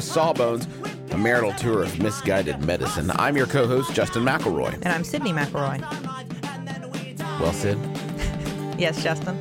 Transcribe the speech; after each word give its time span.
To 0.00 0.06
Sawbones, 0.06 0.66
a 1.10 1.18
marital 1.18 1.52
tour 1.52 1.82
of 1.82 1.98
misguided 2.00 2.64
medicine. 2.64 3.10
I'm 3.16 3.36
your 3.36 3.44
co-host, 3.46 3.92
Justin 3.92 4.24
McElroy. 4.24 4.72
And 4.72 4.86
I'm 4.88 5.02
Sydnee 5.02 5.34
McElroy. 5.38 5.78
Well, 7.38 7.52
Sid, 7.52 7.76
Yes, 8.80 9.02
Justin. 9.02 9.36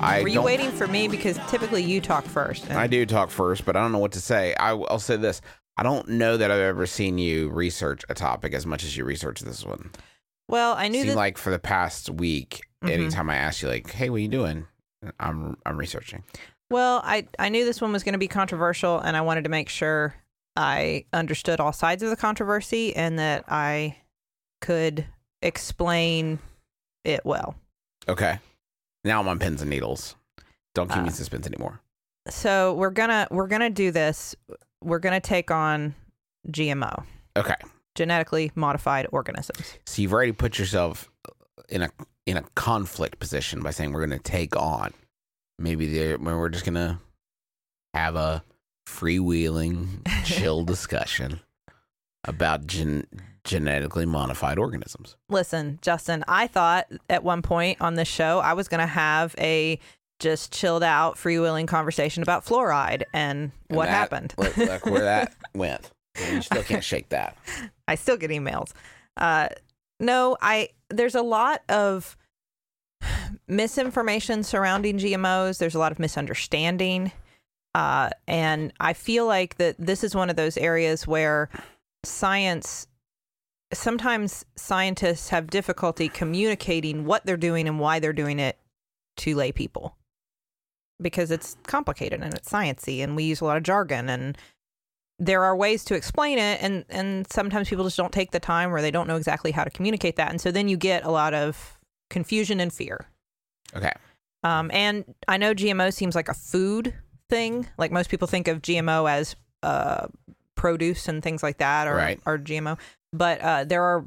I 0.00 0.22
Were 0.22 0.28
you 0.28 0.42
waiting 0.42 0.72
for 0.72 0.88
me? 0.88 1.06
Because 1.06 1.38
typically 1.46 1.84
you 1.84 2.00
talk 2.00 2.24
first. 2.24 2.64
and- 2.66 2.76
I 2.76 2.88
do 2.88 3.06
talk 3.06 3.30
first, 3.30 3.64
but 3.64 3.76
I 3.76 3.82
don't 3.82 3.92
know 3.92 4.00
what 4.00 4.10
to 4.12 4.20
say. 4.20 4.52
I, 4.54 4.72
will 4.72 4.98
say 4.98 5.16
this: 5.16 5.40
I 5.76 5.84
don't 5.84 6.08
know 6.08 6.36
that 6.36 6.50
I've 6.50 6.58
ever 6.58 6.86
seen 6.86 7.16
you 7.18 7.48
research 7.50 8.02
a 8.08 8.14
topic 8.14 8.52
as 8.52 8.66
much 8.66 8.82
as 8.82 8.96
you 8.96 9.04
research 9.04 9.38
this 9.42 9.64
one. 9.64 9.90
well, 10.48 10.74
I 10.76 10.88
knew 10.88 10.88
It 10.88 10.90
knew 10.90 10.98
seemed 11.02 11.10
that. 11.12 11.16
like 11.18 11.38
for 11.38 11.50
the 11.50 11.60
past 11.60 12.10
week, 12.10 12.62
Mhm. 12.82 12.90
anytime 12.90 13.30
I 13.30 13.36
ask 13.36 13.62
you, 13.62 13.68
like, 13.68 13.88
"Hey, 13.92 14.10
what 14.10 14.16
are 14.16 14.20
you 14.20 14.26
doing?" 14.28 14.66
I'm 15.20 15.56
I'm 15.64 15.76
researching. 15.78 16.24
Well, 16.70 17.00
I 17.04 17.26
I 17.38 17.48
knew 17.48 17.64
this 17.64 17.80
one 17.80 17.92
was 17.92 18.02
going 18.04 18.12
to 18.14 18.18
be 18.18 18.28
controversial, 18.28 18.98
and 18.98 19.16
I 19.16 19.20
wanted 19.20 19.44
to 19.44 19.50
make 19.50 19.68
sure 19.68 20.14
I 20.56 21.04
understood 21.12 21.60
all 21.60 21.72
sides 21.72 22.02
of 22.02 22.10
the 22.10 22.16
controversy 22.16 22.94
and 22.96 23.18
that 23.18 23.44
I 23.48 23.96
could 24.60 25.06
explain 25.42 26.38
it 27.04 27.20
well. 27.24 27.54
Okay, 28.08 28.38
now 29.04 29.20
I'm 29.20 29.28
on 29.28 29.38
pins 29.38 29.60
and 29.62 29.70
needles. 29.70 30.16
Don't 30.74 30.88
keep 30.88 30.98
me 30.98 31.04
Uh, 31.04 31.06
in 31.06 31.12
suspense 31.12 31.46
anymore. 31.46 31.80
So 32.28 32.74
we're 32.74 32.90
gonna 32.90 33.26
we're 33.30 33.46
gonna 33.48 33.70
do 33.70 33.90
this. 33.90 34.34
We're 34.82 34.98
gonna 34.98 35.20
take 35.20 35.50
on 35.50 35.94
GMO, 36.48 37.04
Okay, 37.36 37.54
genetically 37.94 38.50
modified 38.54 39.06
organisms. 39.12 39.74
so 39.86 40.00
you've 40.02 40.12
already 40.12 40.32
put 40.32 40.58
yourself 40.58 41.10
in 41.68 41.82
a 41.82 41.90
in 42.26 42.36
a 42.36 42.42
conflict 42.54 43.18
position 43.18 43.60
by 43.60 43.70
saying 43.70 43.92
we're 43.92 44.06
going 44.06 44.16
to 44.18 44.22
take 44.30 44.54
on. 44.56 44.92
Maybe 45.60 45.86
the 45.86 46.16
we're 46.16 46.48
just 46.48 46.64
going 46.64 46.74
to 46.74 46.98
have 47.94 48.16
a 48.16 48.42
freewheeling, 48.88 49.86
chill 50.24 50.64
discussion 50.64 51.40
about 52.24 52.66
gen- 52.66 53.06
genetically 53.44 54.06
modified 54.06 54.58
organisms. 54.58 55.16
Listen, 55.28 55.78
Justin, 55.82 56.24
I 56.28 56.46
thought 56.46 56.86
at 57.08 57.22
one 57.22 57.42
point 57.42 57.80
on 57.80 57.94
this 57.94 58.08
show 58.08 58.38
I 58.40 58.52
was 58.54 58.68
going 58.68 58.80
to 58.80 58.86
have 58.86 59.34
a 59.38 59.78
just 60.18 60.52
chilled 60.52 60.82
out, 60.82 61.16
freewheeling 61.16 61.66
conversation 61.66 62.22
about 62.22 62.44
fluoride 62.44 63.04
and, 63.14 63.52
And 63.68 63.76
what 63.76 63.86
that- 63.86 63.92
happened. 63.92 64.34
Look, 64.36 64.56
look 64.56 64.86
where 64.86 65.02
that 65.04 65.34
went. 65.54 65.90
You 66.30 66.42
still 66.42 66.62
can't 66.62 66.84
shake 66.84 67.08
that. 67.10 67.36
I 67.88 67.94
still 67.94 68.16
get 68.16 68.30
emails. 68.30 68.72
Uh, 69.16 69.48
no, 69.98 70.36
I 70.40 70.70
there's 70.90 71.14
a 71.14 71.22
lot 71.22 71.62
of 71.68 72.16
misinformation 73.48 74.42
surrounding 74.42 74.98
GMOs. 74.98 75.58
There's 75.58 75.74
a 75.74 75.78
lot 75.78 75.92
of 75.92 75.98
misunderstanding, 75.98 77.12
uh, 77.74 78.10
and 78.26 78.72
I 78.80 78.92
feel 78.92 79.26
like 79.26 79.56
that 79.56 79.76
this 79.78 80.04
is 80.04 80.14
one 80.14 80.30
of 80.30 80.36
those 80.36 80.56
areas 80.56 81.06
where 81.06 81.48
science. 82.04 82.86
Sometimes 83.72 84.44
scientists 84.56 85.28
have 85.28 85.46
difficulty 85.46 86.08
communicating 86.08 87.04
what 87.04 87.24
they're 87.24 87.36
doing 87.36 87.68
and 87.68 87.78
why 87.78 88.00
they're 88.00 88.12
doing 88.12 88.40
it 88.40 88.58
to 89.18 89.36
lay 89.36 89.52
people 89.52 89.94
because 91.00 91.30
it's 91.30 91.56
complicated 91.64 92.20
and 92.20 92.34
it's 92.34 92.48
sciencey 92.48 93.02
and 93.02 93.16
we 93.16 93.24
use 93.24 93.40
a 93.40 93.44
lot 93.44 93.56
of 93.56 93.62
jargon 93.62 94.08
and 94.08 94.36
there 95.18 95.44
are 95.44 95.54
ways 95.54 95.84
to 95.84 95.94
explain 95.94 96.38
it 96.38 96.62
and 96.62 96.84
and 96.88 97.30
sometimes 97.30 97.68
people 97.68 97.84
just 97.84 97.96
don't 97.96 98.12
take 98.12 98.30
the 98.30 98.40
time 98.40 98.74
or 98.74 98.80
they 98.80 98.90
don't 98.90 99.06
know 99.06 99.16
exactly 99.16 99.50
how 99.52 99.64
to 99.64 99.70
communicate 99.70 100.16
that 100.16 100.30
and 100.30 100.40
so 100.40 100.50
then 100.50 100.68
you 100.68 100.76
get 100.76 101.04
a 101.04 101.10
lot 101.10 101.34
of 101.34 101.78
confusion 102.10 102.60
and 102.60 102.72
fear 102.72 103.06
Okay. 103.74 103.92
um, 104.44 104.70
and 104.74 105.04
i 105.28 105.36
know 105.36 105.54
gmo 105.54 105.92
seems 105.92 106.14
like 106.14 106.28
a 106.28 106.34
food 106.34 106.92
thing 107.30 107.66
like 107.78 107.90
most 107.92 108.10
people 108.10 108.26
think 108.28 108.48
of 108.48 108.60
gmo 108.60 109.08
as 109.10 109.36
uh, 109.62 110.06
produce 110.56 111.08
and 111.08 111.22
things 111.22 111.42
like 111.42 111.58
that 111.58 111.86
or, 111.88 111.94
Right. 111.96 112.20
or 112.26 112.36
gmo 112.38 112.78
but 113.12 113.40
uh, 113.40 113.64
there 113.64 113.82
are 113.82 114.04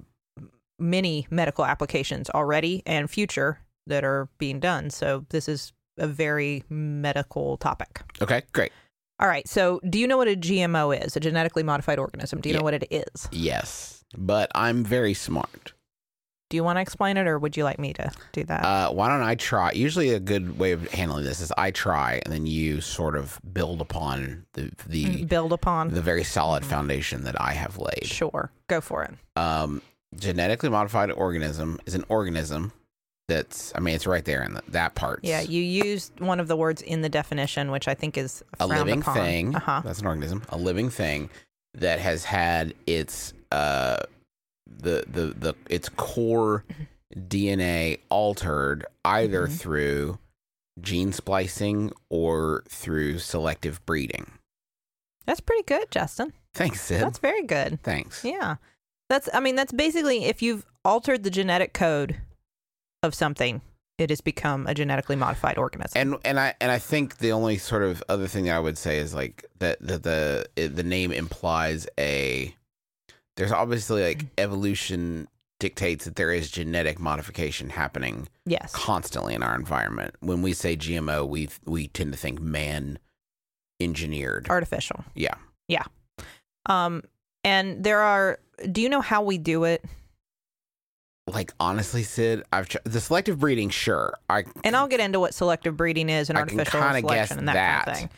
many 0.80 1.28
medical 1.30 1.66
applications 1.66 2.30
already 2.30 2.84
and 2.86 3.10
future 3.10 3.60
that 3.88 4.04
are 4.04 4.28
being 4.38 4.60
done 4.60 4.90
so 4.90 5.26
this 5.30 5.48
is 5.48 5.72
a 5.98 6.08
very 6.08 6.64
medical 6.70 7.58
topic 7.58 8.02
Okay. 8.22 8.42
Great. 8.52 8.72
all 9.20 9.28
right. 9.28 9.48
So, 9.48 9.80
do 9.88 10.00
you 10.00 10.08
know 10.08 10.18
what 10.18 10.28
a 10.28 10.36
GMO 10.36 10.92
is? 11.06 11.16
A 11.16 11.20
genetically 11.20 11.62
modified 11.62 12.00
organism. 12.00 12.42
Do 12.42 12.50
you 12.50 12.54
Yeah. 12.56 12.60
know 12.60 12.64
what 12.64 12.74
it 12.74 12.88
is? 12.90 13.30
Yes, 13.32 14.04
but 14.18 14.50
I'm 14.56 14.84
very 14.84 15.14
smart. 15.14 15.74
Do 16.50 16.58
you 16.58 16.64
want 16.64 16.78
to 16.78 16.82
explain 16.82 17.18
it, 17.18 17.26
or 17.26 17.40
would 17.40 17.58
you 17.58 17.64
like 17.64 17.80
me 17.80 17.94
to 17.94 18.12
do 18.32 18.44
that? 18.44 18.64
Uh, 18.64 18.92
why 18.92 19.08
don't 19.10 19.24
I 19.24 19.34
try? 19.36 19.72
Usually, 19.72 20.10
a 20.12 20.20
good 20.20 20.60
way 20.60 20.72
of 20.72 20.88
handling 20.92 21.24
this 21.24 21.40
is 21.42 21.52
I 21.58 21.72
try, 21.72 22.22
and 22.24 22.32
then 22.34 22.46
you 22.46 22.80
sort 22.80 23.16
of 23.16 23.40
build 23.54 23.82
upon 23.82 24.46
the 24.54 24.72
the 24.88 25.06
Mm, 25.06 25.28
Build 25.28 25.52
upon. 25.54 25.90
the 25.90 26.02
very 26.02 26.24
solid 26.24 26.64
foundation 26.64 27.24
that 27.24 27.40
I 27.42 27.54
have 27.54 27.78
laid. 27.80 28.06
Sure. 28.06 28.52
Go 28.68 28.82
for 28.82 29.04
it. 29.04 29.14
Um, 29.36 29.82
genetically 30.20 30.70
modified 30.70 31.10
organism 31.12 31.80
is 31.88 31.96
an 31.96 32.06
organism 32.08 32.72
that's, 33.28 33.72
I 33.74 33.80
mean, 33.80 33.96
it's 33.96 34.06
right 34.06 34.24
there 34.24 34.44
in 34.44 34.54
the, 34.54 34.62
that 34.68 34.94
part. 34.96 35.22
Yeah, 35.24 35.42
you 35.42 35.62
used 35.62 36.20
one 36.20 36.40
of 36.40 36.48
the 36.48 36.58
words 36.58 36.82
in 36.84 37.02
the 37.02 37.10
definition, 37.10 37.72
which 37.72 37.88
I 37.88 37.96
think 37.96 38.16
is 38.18 38.44
a 38.60 38.68
living 38.68 39.00
upon. 39.02 39.16
thing. 39.16 39.56
Uh-huh. 39.56 39.82
That's 39.84 40.02
an 40.02 40.08
organism. 40.08 40.44
A 40.50 40.58
living 40.58 40.90
thing 40.92 41.30
that 41.74 42.00
has 42.00 42.26
had 42.26 42.76
its 42.86 43.34
uh 43.52 44.04
the 44.68 45.04
the 45.08 45.28
the 45.38 45.56
its 45.70 45.90
core 45.90 46.64
DNA 47.16 48.00
altered 48.10 48.86
either 49.06 49.48
Mhm. 49.48 49.58
through 49.60 50.20
gene 50.82 51.12
splicing 51.14 51.92
or 52.10 52.64
through 52.68 53.20
selective 53.20 53.86
breeding. 53.86 54.32
That's 55.26 55.40
pretty 55.40 55.64
good, 55.64 55.92
Justin. 55.92 56.34
Thanks, 56.54 56.82
Sid. 56.82 57.02
That's 57.02 57.20
very 57.20 57.44
good. 57.44 57.82
Thanks. 57.84 58.24
Yeah. 58.26 58.56
That's. 59.10 59.30
I 59.34 59.40
mean, 59.40 59.56
that's 59.56 59.72
basically 59.72 60.26
if 60.26 60.42
you've 60.42 60.66
altered 60.84 61.24
the 61.24 61.30
genetic 61.30 61.74
code 61.74 62.18
of 63.04 63.14
something, 63.14 63.62
it 63.98 64.10
has 64.10 64.22
become 64.22 64.66
a 64.68 64.74
genetically 64.74 65.16
modified 65.16 65.58
organism. 65.58 66.00
And 66.00 66.16
and 66.26 66.40
I 66.40 66.56
and 66.60 66.72
I 66.72 66.80
think 66.80 67.18
the 67.20 67.32
only 67.32 67.58
sort 67.58 67.84
of 67.84 68.04
other 68.10 68.28
thing 68.28 68.46
that 68.46 68.56
I 68.56 68.60
would 68.60 68.78
say 68.78 68.98
is 68.98 69.14
like 69.14 69.46
that 69.60 69.78
that 69.82 70.04
the 70.04 70.48
the 70.56 70.84
name 70.84 71.12
implies 71.12 71.88
a 72.00 72.56
there's 73.38 73.52
obviously 73.52 74.04
like 74.04 74.26
evolution 74.38 75.28
dictates 75.60 76.06
that 76.06 76.16
there 76.16 76.32
is 76.32 76.52
genetic 76.52 77.00
modification 77.00 77.70
happening 77.70 78.28
yes. 78.46 78.74
constantly 78.74 79.34
in 79.34 79.44
our 79.44 79.56
environment. 79.56 80.16
When 80.20 80.42
we 80.42 80.54
say 80.54 80.76
GMO, 80.76 81.28
we 81.28 81.50
we 81.66 81.88
tend 81.88 82.12
to 82.14 82.20
think 82.20 82.42
man 82.42 83.00
engineered. 83.80 84.48
Artificial. 84.50 85.04
yeah. 85.16 85.36
Yeah 85.68 85.84
um, 86.68 87.04
and 87.44 87.84
there 87.84 88.02
are. 88.02 88.40
Do 88.72 88.82
you 88.82 88.90
know 88.90 89.02
how 89.02 89.24
we 89.24 89.38
do 89.38 89.64
it? 89.64 89.84
Like 91.28 91.54
honestly, 91.60 92.04
Sid, 92.04 92.44
I've 92.52 92.68
tr- 92.68 92.78
the 92.84 93.00
selective 93.00 93.40
breeding, 93.40 93.70
sure. 93.70 94.14
I 94.30 94.44
And 94.64 94.76
I'll 94.76 94.88
get 94.88 95.00
into 95.00 95.20
what 95.20 95.34
selective 95.34 95.78
breeding 95.78 96.10
is 96.10 96.30
and 96.30 96.38
I 96.38 96.42
artificial 96.42 96.82
selection 96.82 97.08
guess 97.08 97.32
and 97.32 97.48
that, 97.48 97.86
kind 97.86 97.90
of 97.90 97.98
thing. 97.98 98.10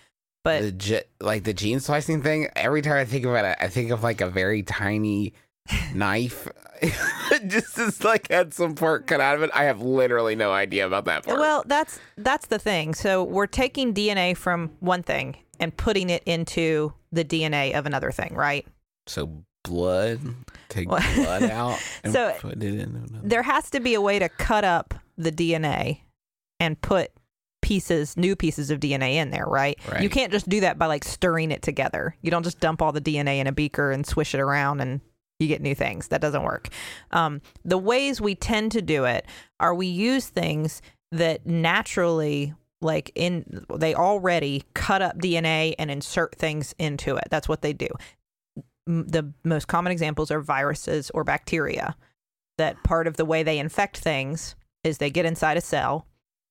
But 0.45 0.79
the 0.79 1.03
like 1.19 1.43
the 1.43 1.53
gene 1.53 1.79
splicing 1.81 2.21
thing. 2.21 2.47
Every 2.55 2.81
time 2.81 2.93
I 2.93 3.03
think 3.05 3.25
about 3.25 3.43
it, 3.43 3.57
I 3.59 3.67
think 3.67 3.91
of 3.91 4.03
like 4.03 4.21
a 4.21 4.29
very 4.29 4.63
tiny 4.63 5.33
knife. 5.93 6.47
just 7.47 7.79
as 7.79 8.03
like 8.03 8.29
had 8.29 8.53
some 8.53 8.75
part 8.75 9.07
cut 9.07 9.19
out 9.19 9.35
of 9.35 9.41
it. 9.41 9.49
I 9.53 9.63
have 9.63 9.81
literally 9.81 10.35
no 10.35 10.51
idea 10.51 10.85
about 10.85 11.05
that 11.05 11.23
part. 11.25 11.39
Well, 11.39 11.63
that's 11.65 11.99
that's 12.17 12.47
the 12.47 12.59
thing. 12.59 12.93
So 12.93 13.23
we're 13.23 13.47
taking 13.47 13.93
DNA 13.93 14.37
from 14.37 14.71
one 14.81 15.01
thing 15.03 15.35
and 15.59 15.75
putting 15.75 16.09
it 16.09 16.21
into 16.25 16.93
the 17.11 17.23
DNA 17.25 17.73
of 17.77 17.85
another 17.85 18.11
thing, 18.11 18.33
right? 18.35 18.67
so 19.07 19.43
blood, 19.63 20.19
take 20.69 20.87
blood 20.87 21.43
out 21.49 21.79
and 22.03 22.13
So- 22.13 22.35
put 22.39 22.53
it 22.53 22.63
in. 22.63 22.79
another- 22.81 23.27
There 23.27 23.41
has 23.43 23.69
to 23.71 23.79
be 23.79 23.93
a 23.95 24.01
way 24.01 24.19
to 24.19 24.29
cut 24.29 24.63
up 24.63 24.93
the 25.17 25.31
DNA 25.31 26.01
and 26.59 26.79
put 26.81 27.11
pieces, 27.65 28.15
new 28.15 28.35
pieces 28.35 28.69
of 28.69 28.79
DNA 28.79 29.15
in 29.15 29.31
there, 29.31 29.47
right? 29.47 29.77
Right. 29.91 30.03
You 30.03 30.09
can't 30.09 30.31
just 30.31 30.47
do 30.47 30.59
that 30.59 30.77
by 30.77 30.85
like 30.85 31.03
stirring 31.03 31.49
it 31.51 31.63
together. 31.63 32.15
You 32.21 32.29
don't 32.29 32.43
just 32.43 32.59
dump 32.59 32.79
all 32.81 32.91
the 32.91 33.01
DNA 33.01 33.39
in 33.39 33.47
a 33.47 33.51
beaker 33.51 33.91
and 33.91 34.05
swish 34.05 34.35
it 34.35 34.39
around 34.39 34.81
and 34.81 35.01
you 35.39 35.47
get 35.47 35.61
new 35.61 35.73
things. 35.73 36.09
That 36.09 36.21
doesn't 36.21 36.43
work. 36.43 36.69
Um, 37.09 37.41
the 37.63 37.79
ways 37.79 38.21
we 38.21 38.35
tend 38.35 38.71
to 38.73 38.83
do 38.83 39.05
it 39.05 39.25
are 39.59 39.73
we 39.73 39.87
use 39.87 40.27
things 40.27 40.83
that 41.11 41.47
naturally 41.47 42.53
like 42.81 43.11
in 43.15 43.65
they 43.73 43.95
already 43.95 44.63
cut 44.75 45.01
up 45.01 45.17
DNA 45.17 45.73
and 45.79 45.89
insert 45.89 46.35
things 46.35 46.75
into 46.77 47.15
it. 47.15 47.23
That's 47.31 47.49
what 47.49 47.63
they 47.63 47.73
do. 47.73 47.87
M- 48.87 49.07
The 49.07 49.33
most 49.43 49.67
common 49.67 49.91
examples 49.91 50.29
are 50.29 50.39
viruses 50.39 51.09
or 51.15 51.23
bacteria. 51.23 51.95
That 52.59 52.83
part 52.83 53.07
of 53.07 53.17
the 53.17 53.25
way 53.25 53.41
they 53.41 53.57
infect 53.57 53.97
things 53.97 54.55
is 54.83 54.99
they 54.99 55.09
get 55.09 55.25
inside 55.25 55.57
a 55.57 55.61
cell, 55.61 56.05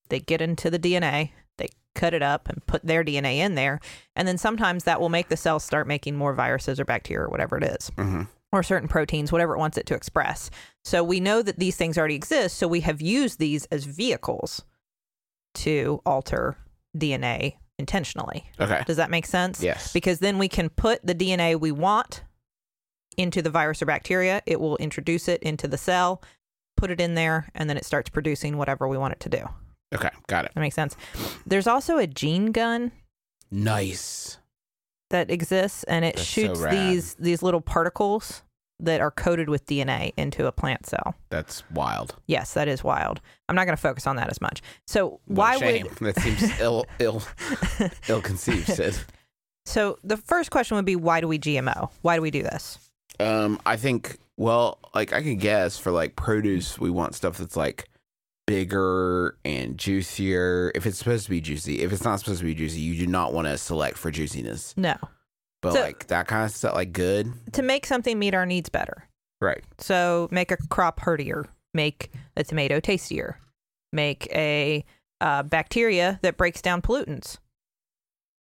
they 0.08 0.20
get 0.20 0.40
into 0.40 0.70
the 0.70 0.78
DNA, 0.78 1.30
they 1.58 1.68
cut 1.94 2.14
it 2.14 2.22
up 2.22 2.48
and 2.48 2.64
put 2.66 2.84
their 2.84 3.04
DNA 3.04 3.36
in 3.38 3.54
there, 3.54 3.80
and 4.16 4.26
then 4.26 4.38
sometimes 4.38 4.84
that 4.84 5.00
will 5.00 5.08
make 5.08 5.28
the 5.28 5.36
cell 5.36 5.60
start 5.60 5.86
making 5.86 6.16
more 6.16 6.34
viruses 6.34 6.80
or 6.80 6.84
bacteria 6.84 7.26
or 7.26 7.28
whatever 7.30 7.56
it 7.56 7.64
is 7.64 7.90
Mhm. 7.96 8.28
or 8.52 8.62
certain 8.62 8.88
proteins, 8.88 9.30
whatever 9.32 9.54
it 9.54 9.58
wants 9.58 9.78
it 9.78 9.86
to 9.86 9.94
express. 9.94 10.50
So 10.84 11.02
we 11.04 11.20
know 11.20 11.40
that 11.42 11.58
these 11.58 11.76
things 11.76 11.96
already 11.96 12.14
exist. 12.16 12.56
So 12.56 12.66
we 12.68 12.80
have 12.80 13.00
used 13.00 13.38
these 13.38 13.64
as 13.66 13.84
vehicles 13.84 14.62
to 15.54 16.00
alter 16.04 16.56
DNA 16.96 17.58
intentionally. 17.78 18.50
Okay. 18.60 18.82
Does 18.86 18.96
that 18.96 19.10
make 19.10 19.26
sense? 19.26 19.62
Yes. 19.62 19.92
Because 19.92 20.18
then 20.18 20.38
we 20.38 20.48
can 20.48 20.68
put 20.68 21.04
the 21.06 21.14
DNA 21.14 21.54
we 21.58 21.72
want 21.72 22.22
into 23.16 23.40
the 23.42 23.50
virus 23.50 23.80
or 23.82 23.86
bacteria. 23.86 24.42
It 24.46 24.60
will 24.60 24.76
introduce 24.78 25.28
it 25.28 25.42
into 25.42 25.68
the 25.68 25.78
cell, 25.78 26.22
put 26.76 26.90
it 26.90 27.00
in 27.00 27.14
there, 27.14 27.48
and 27.54 27.68
then 27.70 27.76
it 27.76 27.84
starts 27.84 28.10
producing 28.10 28.56
whatever 28.58 28.88
we 28.88 28.98
want 28.98 29.12
it 29.12 29.20
to 29.20 29.28
do. 29.28 29.48
Okay. 29.94 30.10
Got 30.26 30.46
it. 30.46 30.52
That 30.54 30.60
makes 30.60 30.74
sense. 30.74 30.96
There's 31.46 31.66
also 31.66 31.98
a 31.98 32.06
gene 32.06 32.52
gun 32.52 32.92
Nice. 33.50 34.38
that 35.10 35.30
exists 35.30 35.84
and 35.84 36.04
it 36.04 36.16
That's 36.16 36.26
shoots 36.26 36.60
rad. 36.60 36.72
these 36.74 37.14
these 37.16 37.42
little 37.42 37.60
particles 37.60 38.42
that 38.80 39.00
are 39.00 39.10
coated 39.12 39.48
with 39.48 39.64
DNA 39.66 40.12
into 40.16 40.46
a 40.46 40.52
plant 40.52 40.84
cell. 40.84 41.14
That's 41.30 41.62
wild. 41.70 42.16
Yes, 42.26 42.54
that 42.54 42.66
is 42.66 42.82
wild. 42.82 43.20
I'm 43.48 43.54
not 43.54 43.66
going 43.66 43.76
to 43.76 43.80
focus 43.80 44.06
on 44.06 44.16
that 44.16 44.28
as 44.30 44.40
much. 44.40 44.62
So 44.86 45.20
why 45.26 45.56
shame. 45.58 45.84
would 46.00 46.14
that 46.14 46.20
seems 46.20 46.42
ill, 46.60 46.84
ill, 46.98 47.22
ill 48.08 48.20
conceived, 48.20 48.66
Sid. 48.66 48.96
so 49.64 49.98
the 50.02 50.16
first 50.16 50.50
question 50.50 50.74
would 50.76 50.84
be 50.84 50.96
why 50.96 51.20
do 51.20 51.28
we 51.28 51.38
GMO? 51.38 51.90
Why 52.02 52.16
do 52.16 52.22
we 52.22 52.30
do 52.32 52.42
this? 52.42 52.78
Um, 53.20 53.60
I 53.64 53.76
think. 53.76 54.18
Well, 54.36 54.80
like 54.92 55.12
I 55.12 55.22
could 55.22 55.38
guess 55.38 55.78
for 55.78 55.92
like 55.92 56.16
produce, 56.16 56.76
we 56.80 56.90
want 56.90 57.14
stuff 57.14 57.38
that's 57.38 57.56
like 57.56 57.88
bigger 58.46 59.36
and 59.44 59.78
juicier. 59.78 60.70
If 60.74 60.86
it's 60.86 60.98
supposed 60.98 61.24
to 61.24 61.30
be 61.30 61.40
juicy, 61.40 61.82
if 61.82 61.92
it's 61.92 62.04
not 62.04 62.20
supposed 62.20 62.40
to 62.40 62.44
be 62.44 62.54
juicy, 62.54 62.80
you 62.80 62.94
do 62.98 63.06
not 63.06 63.32
want 63.32 63.46
to 63.48 63.56
select 63.58 63.96
for 63.98 64.10
juiciness. 64.10 64.74
No, 64.76 64.96
But 65.62 65.72
So- 65.74 65.80
like 65.80 66.06
that 66.08 66.26
kind 66.26 66.44
of 66.44 66.50
stuff, 66.50 66.74
like 66.74 66.92
good, 66.92 67.32
to 67.54 67.62
make 67.62 67.86
something 67.86 68.18
meet 68.18 68.34
our 68.34 68.46
needs 68.46 68.68
better. 68.68 69.08
right? 69.40 69.62
So 69.78 70.28
make 70.30 70.50
a 70.50 70.56
crop 70.68 71.00
heartier, 71.00 71.44
make 71.74 72.10
a 72.36 72.44
tomato 72.44 72.80
tastier, 72.80 73.38
make 73.92 74.26
a 74.32 74.84
uh, 75.20 75.42
bacteria 75.42 76.18
that 76.22 76.36
breaks 76.36 76.60
down 76.62 76.80
pollutants. 76.82 77.38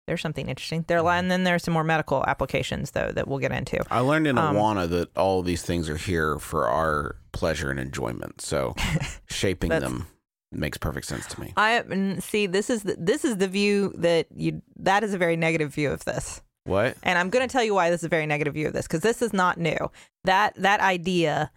There's 0.07 0.21
something 0.21 0.49
interesting 0.49 0.85
there, 0.87 0.99
Mm-hmm. 1.01 1.09
and 1.19 1.31
then 1.31 1.45
there's 1.45 1.65
some 1.65 1.75
more 1.75 1.85
medical 1.85 2.25
applications 2.27 2.93
though 2.93 3.11
that 3.13 3.27
we'll 3.29 3.39
get 3.41 3.53
into. 3.53 3.79
I 3.91 4.01
learned 4.01 4.27
in 4.29 4.39
Um, 4.39 4.55
Awana 4.57 4.89
that 4.89 5.17
all 5.17 5.43
these 5.43 5.63
things 5.63 5.89
are 5.89 5.97
here 5.97 6.39
for 6.39 6.69
our 6.69 7.17
pleasure 7.33 7.71
and 7.71 7.81
enjoyment. 7.81 8.41
So 8.41 8.75
shaping 9.29 9.71
them 9.71 10.07
makes 10.53 10.79
perfect 10.79 11.07
sense 11.07 11.27
to 11.27 11.41
me. 11.41 11.53
I 11.57 11.83
mm, 11.87 12.23
see. 12.23 12.47
This 12.47 12.71
is 12.71 12.85
the, 12.85 12.97
this 12.99 13.25
is 13.25 13.39
the 13.39 13.49
view 13.49 13.93
that 13.99 14.29
you. 14.35 14.63
That 14.77 15.03
is 15.03 15.13
a 15.13 15.19
very 15.19 15.37
negative 15.37 15.75
view 15.75 15.91
of 15.91 16.05
this, 16.05 16.41
What? 16.65 16.97
and 17.03 17.19
I'm 17.19 17.29
going 17.31 17.47
to 17.47 17.53
tell 17.53 17.65
you 17.65 17.75
why 17.75 17.91
this 17.91 18.01
is 18.01 18.05
a 18.05 18.09
very 18.09 18.27
negative 18.27 18.55
view 18.55 18.69
of 18.69 18.73
this 18.73 18.87
because 18.87 19.01
this 19.01 19.23
is 19.23 19.33
not 19.33 19.59
new. 19.59 19.91
That 20.25 20.55
that 20.57 20.81
idea, 20.81 21.51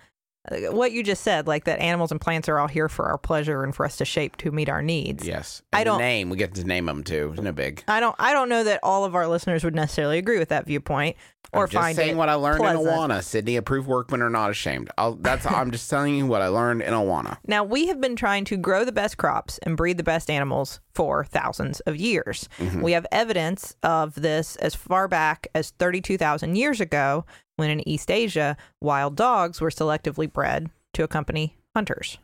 what 0.71 0.91
you 0.91 1.03
just 1.03 1.23
said, 1.23 1.47
like 1.47 1.65
that 1.65 1.79
animals 1.79 2.11
and 2.11 2.19
plants 2.19 2.47
are 2.49 2.57
all 2.59 2.67
here 2.67 2.89
for 2.89 3.05
our 3.05 3.17
pleasure 3.17 3.63
and 3.63 3.75
for 3.75 3.85
us 3.85 3.97
to 3.97 4.05
shape 4.05 4.37
to 4.37 4.51
meet 4.51 4.69
our 4.69 4.81
needs. 4.81 5.27
Yes. 5.27 5.61
I 5.73 5.79
And 5.79 5.87
the 5.87 5.91
don't- 5.91 5.99
name. 5.99 6.29
We 6.29 6.37
get 6.37 6.55
to 6.55 6.63
name 6.63 6.85
them 6.85 7.03
too. 7.03 7.35
No 7.41 7.51
big. 7.51 7.83
I 7.87 7.99
don't. 7.99 8.15
I 8.19 8.33
don't 8.33 8.49
know 8.49 8.63
that 8.63 8.79
all 8.83 9.05
of 9.05 9.15
our 9.15 9.27
listeners 9.27 9.63
would 9.63 9.75
necessarily 9.75 10.17
agree 10.17 10.39
with 10.39 10.49
that 10.49 10.65
viewpoint 10.65 11.17
or 11.51 11.63
I'm 11.63 11.69
just 11.69 11.81
find 11.83 11.95
saying 11.95 12.11
it 12.11 12.15
what 12.17 12.29
I 12.29 12.35
learned 12.35 12.59
pleasant. 12.59 12.85
in 12.87 12.93
Awana. 12.93 13.17
Sydnee, 13.19 13.57
approved 13.57 13.87
workmen 13.87 14.21
are 14.21 14.29
not 14.29 14.51
ashamed. 14.51 14.91
I'll, 14.97 15.15
that's 15.15 15.45
I'm 15.51 15.71
just 15.71 15.89
telling 15.89 16.15
you 16.15 16.25
what 16.27 16.41
I 16.41 16.47
learned 16.47 16.83
in 16.83 16.93
Awana. 16.93 17.37
Now, 17.47 17.63
we 17.63 17.87
have 17.87 17.99
been 17.99 18.15
trying 18.15 18.45
to 18.45 18.57
grow 18.57 18.85
the 18.85 18.91
best 18.91 19.17
crops 19.17 19.57
and 19.63 19.75
breed 19.75 19.97
the 19.97 20.03
best 20.03 20.29
animals 20.29 20.79
for 20.93 21.25
thousands 21.25 21.79
of 21.81 21.97
years. 21.97 22.47
Mm-hmm. 22.59 22.81
We 22.81 22.91
have 22.91 23.05
evidence 23.11 23.75
of 23.83 24.13
this 24.15 24.55
as 24.57 24.75
far 24.75 25.07
back 25.07 25.47
as 25.55 25.71
32,000 25.71 26.55
years 26.55 26.79
ago 26.79 27.25
when 27.59 27.69
in 27.69 27.87
East 27.87 28.09
Asia, 28.09 28.57
wild 28.81 29.15
dogs 29.15 29.61
were 29.61 29.69
selectively 29.69 30.31
bred 30.31 30.69
to 30.93 31.03
accompany 31.03 31.57
hunters. 31.75 32.17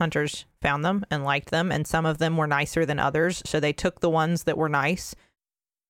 Hunters 0.00 0.46
found 0.60 0.84
them 0.84 1.06
and 1.10 1.24
liked 1.24 1.50
them, 1.50 1.70
and 1.70 1.86
some 1.86 2.04
of 2.04 2.18
them 2.18 2.36
were 2.36 2.48
nicer 2.48 2.84
than 2.84 2.98
others. 2.98 3.42
So 3.46 3.60
they 3.60 3.72
took 3.72 4.00
the 4.00 4.10
ones 4.10 4.44
that 4.44 4.58
were 4.58 4.68
nice, 4.68 5.14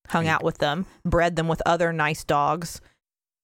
hung 0.09 0.29
out 0.29 0.45
with 0.45 0.59
them, 0.59 0.85
bred 1.05 1.37
them 1.37 1.49
with 1.49 1.63
other 1.65 1.93
nice 1.93 2.23
dogs. 2.23 2.81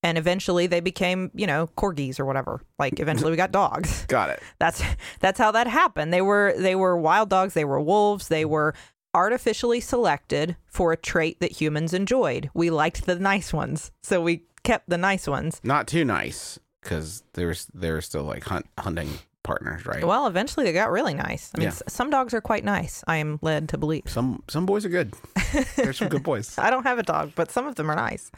And 0.02 0.16
eventually 0.18 0.66
they 0.66 0.80
became, 0.80 1.30
you 1.34 1.46
know, 1.46 1.68
corgis 1.76 2.20
or 2.20 2.26
whatever. 2.26 2.60
Like 2.78 3.00
eventually 3.00 3.30
we 3.30 3.36
got 3.36 3.50
dogs 3.50 4.04
Got 4.08 4.30
it. 4.30 4.42
that's 4.58 4.82
that's 5.20 5.38
how 5.38 5.50
that 5.52 5.66
happened 5.66 6.12
they 6.12 6.22
were 6.22 6.54
they 6.56 6.76
were 6.76 6.96
wild 6.96 7.30
dogs 7.30 7.54
they 7.54 7.64
were 7.64 7.80
wolves 7.80 8.28
they 8.28 8.44
mm. 8.44 8.50
were 8.50 8.74
artificially 9.14 9.80
selected 9.80 10.56
for 10.66 10.92
a 10.92 10.96
trait 10.96 11.40
that 11.40 11.60
humans 11.60 11.94
enjoyed 11.94 12.50
we 12.54 12.70
liked 12.70 13.06
the 13.06 13.16
nice 13.18 13.52
ones 13.52 13.90
so 14.02 14.20
we 14.20 14.44
kept 14.70 14.84
the 14.88 14.98
nice 15.10 15.26
ones 15.36 15.60
Not 15.64 15.86
too 15.94 16.04
nice 16.04 16.58
because 16.82 17.22
there's 17.36 17.66
they're 17.74 18.00
still 18.10 18.24
like 18.32 18.44
hunt, 18.44 18.66
hunting 18.78 19.10
partners, 19.42 19.86
right? 19.86 20.04
well 20.04 20.26
eventually 20.26 20.64
they 20.66 20.72
got 20.82 20.90
really 20.98 21.14
nice 21.14 21.44
i 21.54 21.58
mean 21.58 21.68
Yeah. 21.68 21.78
s- 21.80 21.82
some 21.98 22.10
dogs 22.10 22.34
are 22.36 22.42
quite 22.50 22.64
nice 22.76 23.02
i 23.06 23.16
am 23.16 23.38
led 23.40 23.68
to 23.72 23.78
believe 23.78 24.04
Some 24.18 24.42
some 24.54 24.66
boys 24.66 24.84
are 24.84 24.90
good. 24.98 25.08
There's 25.76 25.96
some 25.98 26.10
good 26.14 26.22
boys. 26.30 26.46
I 26.58 26.68
don't 26.72 26.84
have 26.90 26.98
a 26.98 27.02
dog, 27.14 27.32
but 27.34 27.50
some 27.50 27.66
of 27.66 27.74
them 27.76 27.90
are 27.90 27.96
nice. 28.10 28.30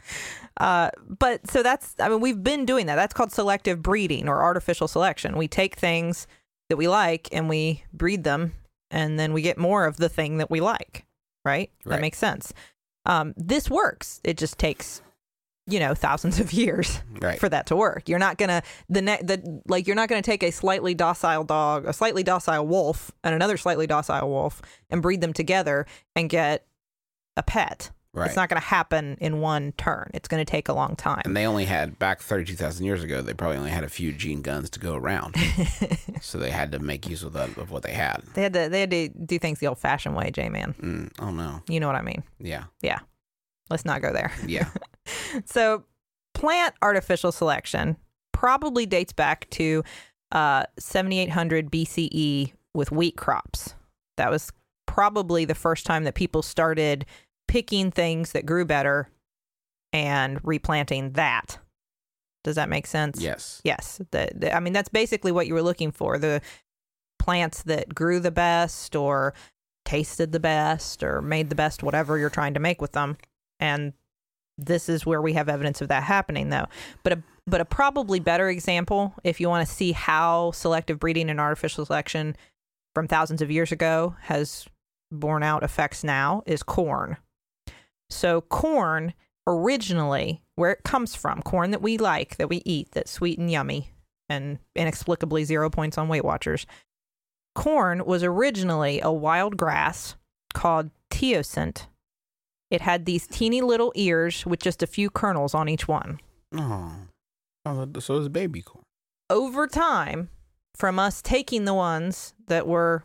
Uh, 0.67 0.89
but 1.25 1.37
so 1.51 1.61
that's, 1.61 1.95
I 1.99 2.07
mean, 2.09 2.21
we've 2.21 2.41
been 2.51 2.63
doing 2.65 2.85
that. 2.87 2.95
That's 2.95 3.13
called 3.13 3.31
selective 3.33 3.81
breeding 3.81 4.29
or 4.29 4.41
artificial 4.41 4.87
selection. 4.87 5.35
We 5.43 5.47
take 5.49 5.75
things 5.75 6.25
that 6.69 6.77
we 6.77 6.87
like 6.87 7.27
and 7.35 7.49
we 7.49 7.83
breed 7.91 8.23
them, 8.23 8.53
and 8.89 9.19
then 9.19 9.33
we 9.33 9.41
get 9.41 9.57
more 9.57 9.85
of 9.85 9.97
the 9.97 10.07
thing 10.07 10.37
that 10.37 10.49
we 10.49 10.61
like, 10.61 11.05
right? 11.43 11.69
That 11.85 11.99
makes 11.99 12.17
sense. 12.17 12.53
Um, 13.05 13.33
this 13.35 13.69
works. 13.69 14.21
It 14.23 14.37
just 14.37 14.57
takes, 14.57 15.01
you 15.71 15.79
know, 15.79 15.93
thousands 15.93 16.39
of 16.39 16.51
years 16.53 17.01
Right. 17.21 17.39
for 17.39 17.49
that 17.49 17.65
to 17.67 17.75
work. 17.75 18.09
You're 18.09 18.19
not 18.19 18.37
gonna 18.37 18.61
the 18.89 19.01
ne- 19.01 19.21
the 19.21 19.61
like 19.67 19.87
you're 19.87 19.95
not 19.95 20.09
gonna 20.09 20.21
take 20.21 20.43
a 20.43 20.51
slightly 20.51 20.93
docile 20.93 21.43
dog, 21.43 21.85
a 21.85 21.93
slightly 21.93 22.23
docile 22.23 22.67
wolf, 22.67 23.11
and 23.23 23.33
another 23.33 23.57
slightly 23.57 23.87
docile 23.87 24.29
wolf, 24.29 24.61
and 24.89 25.01
breed 25.01 25.21
them 25.21 25.33
together 25.33 25.85
and 26.15 26.29
get 26.29 26.65
a 27.37 27.43
pet. 27.43 27.91
Right. 28.13 28.27
It's 28.27 28.35
not 28.35 28.49
going 28.49 28.59
to 28.61 28.67
happen 28.67 29.15
in 29.21 29.39
one 29.39 29.71
turn. 29.77 30.11
It's 30.13 30.27
going 30.27 30.43
to 30.45 30.51
take 30.51 30.67
a 30.67 30.73
long 30.73 30.97
time. 30.97 31.21
and 31.23 31.37
they 31.37 31.47
only 31.47 31.63
had 31.63 31.97
back 31.97 32.19
32,000 32.19 32.85
years 32.85 33.01
ago. 33.03 33.21
They 33.21 33.33
probably 33.33 33.55
only 33.55 33.71
had 33.71 33.85
a 33.85 33.89
few 33.89 34.11
gene 34.11 34.41
guns 34.41 34.69
to 34.71 34.81
go 34.81 34.95
around, 34.95 35.37
so 36.21 36.37
they 36.37 36.49
had 36.51 36.73
to 36.73 36.79
make 36.79 37.07
use 37.07 37.23
of 37.23 37.31
that 37.31 37.55
of 37.57 37.71
what 37.71 37.83
they 37.83 37.93
had. 37.93 38.21
they 38.33 38.43
had 38.43 38.51
to 38.51 38.67
they 38.67 38.81
had 38.81 38.91
to 38.91 39.07
do 39.07 39.39
things 39.39 39.59
the 39.59 39.67
old-fashioned 39.67 40.13
way, 40.13 40.29
J 40.29 40.49
man. 40.49 40.73
Mm, 40.81 41.11
oh 41.21 41.31
no. 41.31 41.61
You 41.69 41.79
know 41.79 41.87
what 41.87 41.95
I 41.95 42.01
mean? 42.01 42.21
Yeah. 42.37 42.65
Yeah. 42.81 42.99
Let's 43.71 43.85
not 43.85 44.01
go 44.01 44.13
there. 44.13 44.31
Yeah. 44.45 44.69
so, 45.45 45.85
plant 46.33 46.75
artificial 46.81 47.31
selection 47.31 47.97
probably 48.33 48.85
dates 48.85 49.13
back 49.13 49.49
to 49.51 49.83
uh, 50.31 50.65
7800 50.77 51.71
BCE 51.71 52.53
with 52.73 52.91
wheat 52.91 53.17
crops. 53.17 53.75
That 54.17 54.29
was 54.29 54.51
probably 54.85 55.45
the 55.45 55.55
first 55.55 55.85
time 55.85 56.03
that 56.03 56.15
people 56.15 56.41
started 56.41 57.05
picking 57.47 57.91
things 57.91 58.33
that 58.33 58.45
grew 58.45 58.65
better 58.65 59.09
and 59.93 60.39
replanting 60.43 61.13
that. 61.13 61.57
Does 62.43 62.55
that 62.55 62.69
make 62.69 62.87
sense? 62.87 63.21
yes. 63.21 63.61
Yes. 63.63 64.01
The, 64.11 64.29
the, 64.35 64.55
I 64.55 64.59
mean, 64.59 64.73
that's 64.73 64.89
basically 64.89 65.31
what 65.31 65.47
you 65.47 65.53
were 65.53 65.61
looking 65.61 65.91
for 65.91 66.17
the 66.17 66.41
plants 67.19 67.63
that 67.63 67.93
grew 67.93 68.19
the 68.19 68.31
best 68.31 68.95
or 68.95 69.33
tasted 69.85 70.31
the 70.31 70.39
best 70.39 71.03
or 71.03 71.21
made 71.21 71.49
the 71.49 71.55
best 71.55 71.83
whatever 71.83 72.17
you're 72.17 72.29
trying 72.29 72.53
to 72.53 72.59
make 72.59 72.81
with 72.81 72.93
them. 72.93 73.17
And 73.61 73.93
this 74.57 74.89
is 74.89 75.05
where 75.05 75.21
we 75.21 75.33
have 75.33 75.47
evidence 75.47 75.81
of 75.81 75.87
that 75.87 76.03
happening 76.03 76.49
though. 76.49 76.65
But 77.03 77.13
a 77.13 77.23
but 77.47 77.61
a 77.61 77.65
probably 77.65 78.19
better 78.19 78.49
example 78.49 79.15
if 79.23 79.39
you 79.39 79.49
want 79.49 79.67
to 79.67 79.73
see 79.73 79.93
how 79.93 80.51
selective 80.51 80.99
breeding 80.99 81.29
and 81.29 81.39
artificial 81.39 81.85
selection 81.85 82.35
from 82.93 83.07
thousands 83.07 83.41
of 83.41 83.49
years 83.49 83.71
ago 83.71 84.15
has 84.21 84.67
borne 85.11 85.43
out 85.43 85.63
effects 85.63 86.03
now 86.03 86.43
is 86.45 86.63
corn. 86.63 87.17
So 88.09 88.41
corn 88.41 89.13
originally 89.47 90.43
where 90.55 90.71
it 90.71 90.83
comes 90.83 91.15
from 91.15 91.41
corn 91.41 91.71
that 91.71 91.81
we 91.81 91.97
like 91.97 92.37
that 92.37 92.49
we 92.49 92.61
eat 92.63 92.89
that's 92.91 93.11
sweet 93.11 93.39
and 93.39 93.49
yummy 93.49 93.91
and 94.29 94.59
inexplicably 94.75 95.43
zero 95.43 95.69
points 95.69 95.97
on 95.97 96.07
weight 96.07 96.23
watchers 96.23 96.67
corn 97.55 98.05
was 98.05 98.23
originally 98.23 99.01
a 99.01 99.11
wild 99.11 99.57
grass 99.57 100.15
called 100.53 100.91
teosinte 101.09 101.87
it 102.71 102.81
had 102.81 103.05
these 103.05 103.27
teeny 103.27 103.61
little 103.61 103.91
ears 103.95 104.45
with 104.45 104.59
just 104.61 104.81
a 104.81 104.87
few 104.87 105.09
kernels 105.09 105.53
on 105.53 105.69
each 105.69 105.87
one. 105.87 106.19
Oh, 106.55 106.93
oh 107.65 107.87
so 107.99 108.17
is 108.17 108.29
baby 108.29 108.61
corn. 108.61 108.83
Over 109.29 109.67
time, 109.67 110.29
from 110.75 110.97
us 110.97 111.21
taking 111.21 111.65
the 111.65 111.73
ones 111.73 112.33
that 112.47 112.65
were 112.67 113.03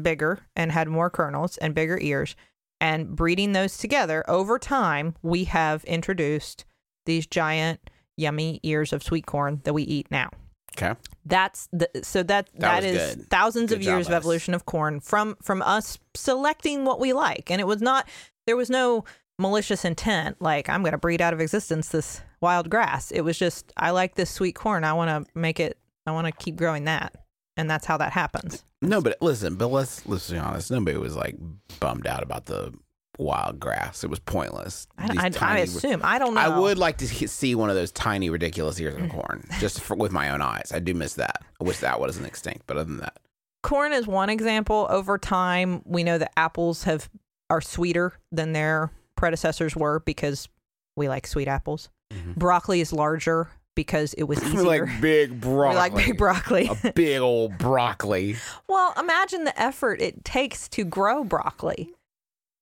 bigger 0.00 0.40
and 0.54 0.70
had 0.70 0.88
more 0.88 1.10
kernels 1.10 1.56
and 1.56 1.74
bigger 1.74 1.98
ears 2.00 2.36
and 2.80 3.16
breeding 3.16 3.52
those 3.54 3.76
together, 3.78 4.24
over 4.28 4.58
time, 4.58 5.14
we 5.22 5.44
have 5.44 5.82
introduced 5.84 6.64
these 7.06 7.26
giant, 7.26 7.80
yummy 8.16 8.60
ears 8.62 8.92
of 8.92 9.02
sweet 9.02 9.26
corn 9.26 9.60
that 9.64 9.72
we 9.72 9.82
eat 9.82 10.10
now. 10.10 10.30
Okay. 10.76 10.94
That's 11.24 11.68
the 11.72 11.88
so 12.02 12.22
that 12.22 12.48
That 12.54 12.82
that 12.82 12.84
is 12.84 13.16
good. 13.16 13.28
thousands 13.30 13.72
of 13.72 13.80
Good 13.80 13.86
job, 13.86 13.94
years 13.96 14.06
of 14.06 14.12
us. 14.12 14.16
evolution 14.18 14.54
of 14.54 14.64
corn 14.64 15.00
from 15.00 15.36
from 15.42 15.60
us 15.62 15.98
selecting 16.14 16.84
what 16.84 17.00
we 17.00 17.12
like, 17.12 17.50
and 17.50 17.60
it 17.60 17.66
was 17.66 17.82
not 17.82 18.08
there 18.48 18.56
was 18.56 18.70
no 18.70 19.04
malicious 19.38 19.84
intent 19.84 20.40
like 20.40 20.70
I'm 20.70 20.80
going 20.80 20.92
to 20.92 20.98
breed 20.98 21.20
out 21.20 21.34
of 21.34 21.40
existence 21.40 21.90
this 21.90 22.22
wild 22.40 22.70
grass. 22.70 23.10
It 23.10 23.20
was 23.20 23.38
just 23.38 23.72
I 23.76 23.90
like 23.90 24.14
this 24.14 24.30
sweet 24.30 24.54
corn. 24.54 24.84
I 24.84 24.94
want 24.94 25.26
to 25.26 25.38
make 25.38 25.60
it. 25.60 25.78
I 26.06 26.12
want 26.12 26.26
to 26.26 26.32
keep 26.32 26.56
growing 26.56 26.84
that, 26.84 27.14
and 27.58 27.70
that's 27.70 27.84
how 27.84 27.98
that 27.98 28.12
happens. 28.12 28.64
No, 28.80 29.02
but 29.02 29.18
listen, 29.20 29.56
but 29.56 29.68
let's 29.68 30.06
let's 30.06 30.30
be 30.30 30.38
honest. 30.38 30.70
Nobody 30.70 30.96
was 30.96 31.14
like 31.14 31.36
bummed 31.78 32.06
out 32.06 32.22
about 32.22 32.46
the 32.46 32.72
wild 33.18 33.60
grass. 33.60 34.02
It 34.02 34.08
was 34.08 34.18
pointless. 34.18 34.86
I, 34.96 35.08
These 35.08 35.18
I, 35.18 35.26
I 35.26 35.28
tiny- 35.28 35.62
assume 35.62 36.00
I 36.02 36.18
don't 36.18 36.32
know. 36.32 36.40
I 36.40 36.58
would 36.58 36.78
like 36.78 36.96
to 36.98 37.06
see 37.06 37.54
one 37.54 37.68
of 37.68 37.76
those 37.76 37.92
tiny, 37.92 38.30
ridiculous 38.30 38.80
ears 38.80 38.94
of 38.94 39.02
mm. 39.02 39.10
corn, 39.10 39.44
just 39.60 39.82
for, 39.82 39.94
with 39.94 40.10
my 40.10 40.30
own 40.30 40.40
eyes. 40.40 40.72
I 40.74 40.78
do 40.78 40.94
miss 40.94 41.14
that. 41.14 41.42
I 41.60 41.64
wish 41.64 41.80
that 41.80 42.00
wasn't 42.00 42.26
extinct, 42.26 42.62
but 42.66 42.78
other 42.78 42.86
than 42.86 43.00
that, 43.00 43.18
corn 43.62 43.92
is 43.92 44.06
one 44.06 44.30
example. 44.30 44.86
Over 44.88 45.18
time, 45.18 45.82
we 45.84 46.02
know 46.02 46.16
that 46.16 46.32
apples 46.38 46.84
have 46.84 47.10
are 47.50 47.60
sweeter 47.60 48.12
than 48.32 48.52
their 48.52 48.90
predecessors 49.16 49.74
were 49.76 50.00
because 50.00 50.48
we 50.96 51.08
like 51.08 51.26
sweet 51.26 51.48
apples. 51.48 51.88
Mhm. 52.12 52.36
Broccoli 52.36 52.80
is 52.80 52.92
larger 52.92 53.48
because 53.74 54.14
it 54.14 54.24
was 54.24 54.40
we 54.42 54.46
easier. 54.46 54.62
like 54.86 55.00
big 55.00 55.40
broccoli. 55.40 55.70
we 55.70 55.76
like 55.76 55.94
big 55.94 56.18
broccoli. 56.18 56.70
a 56.84 56.92
big 56.92 57.20
old 57.20 57.56
broccoli. 57.58 58.36
well, 58.68 58.92
imagine 58.98 59.44
the 59.44 59.60
effort 59.60 60.00
it 60.00 60.24
takes 60.24 60.68
to 60.70 60.84
grow 60.84 61.24
broccoli. 61.24 61.90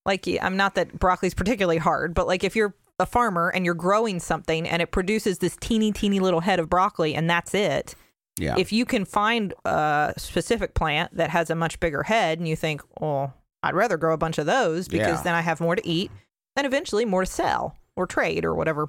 Like, 0.05 0.26
I'm 0.40 0.57
not 0.57 0.76
that 0.76 0.99
broccoli's 0.99 1.35
particularly 1.35 1.78
hard, 1.78 2.14
but 2.14 2.26
like 2.28 2.45
if 2.45 2.55
you're 2.55 2.75
a 2.99 3.07
farmer 3.07 3.49
and 3.50 3.64
you're 3.64 3.75
growing 3.75 4.21
something 4.21 4.69
and 4.69 4.81
it 4.81 4.90
produces 4.93 5.38
this 5.38 5.57
teeny, 5.61 5.90
teeny 5.93 6.21
little 6.21 6.40
head 6.40 6.59
of 6.61 6.71
broccoli 6.71 7.14
and 7.14 7.28
that's 7.28 7.55
it, 7.55 7.95
Yeah. 8.38 8.55
if 8.57 8.73
you 8.73 8.85
can 8.85 9.05
find 9.05 9.52
a 9.64 10.14
specific 10.16 10.75
plant 10.75 11.16
that 11.16 11.31
has 11.31 11.50
a 11.50 11.55
much 11.55 11.81
bigger 11.81 12.05
head 12.05 12.38
and 12.38 12.47
you 12.47 12.55
think, 12.57 12.83
well, 13.00 13.35
I'd 13.68 13.75
rather 13.75 13.96
grow 13.96 14.14
a 14.14 14.18
bunch 14.18 14.38
of 14.38 14.46
those 14.46 14.88
because 14.88 15.18
Yeah. 15.18 15.23
then 15.23 15.35
I 15.35 15.40
have 15.40 15.61
more 15.61 15.76
to 15.76 15.87
eat 15.88 16.11
and 16.56 16.66
eventually 16.66 17.04
more 17.04 17.25
to 17.25 17.30
sell 17.30 17.76
or 17.96 18.06
trade 18.06 18.44
or 18.44 18.54
whatever 18.54 18.88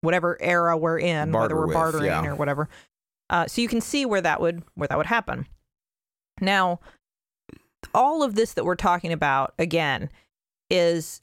whatever 0.00 0.36
era 0.40 0.76
we're 0.76 0.98
in, 0.98 1.32
Barter 1.32 1.42
whether 1.42 1.56
we're 1.56 1.66
with, 1.66 1.74
bartering 1.74 2.04
yeah. 2.06 2.26
or 2.26 2.36
whatever. 2.36 2.68
Uh, 3.30 3.46
so 3.46 3.60
you 3.60 3.68
can 3.68 3.80
see 3.80 4.06
where 4.06 4.20
that 4.20 4.40
would 4.40 4.62
where 4.74 4.86
that 4.88 4.96
would 4.96 5.06
happen. 5.06 5.46
Now, 6.40 6.78
all 7.94 8.22
of 8.22 8.34
this 8.34 8.54
that 8.54 8.64
we're 8.64 8.76
talking 8.76 9.12
about 9.12 9.54
again 9.58 10.08
is 10.70 11.20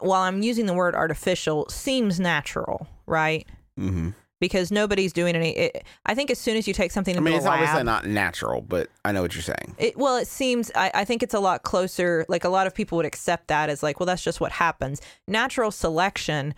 while 0.00 0.22
I'm 0.22 0.42
using 0.42 0.66
the 0.66 0.74
word 0.74 0.94
artificial 0.94 1.68
seems 1.68 2.18
natural, 2.20 2.86
right? 3.06 3.46
mm-hmm. 3.78 4.10
Because 4.40 4.72
nobody's 4.72 5.12
doing 5.12 5.36
any. 5.36 5.50
It, 5.50 5.84
I 6.06 6.14
think 6.14 6.30
as 6.30 6.38
soon 6.38 6.56
as 6.56 6.66
you 6.66 6.72
take 6.74 6.90
something 6.90 7.14
I 7.16 7.20
mean, 7.20 7.34
it's 7.34 7.44
lab, 7.44 7.60
obviously 7.60 7.84
not 7.84 8.06
natural, 8.06 8.62
but 8.62 8.88
I 9.04 9.12
know 9.12 9.20
what 9.22 9.34
you're 9.34 9.42
saying. 9.42 9.76
it, 9.78 9.98
well, 9.98 10.16
it 10.16 10.26
seems, 10.26 10.72
I, 10.74 10.90
I 10.94 11.04
think 11.04 11.22
it's 11.22 11.34
a 11.34 11.40
lot 11.40 11.62
closer. 11.62 12.24
Like 12.28 12.44
a 12.44 12.48
lot 12.48 12.66
of 12.66 12.74
people 12.74 12.96
would 12.96 13.04
accept 13.06 13.48
that 13.48 13.68
as 13.68 13.82
like, 13.82 14.00
well, 14.00 14.06
that's 14.06 14.22
just 14.22 14.40
what 14.40 14.52
happens. 14.52 15.02
Natural 15.28 15.70
selection 15.70 16.54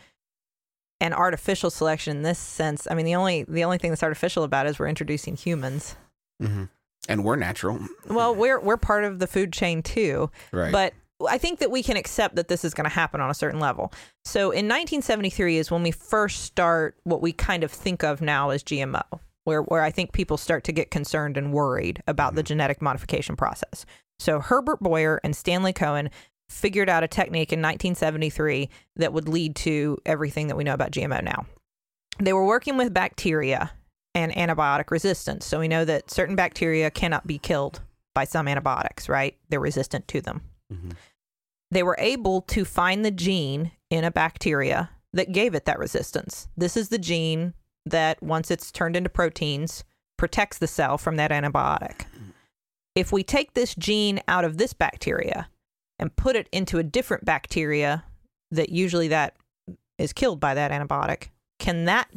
and 1.00 1.12
artificial 1.12 1.68
selection 1.70 2.18
in 2.18 2.22
this 2.22 2.38
sense, 2.38 2.86
I 2.88 2.94
mean, 2.94 3.04
the 3.04 3.16
only, 3.16 3.42
the 3.48 3.64
only 3.64 3.78
thing 3.78 3.90
that's 3.90 4.04
artificial 4.04 4.44
about 4.44 4.66
it 4.66 4.70
is 4.70 4.78
we're 4.78 4.86
introducing 4.86 5.34
humans. 5.34 5.96
Mm-hmm. 6.40 6.64
And 7.08 7.24
we're 7.24 7.34
natural, 7.34 7.80
Well, 8.08 8.32
we're, 8.32 8.60
we're 8.60 8.76
part 8.76 9.02
of 9.02 9.18
the 9.18 9.26
food 9.26 9.52
chain 9.52 9.82
too. 9.82 10.30
right? 10.52 10.70
But 10.70 10.94
I 11.28 11.38
think 11.38 11.58
that 11.60 11.70
we 11.70 11.82
can 11.82 11.96
accept 11.96 12.36
that 12.36 12.48
this 12.48 12.64
is 12.64 12.74
going 12.74 12.88
to 12.88 12.94
happen 12.94 13.20
on 13.20 13.30
a 13.30 13.34
certain 13.34 13.60
level. 13.60 13.92
So 14.24 14.50
in 14.50 14.66
1973 14.66 15.58
is 15.58 15.70
when 15.70 15.82
we 15.82 15.90
first 15.90 16.42
start 16.42 16.96
what 17.04 17.22
we 17.22 17.32
kind 17.32 17.64
of 17.64 17.70
think 17.70 18.02
of 18.02 18.20
now 18.20 18.50
as 18.50 18.62
GMO, 18.62 19.02
where, 19.44 19.62
where 19.62 19.82
I 19.82 19.90
think 19.90 20.12
people 20.12 20.36
start 20.36 20.64
to 20.64 20.72
get 20.72 20.90
concerned 20.90 21.36
and 21.36 21.52
worried 21.52 22.02
about 22.06 22.34
the 22.34 22.42
genetic 22.42 22.80
modification 22.80 23.36
process. 23.36 23.84
So 24.18 24.40
Herbert 24.40 24.80
Boyer 24.80 25.20
and 25.24 25.34
Stanley 25.34 25.72
Cohen 25.72 26.10
figured 26.48 26.88
out 26.88 27.02
a 27.02 27.08
technique 27.08 27.52
in 27.52 27.60
1973 27.60 28.68
that 28.96 29.12
would 29.12 29.28
lead 29.28 29.56
to 29.56 29.98
everything 30.04 30.48
that 30.48 30.56
we 30.56 30.64
know 30.64 30.74
about 30.74 30.90
GMO 30.90 31.22
now. 31.22 31.46
They 32.18 32.32
were 32.32 32.46
working 32.46 32.76
with 32.76 32.92
bacteria 32.92 33.72
and 34.14 34.32
antibiotic 34.32 34.90
resistance. 34.90 35.46
So 35.46 35.60
we 35.60 35.68
know 35.68 35.84
that 35.86 36.10
certain 36.10 36.36
bacteria 36.36 36.90
cannot 36.90 37.26
be 37.26 37.38
killed 37.38 37.80
by 38.14 38.24
some 38.24 38.46
antibiotics, 38.46 39.08
right? 39.08 39.36
They're 39.48 39.58
resistant 39.60 40.06
to 40.08 40.20
them 40.20 40.42
Mhm. 40.72 40.92
They 41.72 41.82
were 41.82 41.96
able 41.98 42.42
to 42.42 42.66
find 42.66 43.02
the 43.02 43.10
gene 43.10 43.72
in 43.88 44.04
a 44.04 44.10
bacteria 44.10 44.90
that 45.14 45.32
gave 45.32 45.54
it 45.54 45.64
that 45.64 45.78
resistance. 45.78 46.46
This 46.54 46.76
is 46.76 46.90
the 46.90 46.98
gene 46.98 47.54
that, 47.86 48.22
once 48.22 48.50
it's 48.50 48.70
turned 48.70 48.94
into 48.94 49.08
proteins, 49.08 49.82
protects 50.18 50.58
the 50.58 50.66
cell 50.66 50.98
from 50.98 51.16
that 51.16 51.30
antibiotic. 51.30 52.04
If 52.94 53.10
we 53.10 53.22
take 53.22 53.54
this 53.54 53.74
gene 53.74 54.20
out 54.28 54.44
of 54.44 54.58
this 54.58 54.74
bacteria 54.74 55.48
and 55.98 56.14
put 56.14 56.36
it 56.36 56.46
into 56.52 56.78
a 56.78 56.82
different 56.82 57.24
bacteria 57.24 58.04
that 58.50 58.68
usually 58.68 59.08
that 59.08 59.34
is 59.96 60.12
killed 60.12 60.40
by 60.40 60.52
that 60.52 60.72
antibiotic, 60.72 61.28
can 61.58 61.86
that 61.86 62.10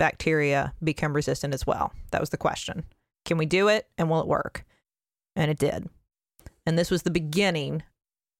bacteria 0.00 0.74
become 0.82 1.14
resistant 1.14 1.54
as 1.54 1.64
well? 1.64 1.92
That 2.10 2.20
was 2.20 2.30
the 2.30 2.36
question. 2.36 2.84
Can 3.24 3.38
we 3.38 3.46
do 3.46 3.68
it 3.68 3.86
and 3.96 4.10
will 4.10 4.20
it 4.20 4.26
work? 4.26 4.64
And 5.36 5.48
it 5.48 5.58
did. 5.60 5.88
And 6.66 6.76
this 6.76 6.90
was 6.90 7.04
the 7.04 7.10
beginning 7.10 7.84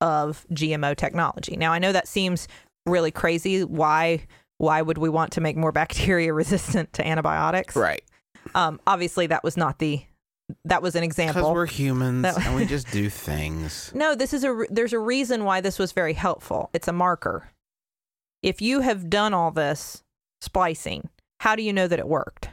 of 0.04 0.46
GMO 0.52 0.94
technology. 0.94 1.56
Now 1.56 1.72
I 1.72 1.78
know 1.78 1.92
that 1.92 2.06
seems 2.06 2.46
really 2.86 3.10
crazy. 3.10 3.64
Why 3.64 4.26
why 4.58 4.82
would 4.82 4.98
we 4.98 5.08
want 5.08 5.32
to 5.32 5.40
make 5.40 5.56
more 5.56 5.72
bacteria 5.82 6.32
resistant 6.32 6.92
to 6.92 7.06
antibiotics? 7.06 7.74
right? 7.74 8.02
Um, 8.54 8.78
obviously 8.86 9.26
that 9.28 9.42
was 9.42 9.56
not 9.56 9.78
the 9.78 10.02
that 10.66 10.82
was 10.82 10.94
an 10.94 11.02
example. 11.02 11.40
Because 11.42 11.54
we're 11.54 11.66
humans 11.66 12.22
That- 12.22 12.46
and 12.46 12.54
we 12.54 12.66
just 12.76 12.90
do 12.90 13.08
things. 13.08 13.90
No, 13.94 14.14
this 14.14 14.34
is 14.34 14.44
a 14.44 14.66
there's 14.70 14.92
a 14.92 14.98
reason 14.98 15.44
why 15.44 15.62
this 15.62 15.78
was 15.78 15.92
very 15.92 16.12
helpful. 16.12 16.68
It's 16.74 16.86
a 16.88 16.92
marker. 16.92 17.50
If 18.42 18.60
you 18.60 18.80
have 18.80 19.08
done 19.08 19.32
all 19.32 19.50
this 19.50 20.02
splicing, 20.42 21.08
how 21.40 21.56
do 21.56 21.62
you 21.62 21.72
know 21.72 21.88
that 21.88 21.98
it 21.98 22.06
worked? 22.06 22.50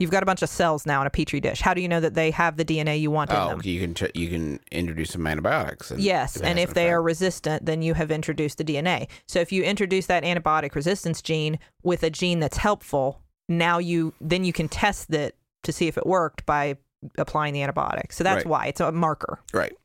You've 0.00 0.10
got 0.10 0.22
a 0.22 0.26
bunch 0.26 0.40
of 0.42 0.48
cells 0.48 0.86
now 0.86 1.02
in 1.02 1.06
a 1.06 1.10
petri 1.10 1.40
dish. 1.40 1.60
How 1.60 1.74
do 1.74 1.80
you 1.82 1.88
know 1.88 2.00
that 2.00 2.14
they 2.14 2.30
have 2.30 2.56
the 2.56 2.64
DNA 2.64 2.98
you 2.98 3.10
want 3.10 3.30
in 3.30 3.36
Oh, 3.36 3.48
them? 3.50 3.60
you 3.62 3.80
can 3.86 4.08
you 4.14 4.28
can 4.28 4.58
introduce 4.72 5.10
some 5.10 5.26
antibiotics. 5.26 5.90
And 5.90 6.00
Yes, 6.00 6.40
and 6.40 6.58
if 6.58 6.70
an 6.70 6.74
they 6.74 6.90
are 6.90 7.02
resistant, 7.02 7.66
then 7.66 7.82
you 7.82 7.92
have 7.94 8.10
introduced 8.10 8.56
the 8.58 8.64
DNA. 8.64 9.08
So 9.28 9.40
if 9.40 9.52
you 9.52 9.62
introduce 9.62 10.06
that 10.06 10.24
antibiotic 10.24 10.74
resistance 10.74 11.20
gene 11.20 11.58
with 11.82 12.02
a 12.02 12.08
gene 12.10 12.40
that's 12.40 12.56
helpful, 12.56 13.20
now 13.48 13.76
you 13.78 14.14
then 14.22 14.42
you 14.42 14.54
can 14.54 14.68
test 14.68 15.10
that 15.10 15.34
to 15.64 15.72
see 15.72 15.86
if 15.86 15.98
it 15.98 16.06
worked 16.06 16.46
by 16.46 16.78
applying 17.18 17.52
the 17.52 17.60
antibiotic. 17.60 18.12
So 18.12 18.24
that's 18.24 18.44
Right. 18.44 18.46
why 18.46 18.66
it's 18.66 18.80
a 18.80 18.90
marker. 18.92 19.38
right, 19.52 19.76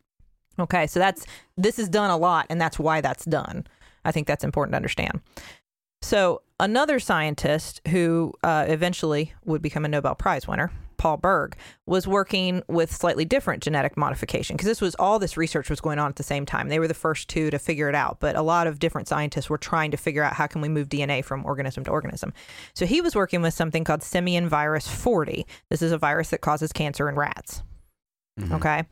Okay, 0.57 0.87
so 0.87 0.97
that's 0.99 1.25
this 1.57 1.77
is 1.77 1.89
done 1.89 2.09
a 2.09 2.15
lot, 2.17 2.45
and 2.49 2.61
that's 2.61 2.79
why 2.79 3.01
that's 3.01 3.25
done. 3.25 3.67
I 4.05 4.13
think 4.13 4.27
that's 4.27 4.45
important 4.45 4.71
to 4.73 4.77
understand. 4.77 5.19
So 6.01 6.41
another 6.59 6.99
scientist 6.99 7.81
who 7.89 8.33
uh, 8.43 8.65
eventually 8.67 9.33
would 9.43 9.61
become 9.61 9.85
a 9.85 9.87
Nobel 9.87 10.15
Prize 10.15 10.47
winner, 10.47 10.71
Paul 10.97 11.17
Berg, 11.17 11.57
was 11.85 12.07
working 12.07 12.63
with 12.67 12.93
slightly 12.93 13.25
different 13.25 13.61
genetic 13.61 13.97
modification 13.97 14.55
because 14.55 14.67
this 14.67 14.81
was 14.81 14.95
all 14.95 15.19
this 15.19 15.37
research 15.37 15.69
was 15.69 15.81
going 15.81 15.99
on 15.99 16.09
at 16.09 16.15
the 16.15 16.23
same 16.23 16.45
time. 16.45 16.69
They 16.69 16.79
were 16.79 16.87
the 16.87 16.93
first 16.93 17.27
two 17.27 17.49
to 17.51 17.59
figure 17.59 17.89
it 17.89 17.95
out, 17.95 18.19
but 18.19 18.35
a 18.35 18.41
lot 18.41 18.67
of 18.67 18.79
different 18.79 19.07
scientists 19.07 19.49
were 19.49 19.57
trying 19.57 19.91
to 19.91 19.97
figure 19.97 20.23
out 20.23 20.33
how 20.33 20.47
can 20.47 20.61
we 20.61 20.69
move 20.69 20.89
DNA 20.89 21.23
from 21.23 21.45
organism 21.45 21.83
to 21.83 21.91
organism. 21.91 22.33
So 22.73 22.85
he 22.85 23.01
was 23.01 23.15
working 23.15 23.41
with 23.41 23.53
something 23.53 23.83
called 23.83 24.03
simian 24.03 24.47
virus 24.47 24.87
40. 24.87 25.45
This 25.69 25.81
is 25.81 25.91
a 25.91 25.97
virus 25.97 26.29
that 26.29 26.41
causes 26.41 26.71
cancer 26.71 27.09
in 27.09 27.15
rats. 27.15 27.63
Mhm. 28.39 28.53
Okay. 28.53 28.83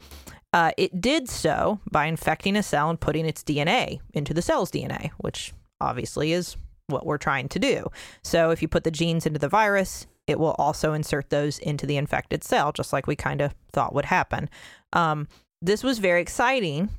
Uh, 0.51 0.71
it 0.77 1.01
did 1.01 1.27
so 1.29 1.79
by 1.89 2.05
infecting 2.05 2.55
a 2.55 2.63
cell 2.63 2.89
and 2.89 2.99
putting 2.99 3.25
its 3.25 3.43
DNA 3.43 3.99
into 4.13 4.33
the 4.33 4.41
cell's 4.41 4.69
DNA, 4.69 5.09
which 5.17 5.51
obviously, 5.81 6.31
is 6.31 6.55
what 6.93 7.05
we're 7.05 7.17
trying 7.17 7.49
to 7.49 7.59
do. 7.59 7.87
So 8.21 8.51
if 8.51 8.61
you 8.61 8.69
put 8.69 8.85
the 8.85 8.91
genes 8.91 9.25
into 9.25 9.39
the 9.39 9.49
virus, 9.49 10.07
it 10.27 10.39
will 10.39 10.55
also 10.57 10.93
insert 10.93 11.29
those 11.29 11.59
into 11.59 11.85
the 11.85 11.97
infected 11.97 12.43
cell, 12.43 12.71
just 12.71 12.93
like 12.93 13.07
we 13.07 13.15
kind 13.17 13.41
of 13.41 13.53
thought 13.73 13.93
would 13.93 14.05
happen. 14.05 14.49
Um, 14.93 15.27
this 15.61 15.83
was 15.83 15.99
very 15.99 16.21
exciting 16.21 16.89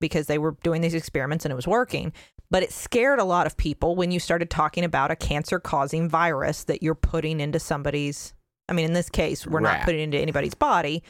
because 0.00 0.26
they 0.28 0.38
were 0.38 0.56
doing 0.62 0.80
these 0.80 0.94
experiments 0.94 1.44
and 1.44 1.50
it 1.50 1.56
was 1.56 1.66
working. 1.66 2.12
But 2.50 2.62
it 2.62 2.72
scared 2.72 3.18
a 3.18 3.24
lot 3.24 3.46
of 3.46 3.56
people 3.56 3.96
when 3.96 4.10
you 4.10 4.20
started 4.20 4.48
talking 4.48 4.84
about 4.84 5.10
a 5.10 5.16
cancer 5.16 5.58
causing 5.58 6.08
virus 6.08 6.64
that 6.64 6.82
you're 6.82 6.94
putting 6.94 7.40
into 7.40 7.58
somebody's. 7.58 8.32
I 8.68 8.74
mean, 8.74 8.84
in 8.86 8.92
this 8.92 9.10
case, 9.10 9.46
we're 9.46 9.60
not 9.60 9.84
putting 9.84 10.00
it 10.00 10.04
into 10.04 10.18
anybody's 10.18 10.54
body, 10.54 11.02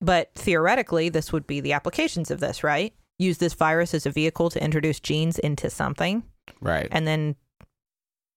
but 0.00 0.30
theoretically, 0.34 1.08
this 1.08 1.32
would 1.32 1.46
be 1.46 1.60
the 1.60 1.72
applications 1.72 2.30
of 2.30 2.40
this, 2.40 2.62
right? 2.62 2.92
Use 3.18 3.38
this 3.38 3.54
virus 3.54 3.94
as 3.94 4.06
a 4.06 4.10
vehicle 4.10 4.50
to 4.50 4.62
introduce 4.62 5.00
genes 5.00 5.38
into 5.38 5.70
something 5.70 6.22
Right. 6.60 6.86
and 6.92 7.06
then 7.06 7.34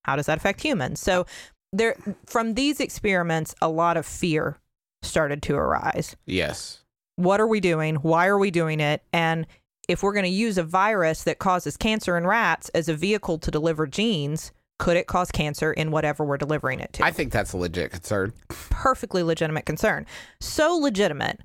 how 0.04 0.16
does 0.16 0.26
that 0.26 0.38
affect 0.38 0.62
humans 0.62 1.00
so 1.00 1.26
there 1.74 1.96
from 2.26 2.54
these 2.54 2.80
experiments 2.80 3.56
a 3.62 3.70
lot 3.70 3.98
of 3.98 4.06
fear 4.06 4.58
started 5.02 5.42
to 5.42 5.56
arise 5.56 6.16
yes. 6.26 6.84
what 7.16 7.42
are 7.42 7.48
we 7.48 7.60
doing 7.60 7.96
why 7.96 8.28
are 8.28 8.38
we 8.38 8.52
doing 8.52 8.80
it 8.80 9.04
and 9.14 9.48
if 9.88 10.04
we're 10.04 10.14
going 10.14 10.24
to 10.24 10.30
use 10.30 10.58
a 10.58 10.64
virus 10.64 11.24
that 11.24 11.40
causes 11.40 11.76
cancer 11.76 12.18
in 12.18 12.26
rats 12.26 12.70
as 12.70 12.88
a 12.88 12.94
vehicle 12.94 13.38
to 13.40 13.52
deliver 13.52 13.88
genes 13.88 14.52
could 14.82 14.98
it 14.98 15.06
cause 15.06 15.30
cancer 15.30 15.72
in 15.72 15.92
whatever 15.92 16.26
we're 16.26 16.38
delivering 16.38 16.80
it 16.80 16.92
to 16.92 17.06
I 17.06 17.12
think 17.12 17.32
that's 17.32 17.54
a 17.54 17.58
legit 17.58 17.92
concern. 17.92 18.34
perfectly 18.50 19.22
legitimate 19.22 19.66
concern. 19.66 20.08
So 20.40 20.76
legitimate 20.76 21.42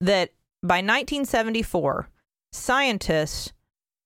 that 0.00 0.30
by 0.62 0.76
1974, 0.76 2.08
scientists 2.52 3.52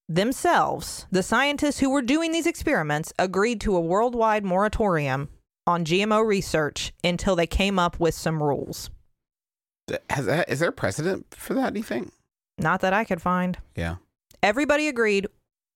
themselves, 0.08 1.06
the 1.10 1.22
scientists 1.22 1.78
who 1.80 1.90
were 1.90 2.02
doing 2.02 2.32
these 2.32 2.46
experiments, 2.46 3.12
agreed 3.18 3.60
to 3.62 3.76
a 3.76 3.80
worldwide 3.80 4.44
moratorium 4.44 5.28
on 5.66 5.84
GMO 5.84 6.26
research 6.26 6.92
until 7.04 7.36
they 7.36 7.46
came 7.46 7.78
up 7.78 8.00
with 8.00 8.14
some 8.14 8.42
rules. 8.42 8.90
That, 9.86 10.48
is 10.48 10.60
there 10.60 10.72
precedent 10.72 11.26
for 11.36 11.54
that? 11.54 11.72
Do 11.74 11.78
you 11.80 11.84
think? 11.84 12.12
Not 12.58 12.80
that 12.80 12.92
I 12.92 13.04
could 13.04 13.22
find. 13.22 13.58
Yeah. 13.76 13.96
Everybody 14.42 14.88
agreed 14.88 15.26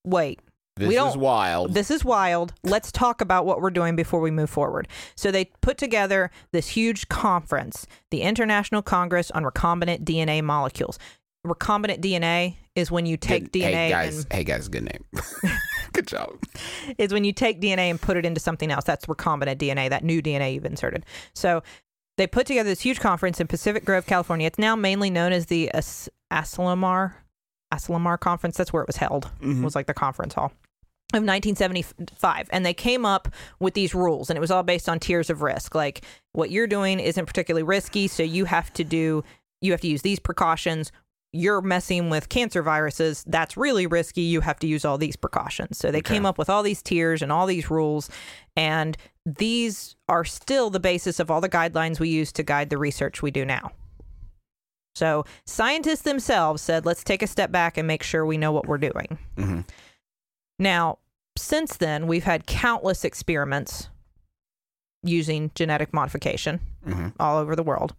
wait, 0.05 0.41
This 0.77 0.89
We 0.89 0.95
is 0.97 1.13
don't- 1.13 1.21
wild. 1.21 1.75
This 1.75 1.91
is 1.91 2.05
wild. 2.05 2.55
Let's 2.65 2.91
talk 2.91 3.21
about 3.21 3.45
what 3.47 3.61
we're 3.61 3.71
doing 3.71 3.95
before 3.95 4.21
we 4.21 4.31
move 4.31 4.51
forward. 4.51 4.89
So 5.15 5.31
they 5.31 5.45
put 5.61 5.79
together 5.79 6.31
this 6.53 6.69
huge 6.69 7.09
conference, 7.09 7.87
the 8.11 8.23
International 8.23 8.83
Congress 8.83 9.31
on 9.31 9.45
Recombinant 9.45 10.05
DNA 10.05 10.43
Molecules. 10.43 10.99
Recombinant 11.47 12.01
DNA 12.01 12.57
is 12.75 12.91
when 12.91 13.07
you 13.07 13.17
take 13.17 13.53
Good- 13.53 13.61
DNA 13.63 13.73
Hey 13.73 13.89
guys. 13.91 14.17
and 14.25 14.33
Hey 14.33 14.45
guys. 14.45 14.69
Good 14.69 14.85
name. 14.85 15.05
good 15.93 16.07
job. 16.07 16.39
is 16.99 17.13
when 17.13 17.25
you 17.25 17.33
take 17.33 17.61
DNA 17.61 17.91
and 17.91 18.01
put 18.01 18.17
it 18.17 18.25
into 18.25 18.41
something 18.41 18.71
else. 18.71 18.85
That's 18.85 19.07
recombinant 19.07 19.57
DNA, 19.57 19.91
that 19.91 20.05
new 20.05 20.23
DNA 20.23 20.55
you've 20.55 20.65
inserted. 20.65 21.05
So 21.35 21.63
they 22.19 22.27
put 22.27 22.47
together 22.47 22.69
this 22.71 22.81
huge 22.81 23.01
conference 23.01 23.41
in 23.41 23.47
Pacific 23.47 23.85
Grove, 23.85 24.07
California. 24.07 24.47
It's 24.47 24.59
now 24.59 24.75
mainly 24.77 25.11
known 25.11 25.33
as 25.33 25.47
the 25.47 25.71
As- 25.73 26.09
Asilomar 26.33 27.15
Asilomar 27.73 28.19
conference. 28.21 28.57
That's 28.57 28.73
where 28.73 28.83
it 28.83 28.87
was 28.87 28.97
held. 28.97 29.31
Mhm. 29.41 29.63
Was 29.63 29.75
like 29.75 29.87
the 29.87 29.95
conference 29.95 30.35
hall 30.35 30.53
of 31.15 31.23
1975 31.25 32.49
and 32.53 32.65
they 32.65 32.73
came 32.73 33.05
up 33.05 33.29
with 33.61 33.75
these 33.75 33.95
rules 33.95 34.31
and 34.31 34.37
it 34.39 34.41
was 34.41 34.51
all 34.51 34.63
based 34.63 34.89
on 34.89 34.99
tiers 34.99 35.29
of 35.29 35.43
risk 35.43 35.75
like 35.75 36.03
what 36.33 36.51
you're 36.51 36.67
doing 36.67 36.99
isn't 36.99 37.27
particularly 37.27 37.63
risky 37.63 38.09
so 38.09 38.23
you 38.23 38.47
have 38.47 38.73
to 38.73 38.83
do 38.83 39.23
you 39.61 39.73
have 39.73 39.81
to 39.83 39.89
use 39.89 40.01
these 40.01 40.19
precautions 40.19 40.91
you're 41.33 41.63
messing 41.63 42.11
with 42.11 42.29
cancer 42.29 42.63
viruses 42.63 43.25
that's 43.27 43.57
really 43.57 43.87
risky. 43.87 44.21
You 44.21 44.41
have 44.43 44.59
to 44.59 44.67
use 44.67 44.85
all 44.85 44.99
these 44.99 45.17
precautions. 45.17 45.79
So 45.79 45.91
they 45.91 45.99
Okay. 45.99 46.15
came 46.15 46.27
up 46.27 46.37
with 46.37 46.51
all 46.51 46.63
these 46.63 46.83
tiers 46.83 47.23
and 47.23 47.33
all 47.33 47.47
these 47.47 47.71
rules 47.71 48.11
and 48.57 48.97
these 49.25 49.97
are 50.09 50.25
still 50.25 50.69
the 50.69 50.81
basis 50.81 51.19
of 51.21 51.31
all 51.31 51.41
the 51.41 51.49
guidelines 51.49 51.99
we 52.01 52.09
use 52.11 52.33
to 52.33 52.43
guide 52.43 52.69
the 52.71 52.77
research 52.77 53.23
we 53.23 53.31
do 53.31 53.45
now. 53.47 53.71
So 54.95 55.25
scientists 55.47 56.03
themselves 56.03 56.61
said 56.61 56.85
let's 56.85 57.03
take 57.03 57.23
a 57.23 57.27
step 57.27 57.51
back 57.51 57.79
and 57.79 57.87
make 57.89 58.03
sure 58.03 58.27
we 58.27 58.37
know 58.37 58.53
what 58.53 58.67
we're 58.67 58.79
doing. 58.79 59.19
Hmm 59.39 59.61
now, 60.59 60.99
since 61.37 61.79
then, 61.79 62.07
we've 62.07 62.23
had 62.25 62.47
countless 62.47 63.05
experiments 63.05 63.89
using 65.03 65.51
genetic 65.55 65.93
modification 65.93 66.61
hmm 66.85 67.09
all 67.19 67.39
over 67.39 67.57
the 67.57 67.63
world. 67.63 67.95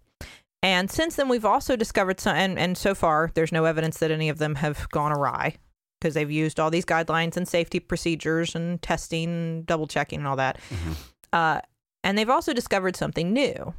And 0.64 0.90
since 0.90 1.18
then, 1.18 1.28
we've 1.28 1.46
also 1.46 1.76
discovered 1.76 2.22
some, 2.22 2.36
and, 2.38 2.58
and 2.58 2.78
so 2.78 2.96
far, 2.96 3.30
there's 3.34 3.52
no 3.52 3.66
evidence 3.66 4.00
that 4.00 4.12
any 4.12 4.30
of 4.30 4.38
them 4.38 4.56
have 4.56 4.90
gone 4.92 5.12
awry 5.12 5.58
because 6.00 6.14
they've 6.14 6.32
used 6.32 6.58
all 6.60 6.72
these 6.72 6.86
guidelines 6.86 7.36
and 7.36 7.48
safety 7.48 7.80
procedures 7.80 8.56
and 8.56 8.82
testing, 8.82 9.30
and 9.30 9.66
double 9.66 9.88
checking, 9.88 10.20
and 10.20 10.28
all 10.28 10.38
that. 10.38 10.58
Mhm. 10.70 10.96
Uh, 11.34 11.62
and 12.04 12.18
they've 12.18 12.30
also 12.30 12.54
discovered 12.54 12.96
something 12.96 13.34
new. 13.34 13.74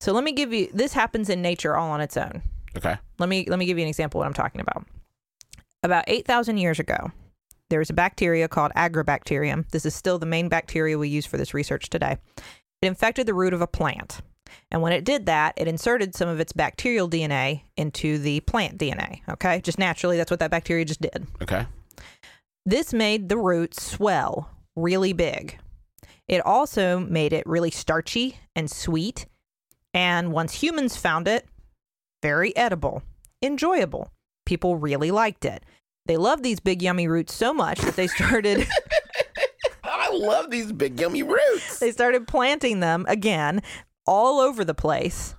So 0.00 0.12
let 0.12 0.22
me 0.22 0.32
give 0.32 0.52
you 0.52 0.68
this 0.72 0.92
happens 0.92 1.28
in 1.28 1.42
nature 1.42 1.76
all 1.76 1.90
on 1.90 2.00
its 2.00 2.16
own. 2.16 2.42
Okay. 2.76 2.96
Let 3.18 3.28
me 3.28 3.44
let 3.48 3.58
me 3.58 3.66
give 3.66 3.78
you 3.78 3.82
an 3.82 3.88
example 3.88 4.20
of 4.20 4.24
what 4.24 4.26
I'm 4.28 4.34
talking 4.34 4.60
about. 4.60 4.86
About 5.82 6.04
8,000 6.06 6.58
years 6.58 6.78
ago, 6.78 7.10
there 7.70 7.78
was 7.78 7.90
a 7.90 7.94
bacteria 7.94 8.48
called 8.48 8.72
Agrobacterium. 8.76 9.68
This 9.70 9.84
is 9.84 9.94
still 9.94 10.18
the 10.18 10.26
main 10.26 10.48
bacteria 10.48 10.98
we 10.98 11.08
use 11.08 11.26
for 11.26 11.36
this 11.36 11.54
research 11.54 11.90
today. 11.90 12.18
It 12.82 12.86
infected 12.86 13.26
the 13.26 13.34
root 13.34 13.52
of 13.52 13.60
a 13.60 13.66
plant. 13.66 14.20
And 14.70 14.82
when 14.82 14.92
it 14.92 15.04
did 15.04 15.26
that, 15.26 15.54
it 15.56 15.68
inserted 15.68 16.14
some 16.14 16.28
of 16.28 16.40
its 16.40 16.52
bacterial 16.52 17.08
DNA 17.08 17.62
into 17.76 18.18
the 18.18 18.40
plant 18.40 18.78
DNA. 18.78 19.20
Okay. 19.28 19.60
Just 19.60 19.78
naturally, 19.78 20.16
that's 20.16 20.30
what 20.30 20.40
that 20.40 20.50
bacteria 20.50 20.84
just 20.84 21.00
did. 21.00 21.26
Okay. 21.42 21.66
This 22.66 22.92
made 22.92 23.28
the 23.28 23.38
root 23.38 23.74
swell 23.74 24.50
really 24.76 25.12
big. 25.12 25.58
It 26.28 26.44
also 26.44 27.00
made 27.00 27.32
it 27.32 27.46
really 27.46 27.70
starchy 27.70 28.38
and 28.54 28.70
sweet. 28.70 29.26
And 29.94 30.32
once 30.32 30.54
humans 30.54 30.96
found 30.96 31.26
it, 31.26 31.46
very 32.22 32.54
edible, 32.56 33.02
enjoyable. 33.42 34.10
People 34.44 34.76
really 34.76 35.10
liked 35.10 35.44
it. 35.44 35.64
They 36.06 36.16
loved 36.16 36.42
these 36.42 36.60
big, 36.60 36.82
yummy 36.82 37.06
roots 37.08 37.34
so 37.34 37.52
much 37.52 37.80
that 37.80 37.96
they 37.96 38.06
started. 38.06 38.66
I 39.84 40.10
love 40.10 40.50
these 40.50 40.72
big 40.72 40.98
yummy 41.00 41.22
roots. 41.22 41.78
they 41.80 41.92
started 41.92 42.26
planting 42.26 42.80
them 42.80 43.04
again 43.08 43.62
all 44.08 44.40
over 44.40 44.64
the 44.64 44.74
place. 44.74 45.34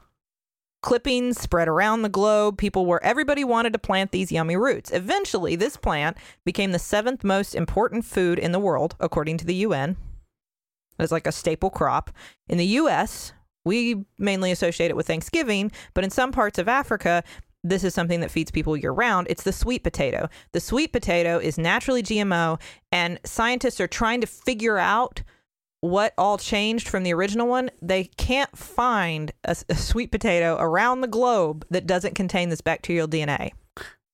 Clippings 0.82 1.42
spread 1.42 1.68
around 1.68 2.04
the 2.04 2.10
globe. 2.10 2.58
People 2.58 2.86
were, 2.86 3.04
everybody 3.04 3.44
wanted 3.44 3.74
to 3.74 3.80
plant 3.80 4.12
these 4.12 4.32
yummy 4.32 4.56
roots. 4.56 4.94
Eventually, 4.94 5.56
this 5.56 5.76
plant 5.76 6.16
became 6.46 6.72
the 6.72 6.80
seventh 6.80 7.24
most 7.24 7.56
important 7.56 8.06
food 8.06 8.38
in 8.38 8.54
the 8.54 8.60
world, 8.60 8.96
according 9.00 9.38
to 9.40 9.46
the 9.46 9.56
UN. 9.56 9.98
It's 11.00 11.12
like 11.12 11.28
a 11.28 11.32
staple 11.32 11.72
crop. 11.72 12.12
In 12.48 12.60
the 12.60 12.66
US, 12.66 13.34
we 13.66 14.06
mainly 14.18 14.52
associate 14.52 14.92
it 14.92 14.96
with 14.96 15.08
Thanksgiving, 15.08 15.72
but 15.94 16.04
in 16.04 16.12
some 16.12 16.32
parts 16.32 16.60
of 16.60 16.68
Africa, 16.68 17.24
this 17.64 17.84
is 17.84 17.94
something 17.94 18.20
that 18.22 18.32
feeds 18.32 18.52
people 18.52 18.78
year 18.78 18.92
round. 18.92 19.28
It's 19.30 19.44
the 19.44 19.52
sweet 19.52 19.84
potato. 19.84 20.30
The 20.54 20.62
sweet 20.62 20.94
potato 20.94 21.40
is 21.40 21.58
naturally 21.58 22.04
GMO, 22.04 22.62
and 22.92 23.20
scientists 23.26 23.82
are 23.82 23.88
trying 23.88 24.22
to 24.22 24.28
figure 24.28 24.78
out 24.78 25.24
what 25.82 26.14
all 26.18 26.38
changed 26.38 26.88
from 26.88 27.04
the 27.04 27.14
original 27.14 27.48
one. 27.48 27.72
They 27.82 28.06
can't 28.06 28.58
find 28.58 29.32
a, 29.44 29.56
a 29.70 29.76
sweet 29.76 30.12
potato 30.12 30.58
around 30.60 31.02
the 31.02 31.08
globe 31.08 31.66
that 31.70 31.88
doesn't 31.88 32.16
contain 32.16 32.50
this 32.50 32.62
bacterial 32.62 33.08
DNA. 33.08 33.52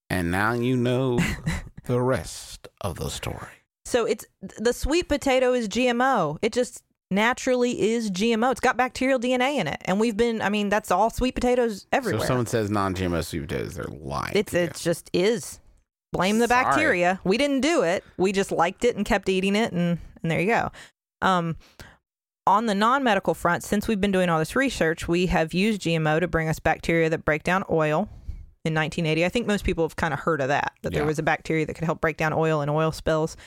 And 0.09 0.31
now 0.31 0.53
you 0.53 0.77
know 0.77 1.19
the 1.85 2.01
rest 2.01 2.67
of 2.81 2.97
the 2.97 3.09
story. 3.09 3.47
So 3.85 4.05
it's 4.05 4.25
the 4.39 4.73
sweet 4.73 5.07
potato 5.07 5.53
is 5.53 5.67
GMO. 5.67 6.37
It 6.41 6.53
just 6.53 6.83
naturally 7.11 7.91
is 7.91 8.09
GMO. 8.09 8.51
It's 8.51 8.59
got 8.59 8.77
bacterial 8.77 9.19
DNA 9.19 9.57
in 9.57 9.67
it, 9.67 9.81
and 9.85 9.99
we've 9.99 10.17
been. 10.17 10.41
I 10.41 10.49
mean, 10.49 10.69
that's 10.69 10.89
all 10.91 11.09
sweet 11.09 11.35
potatoes 11.35 11.85
everywhere. 11.91 12.19
So 12.19 12.23
if 12.23 12.27
someone 12.27 12.45
says 12.47 12.71
non-GMO 12.71 13.23
sweet 13.23 13.41
potatoes, 13.47 13.75
they're 13.75 13.85
lying. 13.85 14.33
It's 14.35 14.51
to 14.51 14.59
you. 14.59 14.63
it 14.65 14.75
just 14.75 15.09
is. 15.13 15.59
Blame 16.11 16.39
the 16.39 16.47
Sorry. 16.47 16.63
bacteria. 16.63 17.19
We 17.23 17.37
didn't 17.37 17.61
do 17.61 17.83
it. 17.83 18.03
We 18.17 18.31
just 18.31 18.51
liked 18.51 18.85
it 18.85 18.95
and 18.95 19.05
kept 19.05 19.29
eating 19.29 19.55
it, 19.55 19.71
and 19.71 19.99
and 20.23 20.31
there 20.31 20.39
you 20.39 20.47
go. 20.47 20.71
Um, 21.21 21.57
on 22.47 22.67
the 22.67 22.75
non-medical 22.75 23.33
front, 23.33 23.63
since 23.63 23.87
we've 23.87 23.99
been 24.01 24.11
doing 24.11 24.29
all 24.29 24.39
this 24.39 24.55
research, 24.55 25.07
we 25.07 25.25
have 25.27 25.53
used 25.53 25.81
GMO 25.81 26.19
to 26.19 26.27
bring 26.27 26.47
us 26.47 26.59
bacteria 26.59 27.09
that 27.09 27.25
break 27.25 27.43
down 27.43 27.63
oil. 27.69 28.09
In 28.63 28.73
1980, 28.73 29.23
I 29.23 29.29
think 29.29 29.45
most 29.45 29.63
people 29.63 29.83
have 29.83 29.95
kind 29.95 30.11
of 30.11 30.21
heard 30.21 30.41
of 30.41 30.47
that. 30.47 30.73
That 30.81 30.91
there 30.91 31.05
was 31.05 31.19
a 31.19 31.23
bacteria 31.23 31.67
that 31.67 31.75
could 31.75 31.83
help 31.83 32.01
break 32.01 32.17
down 32.17 32.33
oil 32.33 32.61
and 32.61 32.71
oil 32.71 32.91
spills. 32.91 33.37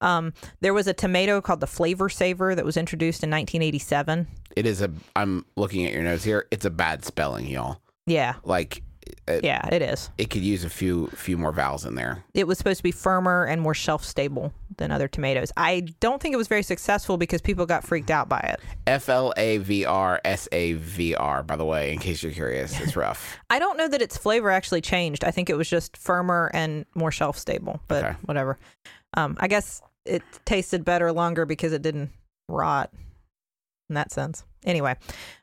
Um, 0.00 0.32
there 0.60 0.72
was 0.72 0.86
a 0.86 0.94
tomato 0.94 1.40
called 1.40 1.58
the 1.58 1.66
Flavr 1.66 1.96
Savr 1.96 2.54
that 2.54 2.64
was 2.64 2.76
introduced 2.76 3.24
in 3.24 3.30
1987. 3.30 4.28
It 4.54 4.66
is 4.66 4.80
a. 4.80 4.92
I'm 5.16 5.44
looking 5.56 5.84
at 5.84 5.92
your 5.92 6.04
notes 6.04 6.22
here. 6.22 6.46
It's 6.52 6.64
a 6.64 6.70
bad 6.70 7.04
spelling, 7.04 7.48
y'all. 7.48 7.80
Yeah, 8.06 8.34
Like 8.44 8.84
it, 9.26 9.44
Yeah, 9.44 9.66
it 9.72 9.82
is. 9.82 10.10
it 10.18 10.30
could 10.30 10.42
use 10.42 10.64
a 10.64 10.70
few 10.70 11.06
few 11.08 11.36
more 11.38 11.52
vowels 11.52 11.84
in 11.84 11.94
there. 11.94 12.24
It 12.34 12.46
was 12.46 12.58
supposed 12.58 12.78
to 12.78 12.82
be 12.82 12.92
firmer 12.92 13.44
and 13.44 13.60
more 13.60 13.74
shelf 13.74 14.04
stable 14.04 14.52
than 14.76 14.90
other 14.90 15.08
tomatoes. 15.08 15.50
I 15.56 15.80
don't 16.00 16.20
think 16.22 16.32
it 16.34 16.36
was 16.36 16.48
very 16.48 16.62
successful 16.62 17.16
because 17.16 17.40
people 17.40 17.66
got 17.66 17.84
freaked 17.84 18.10
out 18.10 18.28
by 18.28 18.40
it. 18.40 18.60
F 18.86 19.08
L 19.08 19.32
A 19.36 19.58
V 19.58 19.84
R 19.84 20.20
S 20.24 20.48
A 20.52 20.74
V 20.74 21.14
R. 21.14 21.42
By 21.42 21.56
the 21.56 21.64
way, 21.64 21.92
in 21.92 21.98
case 21.98 22.22
you're 22.22 22.32
curious, 22.32 22.78
it's 22.80 22.96
rough. 23.04 23.36
I 23.50 23.58
don't 23.58 23.76
know 23.76 23.88
that 23.88 24.00
its 24.02 24.16
flavor 24.16 24.50
actually 24.50 24.80
changed. 24.80 25.24
I 25.24 25.30
think 25.30 25.50
it 25.50 25.56
was 25.56 25.68
just 25.68 25.96
firmer 25.96 26.50
and 26.54 26.84
more 26.94 27.10
shelf 27.10 27.38
stable, 27.38 27.80
but 27.88 28.04
Okay. 28.04 28.16
whatever. 28.24 28.58
Um, 29.14 29.36
I 29.40 29.48
guess 29.48 29.82
it 30.04 30.22
tasted 30.44 30.84
better 30.84 31.12
longer 31.12 31.44
because 31.46 31.72
it 31.72 31.82
didn't 31.82 32.10
rot 32.48 32.90
in 33.88 33.94
that 33.94 34.12
sense. 34.12 34.44
Anyway, 34.64 34.94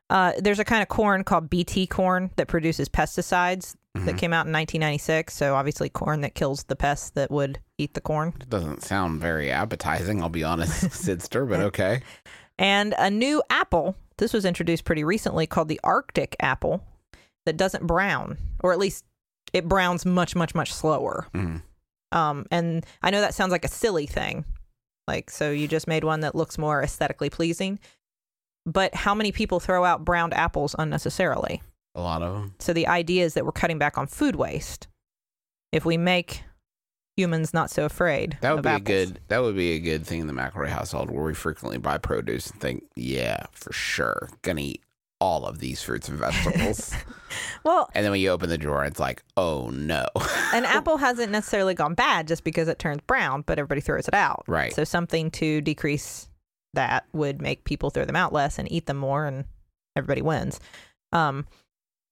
uh, 0.10 0.34
there's 0.40 0.60
a 0.60 0.66
kind 0.66 0.82
of 0.82 0.88
corn 0.88 1.24
called 1.24 1.50
BT 1.50 1.88
corn 1.88 2.32
that 2.36 2.48
produces 2.48 2.90
pesticides 2.90 3.76
that 3.96 4.16
Mhm. 4.16 4.18
came 4.18 4.34
out 4.34 4.46
in 4.46 4.52
1996. 4.52 5.34
So 5.34 5.56
obviously, 5.56 5.90
corn 5.90 6.22
that 6.22 6.36
kills 6.36 6.64
the 6.64 6.76
pests 6.76 7.12
that 7.12 7.32
would 7.32 7.60
eat 7.78 7.94
the 7.94 8.02
corn. 8.02 8.34
It 8.40 8.50
doesn't 8.50 8.84
sound 8.84 9.22
very 9.22 9.50
appetizing. 9.52 10.22
I'll 10.22 10.30
be 10.30 10.44
honest, 10.44 10.84
Sidster, 10.92 11.48
but 11.48 11.60
okay. 11.72 12.02
And 12.60 12.94
a 12.98 13.10
new 13.10 13.42
apple. 13.50 13.96
This 14.18 14.32
was 14.34 14.46
introduced 14.46 14.86
pretty 14.86 15.04
recently 15.04 15.46
called 15.48 15.68
the 15.70 15.80
Arctic 15.84 16.36
apple 16.40 16.84
that 17.46 17.58
doesn't 17.58 17.86
brown, 17.88 18.38
or 18.62 18.72
at 18.72 18.80
least 18.80 19.04
it 19.54 19.68
browns 19.68 20.06
much, 20.06 20.36
much, 20.36 20.56
much 20.56 20.74
slower. 20.74 21.28
Mm. 21.34 21.62
Um, 22.12 22.46
and 22.52 22.86
I 23.02 23.10
know 23.12 23.20
that 23.22 23.34
sounds 23.34 23.52
like 23.52 23.66
a 23.66 23.70
silly 23.70 24.06
thing. 24.08 24.46
Like, 25.08 25.30
so 25.30 25.52
you 25.52 25.68
just 25.68 25.88
made 25.88 26.04
one 26.04 26.22
that 26.22 26.34
looks 26.36 26.58
more 26.58 26.82
aesthetically 26.82 27.30
pleasing. 27.30 27.80
But 28.66 28.96
how 28.96 29.14
many 29.14 29.32
people 29.32 29.60
throw 29.60 29.84
out 29.84 30.04
browned 30.04 30.34
apples 30.34 30.76
unnecessarily? 30.78 31.62
A 31.94 32.02
lot 32.02 32.22
of 32.22 32.34
them. 32.34 32.56
So 32.60 32.74
the 32.74 32.88
idea 32.88 33.24
is 33.24 33.36
that 33.36 33.46
we're 33.46 33.52
cutting 33.52 33.78
back 33.78 33.98
on 33.98 34.08
food 34.08 34.36
waste. 34.36 34.88
If 35.72 35.86
we 35.86 35.98
make 35.98 36.44
humans 37.16 37.54
not 37.54 37.70
so 37.70 37.86
afraid, 37.86 38.38
That 38.42 38.54
would 38.56 38.64
be 38.64 38.70
a 38.70 38.80
good. 38.80 39.20
That 39.30 39.42
would 39.42 39.56
be 39.56 39.74
a 39.74 39.80
good 39.80 40.06
thing 40.06 40.22
in 40.22 40.28
the 40.28 40.34
McElroy 40.34 40.68
household, 40.70 41.10
where 41.12 41.24
we 41.24 41.34
frequently 41.34 41.78
buy 41.78 41.98
produce 41.98 42.50
and 42.50 42.60
think, 42.60 42.84
"Yeah, 42.96 43.46
for 43.52 43.72
sure, 43.72 44.30
gonna 44.42 44.62
eat 44.62 44.82
all 45.22 45.46
of 45.46 45.60
these 45.60 45.82
fruits 45.82 46.10
and 46.10 46.18
vegetables." 46.18 46.94
Well, 47.66 47.90
and 47.94 48.06
then 48.06 48.12
when 48.12 48.22
you 48.22 48.30
open 48.30 48.48
the 48.48 48.58
drawer, 48.58 48.86
it's 48.86 49.00
like, 49.00 49.24
"Oh 49.36 49.70
no!" 49.70 50.06
an 50.54 50.64
apple 50.66 50.98
hasn't 50.98 51.32
necessarily 51.32 51.74
gone 51.74 51.94
bad 51.96 52.28
just 52.28 52.44
because 52.44 52.68
it 52.68 52.80
turns 52.80 53.02
brown, 53.08 53.42
but 53.42 53.58
everybody 53.60 53.82
throws 53.82 54.08
it 54.08 54.14
out. 54.14 54.44
Right. 54.48 54.74
So 54.74 54.84
something 54.84 55.32
to 55.32 55.60
decrease 55.62 56.30
that 56.76 57.06
would 57.14 57.42
make 57.42 57.64
people 57.64 57.90
throw 57.90 58.06
them 58.06 58.16
out 58.16 58.34
less 58.34 58.60
and 58.60 58.72
eat 58.72 58.86
them 58.86 58.98
more, 58.98 59.26
and 59.26 59.46
everybody 59.96 60.22
wins. 60.22 60.60
Um, 61.12 61.48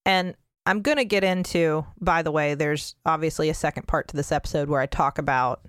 and 0.06 0.36
I'm 0.66 0.82
going 0.82 0.98
to 0.98 1.06
get 1.06 1.24
into, 1.24 1.86
by 2.00 2.22
the 2.22 2.32
way, 2.32 2.56
there's 2.56 2.96
obviously 3.06 3.50
a 3.50 3.54
second 3.54 3.88
part 3.88 4.08
to 4.10 4.16
this 4.16 4.32
episode 4.32 4.70
where 4.70 4.82
I 4.82 4.86
talk 4.86 5.18
about 5.18 5.62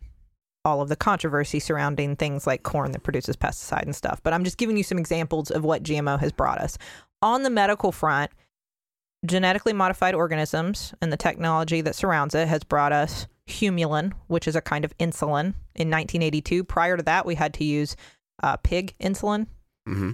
all 0.65 0.81
of 0.81 0.89
the 0.89 0.97
controversy 0.97 1.61
surrounding 1.61 2.17
things 2.17 2.47
like 2.47 2.63
corn 2.63 2.93
that 2.93 3.03
produces 3.03 3.37
pesticide 3.37 3.83
and 3.83 3.95
stuff. 3.95 4.23
But 4.23 4.33
I'm 4.33 4.45
just 4.45 4.57
giving 4.57 4.77
you 4.77 4.83
some 4.83 4.99
examples 4.99 5.51
of 5.51 5.65
what 5.65 5.83
GMO 5.83 6.19
has 6.21 6.33
brought 6.33 6.61
us. 6.61 6.79
On 7.23 7.43
the 7.43 7.51
medical 7.51 7.93
front, 7.93 8.31
genetically 9.27 9.73
modified 9.73 10.15
organisms 10.15 10.95
and 11.01 11.13
the 11.13 11.17
technology 11.17 11.81
that 11.81 11.95
surrounds 11.95 12.35
it 12.35 12.49
has 12.49 12.63
brought 12.65 12.93
us 12.93 13.27
humulin, 13.49 14.13
which 14.29 14.49
is 14.49 14.57
a 14.57 14.61
kind 14.61 14.85
of 14.85 14.97
insulin 14.99 15.55
in 15.75 15.91
1982. 15.91 16.65
Prior 16.65 16.97
to 16.97 17.03
that, 17.03 17.27
we 17.27 17.35
had 17.35 17.53
to 17.55 17.65
use 17.65 17.97
uh, 18.43 18.57
pig 18.59 18.95
insulin. 19.01 19.47
hmm 19.87 20.13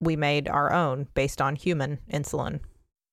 We 0.00 0.16
made 0.16 0.48
our 0.48 0.72
own 0.72 1.08
based 1.14 1.40
on 1.40 1.56
human 1.56 1.98
insulin. 2.10 2.60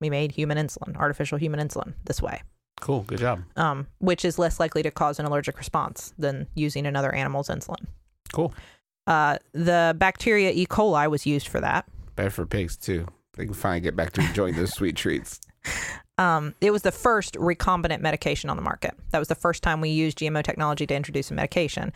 We 0.01 0.09
made 0.09 0.31
human 0.33 0.57
insulin, 0.57 0.95
artificial 0.97 1.37
human 1.37 1.59
insulin, 1.65 1.93
this 2.05 2.21
way, 2.21 2.41
Cool. 2.81 3.03
Good 3.03 3.19
job. 3.19 3.43
um, 3.55 3.87
which 3.99 4.25
is 4.25 4.37
less 4.37 4.59
likely 4.59 4.83
to 4.83 4.91
cause 4.91 5.19
an 5.19 5.25
allergic 5.25 5.57
response 5.57 6.13
than 6.19 6.47
using 6.55 6.85
another 6.85 7.13
animal's 7.15 7.47
insulin. 7.47 7.85
Cool. 8.33 8.53
Uh, 9.07 9.37
the 9.53 9.95
bacteria 9.97 10.51
E. 10.51 10.65
coli 10.65 11.09
was 11.09 11.25
used 11.25 11.47
for 11.47 11.61
that. 11.61 11.85
Bad 12.15 12.33
for 12.33 12.45
pigs 12.45 12.75
too. 12.75 13.07
They 13.35 13.45
can 13.45 13.53
finally 13.53 13.79
get 13.81 13.95
back 13.95 14.11
to 14.13 14.21
enjoying 14.21 14.55
those 14.55 14.73
sweet 14.77 14.95
treats. 14.95 15.39
Um, 16.17 16.53
it 16.61 16.71
was 16.71 16.81
the 16.83 16.91
first 16.91 17.35
recombinant 17.35 17.99
medication 18.01 18.49
on 18.49 18.55
the 18.57 18.61
market. 18.63 18.93
That 19.11 19.19
was 19.19 19.27
the 19.27 19.35
first 19.35 19.63
time 19.63 19.81
we 19.81 19.89
used 19.89 20.17
GMO 20.19 20.43
technology 20.43 20.85
to 20.87 20.93
introduce 20.95 21.29
a 21.31 21.33
medication. 21.33 21.91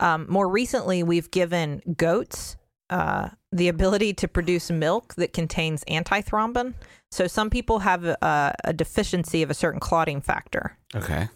Um, 0.00 0.26
more 0.28 0.48
recently, 0.48 1.02
we've 1.02 1.30
given 1.30 1.82
goats 1.96 2.56
uh, 2.90 3.28
the 3.52 3.68
ability 3.68 4.14
to 4.14 4.28
produce 4.28 4.70
milk 4.70 5.14
that 5.16 5.32
contains 5.32 5.84
antithrombin. 5.84 6.74
So 7.10 7.26
some 7.26 7.50
people 7.50 7.80
have 7.80 8.04
a, 8.04 8.54
a 8.64 8.72
deficiency 8.72 9.42
of 9.42 9.50
a 9.50 9.54
certain 9.54 9.80
clotting 9.80 10.20
factor. 10.20 10.76
Okay. 10.94 11.28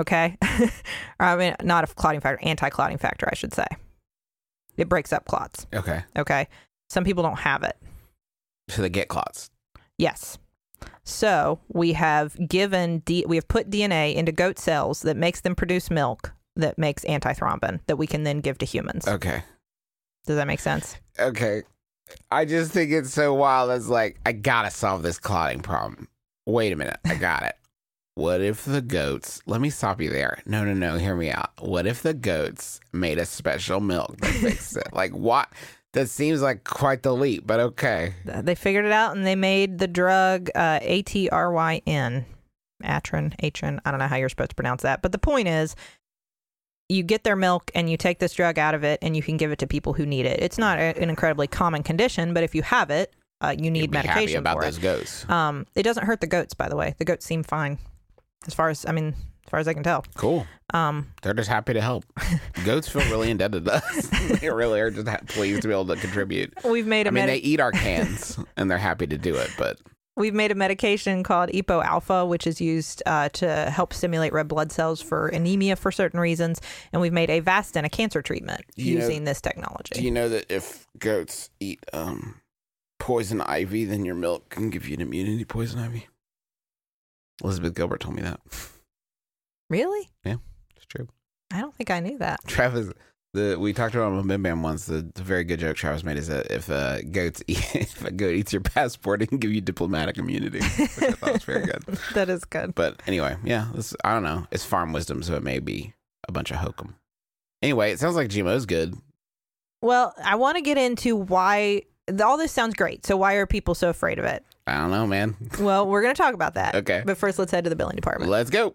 Okay, 0.00 0.38
I 1.20 1.36
mean 1.36 1.54
not 1.62 1.84
a 1.84 1.94
clotting 1.94 2.20
factor, 2.20 2.42
anti-clotting 2.42 2.96
factor, 2.96 3.28
I 3.30 3.34
should 3.34 3.52
say. 3.52 3.66
It 4.78 4.88
breaks 4.88 5.12
up 5.12 5.26
clots. 5.26 5.66
Okay. 5.74 6.02
Okay, 6.16 6.48
some 6.88 7.04
people 7.04 7.22
don't 7.22 7.40
have 7.40 7.62
it. 7.62 7.76
So 8.70 8.80
they 8.80 8.88
get 8.88 9.08
clots. 9.08 9.50
Yes. 9.98 10.38
So 11.04 11.60
we 11.68 11.92
have 11.92 12.36
given 12.48 13.00
D- 13.00 13.26
we 13.28 13.36
have 13.36 13.48
put 13.48 13.68
DNA 13.68 14.14
into 14.14 14.32
goat 14.32 14.58
cells 14.58 15.02
that 15.02 15.16
makes 15.16 15.42
them 15.42 15.54
produce 15.54 15.90
milk 15.90 16.32
that 16.56 16.78
makes 16.78 17.04
antithrombin 17.04 17.80
that 17.86 17.96
we 17.96 18.06
can 18.06 18.24
then 18.24 18.40
give 18.40 18.58
to 18.58 18.66
humans. 18.66 19.06
Okay. 19.06 19.42
Does 20.26 20.36
that 20.36 20.46
make 20.46 20.60
sense? 20.60 20.96
Okay. 21.18 21.62
I 22.30 22.44
just 22.44 22.72
think 22.72 22.90
it's 22.90 23.12
so 23.12 23.34
wild. 23.34 23.70
It's 23.70 23.88
like 23.88 24.18
I 24.26 24.32
gotta 24.32 24.70
solve 24.70 25.02
this 25.02 25.18
clotting 25.18 25.60
problem. 25.60 26.08
Wait 26.46 26.72
a 26.72 26.76
minute. 26.76 26.98
I 27.04 27.14
got 27.14 27.42
it. 27.42 27.56
What 28.14 28.42
if 28.42 28.64
the 28.64 28.82
goats? 28.82 29.40
Let 29.46 29.60
me 29.60 29.70
stop 29.70 30.00
you 30.00 30.10
there. 30.10 30.38
No, 30.44 30.64
no, 30.64 30.74
no. 30.74 30.98
Hear 30.98 31.16
me 31.16 31.30
out. 31.30 31.52
What 31.60 31.86
if 31.86 32.02
the 32.02 32.12
goats 32.12 32.78
made 32.92 33.18
a 33.18 33.24
special 33.24 33.80
milk 33.80 34.18
that 34.18 34.34
fixed 34.34 34.76
it? 34.76 34.92
Like 34.92 35.12
what? 35.12 35.48
That 35.94 36.08
seems 36.08 36.40
like 36.40 36.64
quite 36.64 37.02
the 37.02 37.14
leap, 37.14 37.46
but 37.46 37.60
okay. 37.60 38.14
They 38.24 38.54
figured 38.54 38.86
it 38.86 38.92
out 38.92 39.16
and 39.16 39.26
they 39.26 39.34
made 39.34 39.78
the 39.78 39.88
drug 39.88 40.48
uh, 40.54 40.78
A 40.82 41.02
T 41.02 41.28
R 41.28 41.52
Y 41.52 41.82
N, 41.86 42.24
ATryn, 42.82 43.38
ATryn. 43.40 43.78
I 43.84 43.90
don't 43.90 44.00
know 44.00 44.06
how 44.06 44.16
you're 44.16 44.30
supposed 44.30 44.50
to 44.50 44.56
pronounce 44.56 44.82
that, 44.82 45.02
but 45.02 45.12
the 45.12 45.18
point 45.18 45.48
is, 45.48 45.76
you 46.92 47.02
get 47.02 47.24
their 47.24 47.36
milk 47.36 47.70
and 47.74 47.88
you 47.90 47.96
take 47.96 48.18
this 48.18 48.34
drug 48.34 48.58
out 48.58 48.74
of 48.74 48.84
it 48.84 48.98
and 49.02 49.16
you 49.16 49.22
can 49.22 49.36
give 49.36 49.50
it 49.50 49.58
to 49.60 49.66
people 49.66 49.92
who 49.92 50.06
need 50.06 50.26
it. 50.26 50.40
It's 50.40 50.58
not 50.58 50.78
a, 50.78 50.96
an 51.00 51.08
incredibly 51.08 51.46
common 51.46 51.82
condition, 51.82 52.34
but 52.34 52.42
if 52.42 52.54
you 52.54 52.62
have 52.62 52.90
it, 52.90 53.14
uh, 53.40 53.54
you 53.58 53.70
need 53.70 53.80
You'd 53.80 53.90
be 53.90 53.96
happy 53.98 54.08
medication 54.08 54.38
about 54.38 54.56
for 54.58 54.64
those 54.64 54.78
it. 54.78 54.82
goats. 54.82 55.28
Um, 55.28 55.66
it 55.74 55.82
doesn't 55.82 56.04
hurt 56.04 56.20
the 56.20 56.26
goats, 56.26 56.54
by 56.54 56.68
the 56.68 56.76
way. 56.76 56.94
The 56.98 57.04
goats 57.04 57.24
seem 57.24 57.42
fine, 57.42 57.78
as 58.46 58.54
far 58.54 58.68
as 58.68 58.86
I 58.86 58.92
mean, 58.92 59.08
as 59.08 59.50
far 59.50 59.58
as 59.58 59.66
I 59.66 59.74
can 59.74 59.82
tell. 59.82 60.04
Cool. 60.14 60.46
Um, 60.72 61.08
They're 61.22 61.34
just 61.34 61.48
happy 61.48 61.72
to 61.74 61.80
help. 61.80 62.04
Goats 62.64 62.88
feel 62.88 63.02
really 63.10 63.30
indebted 63.30 63.66
to 63.66 63.74
us. 63.74 64.06
they 64.40 64.48
really 64.48 64.80
are 64.80 64.90
just 64.90 65.06
ha- 65.06 65.18
pleased 65.26 65.62
to 65.62 65.68
be 65.68 65.74
able 65.74 65.86
to 65.86 65.96
contribute. 65.96 66.54
we've 66.64 66.86
made 66.86 67.06
a 67.06 67.08
I 67.08 67.10
mean, 67.10 67.26
they 67.26 67.36
eat 67.36 67.60
our 67.60 67.72
cans 67.72 68.38
and 68.56 68.70
they're 68.70 68.78
happy 68.78 69.06
to 69.06 69.18
do 69.18 69.34
it, 69.34 69.50
but 69.58 69.78
we've 70.16 70.34
made 70.34 70.50
a 70.50 70.54
medication 70.54 71.22
called 71.22 71.50
EPO 71.50 71.84
alpha, 71.84 72.24
which 72.26 72.46
is 72.46 72.60
used 72.60 73.02
uh, 73.06 73.28
to 73.30 73.70
help 73.70 73.92
stimulate 73.94 74.32
red 74.32 74.48
blood 74.48 74.70
cells 74.72 75.00
for 75.00 75.28
anemia 75.28 75.76
for 75.76 75.90
certain 75.90 76.20
reasons, 76.20 76.60
and 76.92 77.00
we've 77.00 77.12
made 77.12 77.28
Avastin 77.30 77.84
a 77.84 77.88
cancer 77.88 78.22
treatment 78.22 78.62
You 78.76 78.98
know- 78.98 79.00
using 79.06 79.24
this 79.24 79.40
technology. 79.40 79.94
Do 79.94 80.02
you 80.02 80.10
know 80.10 80.28
that 80.28 80.46
if 80.50 80.86
goats 80.98 81.50
eat 81.60 81.80
um, 81.92 82.40
poison 82.98 83.40
ivy, 83.40 83.84
then 83.84 84.04
your 84.04 84.14
milk 84.14 84.48
can 84.50 84.70
give 84.70 84.86
you 84.88 84.94
an 84.94 85.00
immunity 85.00 85.38
to 85.38 85.46
poison 85.46 85.80
ivy? 85.80 86.08
Elizabeth 87.42 87.74
Gilbert 87.74 88.00
told 88.00 88.14
me 88.14 88.22
that. 88.22 88.40
really? 89.70 90.10
Yeah, 90.24 90.36
it's 90.76 90.86
true. 90.86 91.08
I 91.50 91.60
don't 91.60 91.74
think 91.74 91.90
I 91.90 92.00
knew 92.00 92.18
that. 92.18 92.40
Travis, 92.46 92.92
the 93.32 93.56
we 93.58 93.72
talked 93.72 93.94
about 93.94 94.12
it 94.12 94.18
on 94.18 94.26
Bim 94.28 94.42
Bam 94.42 94.62
once. 94.62 94.86
The, 94.86 95.08
the 95.14 95.22
very 95.22 95.44
good 95.44 95.60
joke 95.60 95.76
Travis 95.76 96.04
made 96.04 96.16
is 96.16 96.28
that 96.28 96.50
if 96.50 96.68
goats 97.12 97.42
eat, 97.48 97.74
if 97.74 98.04
a 98.04 98.10
goat 98.10 98.34
eats 98.34 98.52
your 98.52 98.62
passport, 98.62 99.22
it 99.22 99.28
can 99.28 99.38
give 99.38 99.52
you 99.52 99.60
diplomatic 99.60 100.18
immunity, 100.18 100.60
which 100.60 100.80
I 101.02 101.12
thought 101.12 101.32
was 101.32 101.44
very 101.44 101.66
good. 101.66 101.82
that 102.14 102.28
is 102.28 102.44
good. 102.44 102.74
But 102.74 103.00
anyway, 103.06 103.36
yeah, 103.44 103.68
this 103.74 103.94
I 104.04 104.12
don't 104.14 104.22
know. 104.22 104.46
It's 104.50 104.64
farm 104.64 104.92
wisdom, 104.92 105.22
so 105.22 105.34
it 105.34 105.42
may 105.42 105.58
be 105.58 105.94
a 106.28 106.32
bunch 106.32 106.50
of 106.50 106.58
hokum. 106.58 106.96
Anyway, 107.62 107.92
it 107.92 107.98
sounds 107.98 108.16
like 108.16 108.28
GMO's 108.28 108.66
good. 108.66 108.94
Well, 109.80 110.14
I 110.24 110.36
want 110.36 110.56
to 110.56 110.62
get 110.62 110.78
into 110.78 111.16
why 111.16 111.82
all 112.22 112.36
this 112.36 112.52
sounds 112.52 112.74
great. 112.74 113.06
So 113.06 113.16
why 113.16 113.34
are 113.34 113.46
people 113.46 113.74
so 113.74 113.88
afraid 113.88 114.18
of 114.18 114.24
it? 114.24 114.44
I 114.66 114.78
don't 114.78 114.90
know, 114.90 115.06
man. 115.06 115.36
Well, 115.58 115.88
we're 115.88 116.02
going 116.02 116.14
to 116.14 116.20
talk 116.22 116.34
about 116.34 116.54
that. 116.54 116.74
Okay. 116.82 117.02
But 117.04 117.16
first, 117.18 117.38
let's 117.38 117.52
head 117.52 117.64
to 117.64 117.70
the 117.70 117.76
billing 117.76 117.96
department. 117.96 118.30
Let's 118.30 118.50
go. 118.50 118.74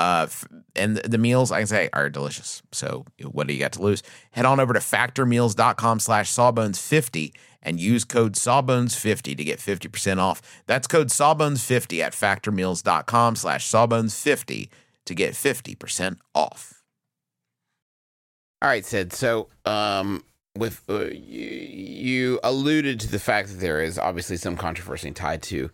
Uh, 0.00 0.26
and 0.76 0.96
the, 0.96 1.18
meals, 1.18 1.52
I 1.52 1.58
can 1.58 1.66
say, 1.66 1.90
are 1.92 2.08
delicious. 2.08 2.62
So 2.72 3.04
what 3.22 3.46
do 3.46 3.52
you 3.52 3.60
got 3.60 3.72
to 3.72 3.82
lose? 3.82 4.02
Head 4.30 4.46
on 4.46 4.58
over 4.58 4.72
to 4.72 4.80
factormeals.com 4.80 6.00
slash 6.00 6.32
sawbones50 6.32 7.34
and 7.62 7.78
use 7.78 8.06
code 8.06 8.32
sawbones50 8.32 9.36
to 9.36 9.44
get 9.44 9.58
50% 9.58 10.16
off. 10.16 10.40
That's 10.66 10.86
code 10.86 11.08
sawbones50 11.08 12.00
at 12.00 12.14
factormeals.com 12.14 13.36
slash 13.36 13.68
sawbones50 13.70 14.70
to 15.04 15.14
get 15.14 15.34
50% 15.34 16.16
off. 16.34 16.82
All 18.62 18.70
right, 18.70 18.86
Sid. 18.86 19.12
So, 19.12 19.48
um, 19.66 20.24
with 20.56 20.82
uh, 20.88 21.08
you, 21.08 21.50
you 21.50 22.40
alluded 22.42 23.00
to 23.00 23.10
the 23.10 23.18
fact 23.18 23.48
that 23.50 23.60
there 23.60 23.82
is 23.82 23.98
obviously 23.98 24.38
some 24.38 24.56
controversy 24.56 25.10
tied 25.10 25.42
to 25.44 25.70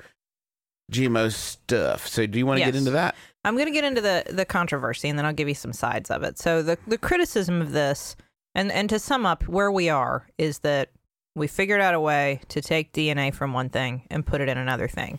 GMO 0.93 1.33
stuff. 1.33 2.09
So, 2.09 2.27
do 2.27 2.39
you 2.39 2.47
want 2.47 2.59
to 2.59 2.65
get 2.65 2.75
into 2.75 2.91
that? 2.93 3.15
I'm 3.47 3.55
going 3.55 3.67
to 3.67 3.73
get 3.73 3.85
into 3.85 4.01
the 4.01 4.25
the 4.29 4.45
controversy 4.45 5.09
and 5.09 5.19
then 5.19 5.25
I'll 5.25 5.33
give 5.33 5.49
you 5.49 5.55
some 5.55 5.73
sides 5.73 6.11
of 6.11 6.23
it. 6.23 6.39
So 6.39 6.63
the 6.63 6.77
the 6.87 6.99
criticism 6.99 7.63
of 7.63 7.73
this 7.73 8.17
and 8.55 8.71
and 8.73 8.91
to 8.91 8.99
sum 8.99 9.25
up 9.25 9.47
where 9.49 9.71
we 9.71 9.89
are 9.89 10.27
is 10.37 10.59
that 10.61 10.91
we 11.35 11.47
figured 11.47 11.81
out 11.81 11.95
a 11.95 12.01
way 12.01 12.41
to 12.49 12.61
take 12.61 12.93
DNA 12.93 13.33
from 13.33 13.53
one 13.53 13.69
thing 13.69 14.03
and 14.11 14.27
put 14.27 14.41
it 14.41 14.49
in 14.49 14.59
another 14.59 14.89
thing. 14.89 15.19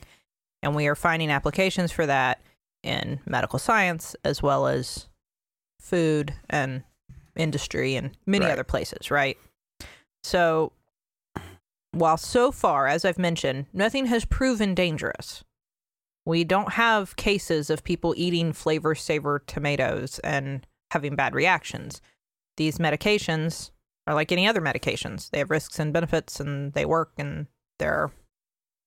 And 0.62 0.76
we 0.76 0.88
are 0.88 0.96
finding 0.96 1.30
applications 1.32 1.92
for 1.92 2.06
that 2.06 2.42
in 2.84 3.20
medical 3.26 3.60
science 3.60 4.16
as 4.24 4.42
well 4.44 4.68
as 4.68 5.08
food 5.80 6.34
and 6.50 6.84
industry 7.36 7.96
and 7.96 8.12
many 8.26 8.46
Right. 8.46 8.52
other 8.52 8.64
places, 8.64 9.10
right? 9.12 9.38
So 10.24 10.74
while 11.92 12.18
so 12.18 12.52
far 12.52 12.88
as 12.88 13.06
I've 13.06 13.20
mentioned, 13.20 13.68
nothing 13.72 14.08
has 14.08 14.26
proven 14.26 14.74
dangerous. 14.74 15.44
We 16.28 16.44
don't 16.44 16.74
have 16.74 17.16
cases 17.16 17.70
of 17.70 17.86
people 17.86 18.14
eating 18.18 18.52
Flavr 18.52 18.98
Savr 18.98 19.40
tomatoes 19.46 20.20
and 20.26 20.68
having 20.92 21.16
bad 21.16 21.34
reactions. 21.34 22.02
These 22.58 22.80
medications 22.80 23.72
are 24.08 24.14
like 24.14 24.34
any 24.34 24.46
other 24.46 24.60
medications. 24.60 25.30
They 25.30 25.38
have 25.38 25.50
risks 25.50 25.80
and 25.80 25.94
benefits 25.94 26.42
and 26.42 26.74
they 26.74 26.84
work 26.84 27.14
and 27.18 27.48
there 27.80 27.94
are 27.94 28.12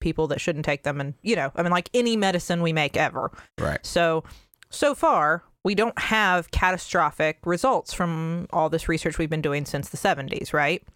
people 0.03 0.27
that 0.27 0.41
shouldn't 0.43 0.67
take 0.67 0.83
them 0.83 1.01
and 1.01 1.15
you 1.23 1.35
know, 1.35 1.51
I 1.57 1.63
mean 1.63 1.73
like 1.73 1.89
any 1.95 2.15
medicine 2.15 2.61
we 2.61 2.75
make 2.75 2.99
ever. 2.99 3.33
Right. 3.59 3.85
So 3.87 4.23
so 4.69 4.95
far, 4.95 5.43
we 5.65 5.75
don't 5.75 5.99
have 5.99 6.51
catastrophic 6.51 7.39
results 7.47 7.95
from 7.95 8.49
all 8.53 8.69
this 8.69 8.87
research 8.87 9.17
we've 9.17 9.31
been 9.31 9.41
doing 9.41 9.65
since 9.65 9.89
the 9.89 9.97
70s, 9.97 10.53
right? 10.53 10.87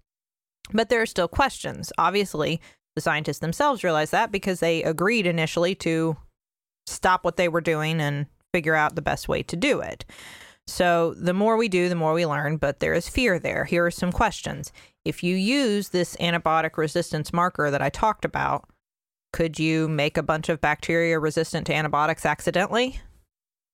But 0.74 0.90
there 0.90 1.00
are 1.00 1.06
still 1.06 1.26
questions. 1.26 1.90
Obviously, 1.96 2.60
the 2.94 3.00
scientists 3.00 3.38
themselves 3.38 3.82
realized 3.82 4.12
that 4.12 4.30
because 4.30 4.60
they 4.60 4.82
agreed 4.82 5.26
initially 5.26 5.74
to 5.76 6.18
stop 6.86 7.24
what 7.24 7.36
they 7.36 7.48
were 7.48 7.60
doing 7.60 8.00
and 8.00 8.26
figure 8.52 8.74
out 8.74 8.94
the 8.94 9.02
best 9.02 9.28
way 9.28 9.42
to 9.42 9.56
do 9.56 9.80
it. 9.80 10.04
So, 10.66 11.14
the 11.14 11.34
more 11.34 11.56
we 11.56 11.68
do, 11.68 11.88
the 11.90 11.94
more 11.94 12.14
we 12.14 12.24
learn, 12.24 12.56
but 12.56 12.80
there 12.80 12.94
is 12.94 13.08
fear 13.08 13.38
there. 13.38 13.66
Here 13.66 13.84
are 13.84 13.90
some 13.90 14.12
questions. 14.12 14.72
If 15.04 15.22
you 15.22 15.36
use 15.36 15.90
this 15.90 16.16
antibiotic 16.16 16.78
resistance 16.78 17.32
marker 17.34 17.70
that 17.70 17.82
I 17.82 17.90
talked 17.90 18.24
about, 18.24 18.68
could 19.34 19.58
you 19.58 19.88
make 19.88 20.16
a 20.16 20.22
bunch 20.22 20.48
of 20.48 20.62
bacteria 20.62 21.18
resistant 21.18 21.66
to 21.66 21.74
antibiotics 21.74 22.24
accidentally? 22.24 23.00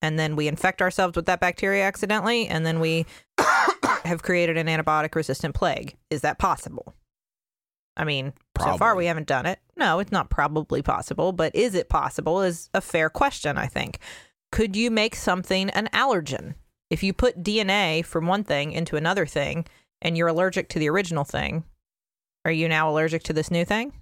And 0.01 0.19
then 0.19 0.35
we 0.35 0.47
infect 0.47 0.81
ourselves 0.81 1.15
with 1.15 1.27
that 1.27 1.39
bacteria 1.39 1.85
accidentally, 1.85 2.47
and 2.47 2.65
then 2.65 2.79
we 2.79 3.05
have 4.03 4.23
created 4.23 4.57
an 4.57 4.67
antibiotic 4.67 5.15
resistant 5.15 5.55
plague. 5.55 5.95
Is 6.09 6.21
that 6.21 6.39
possible? 6.39 6.95
I 7.97 8.03
mean, 8.03 8.33
so 8.59 8.77
far 8.77 8.95
we 8.95 9.05
haven't 9.05 9.27
done 9.27 9.45
it. 9.45 9.59
No, 9.75 9.99
it's 9.99 10.11
not 10.11 10.29
probably 10.29 10.81
possible, 10.81 11.31
but 11.31 11.55
is 11.55 11.75
it 11.75 11.89
possible 11.89 12.41
is 12.41 12.69
a 12.73 12.81
fair 12.81 13.09
question, 13.09 13.57
I 13.57 13.67
think. 13.67 13.99
Could 14.51 14.75
you 14.75 14.91
make 14.91 15.15
something 15.15 15.69
an 15.71 15.89
allergen? 15.93 16.55
If 16.89 17.03
you 17.03 17.13
put 17.13 17.43
DNA 17.43 18.03
from 18.05 18.27
one 18.27 18.43
thing 18.43 18.71
into 18.71 18.97
another 18.97 19.25
thing 19.25 19.65
and 20.01 20.17
you're 20.17 20.27
allergic 20.27 20.67
to 20.69 20.79
the 20.79 20.89
original 20.89 21.23
thing, 21.23 21.63
are 22.43 22.51
you 22.51 22.67
now 22.67 22.89
allergic 22.89 23.23
to 23.23 23.33
this 23.33 23.51
new 23.51 23.65
thing? 23.65 23.93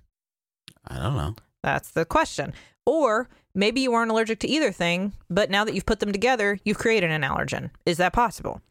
I 0.88 0.98
don't 0.98 1.16
know. 1.16 1.36
That's 1.62 1.92
the 1.92 2.06
question. 2.06 2.54
Or 2.86 3.30
maybe 3.54 3.82
you 3.82 3.92
weren't 3.92 4.12
allergic 4.12 4.40
to 4.40 4.48
either 4.48 4.72
thing, 4.72 5.14
but 5.30 5.50
now 5.50 5.64
that 5.66 5.76
you've 5.76 5.86
put 5.86 6.00
them 6.00 6.12
together, 6.12 6.60
you've 6.64 6.80
created 6.80 7.12
an 7.12 7.22
allergen. 7.22 7.70
Is 7.86 7.98
that 7.98 8.14
possible? 8.14 8.62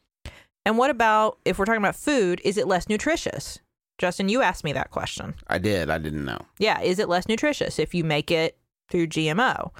And 0.65 0.77
what 0.79 0.91
about 0.91 1.39
if 1.45 1.59
we're 1.59 1.65
talking 1.65 1.83
about 1.83 1.97
food, 1.97 2.41
is 2.45 2.57
it 2.57 2.67
less 2.67 2.89
nutritious? 2.89 3.61
Justin, 3.99 4.29
you 4.29 4.43
asked 4.43 4.65
me 4.65 4.73
that 4.73 4.91
question. 4.91 5.35
I 5.49 5.59
did. 5.59 5.91
I 5.91 5.99
didn't 5.99 6.25
know. 6.25 6.39
Yeah, 6.59 6.81
is 6.81 6.99
it 6.99 7.09
less 7.09 7.29
nutritious 7.29 7.79
if 7.79 7.95
you 7.95 8.05
make 8.05 8.31
it 8.31 8.57
through 8.91 9.09
GMO? 9.09 9.71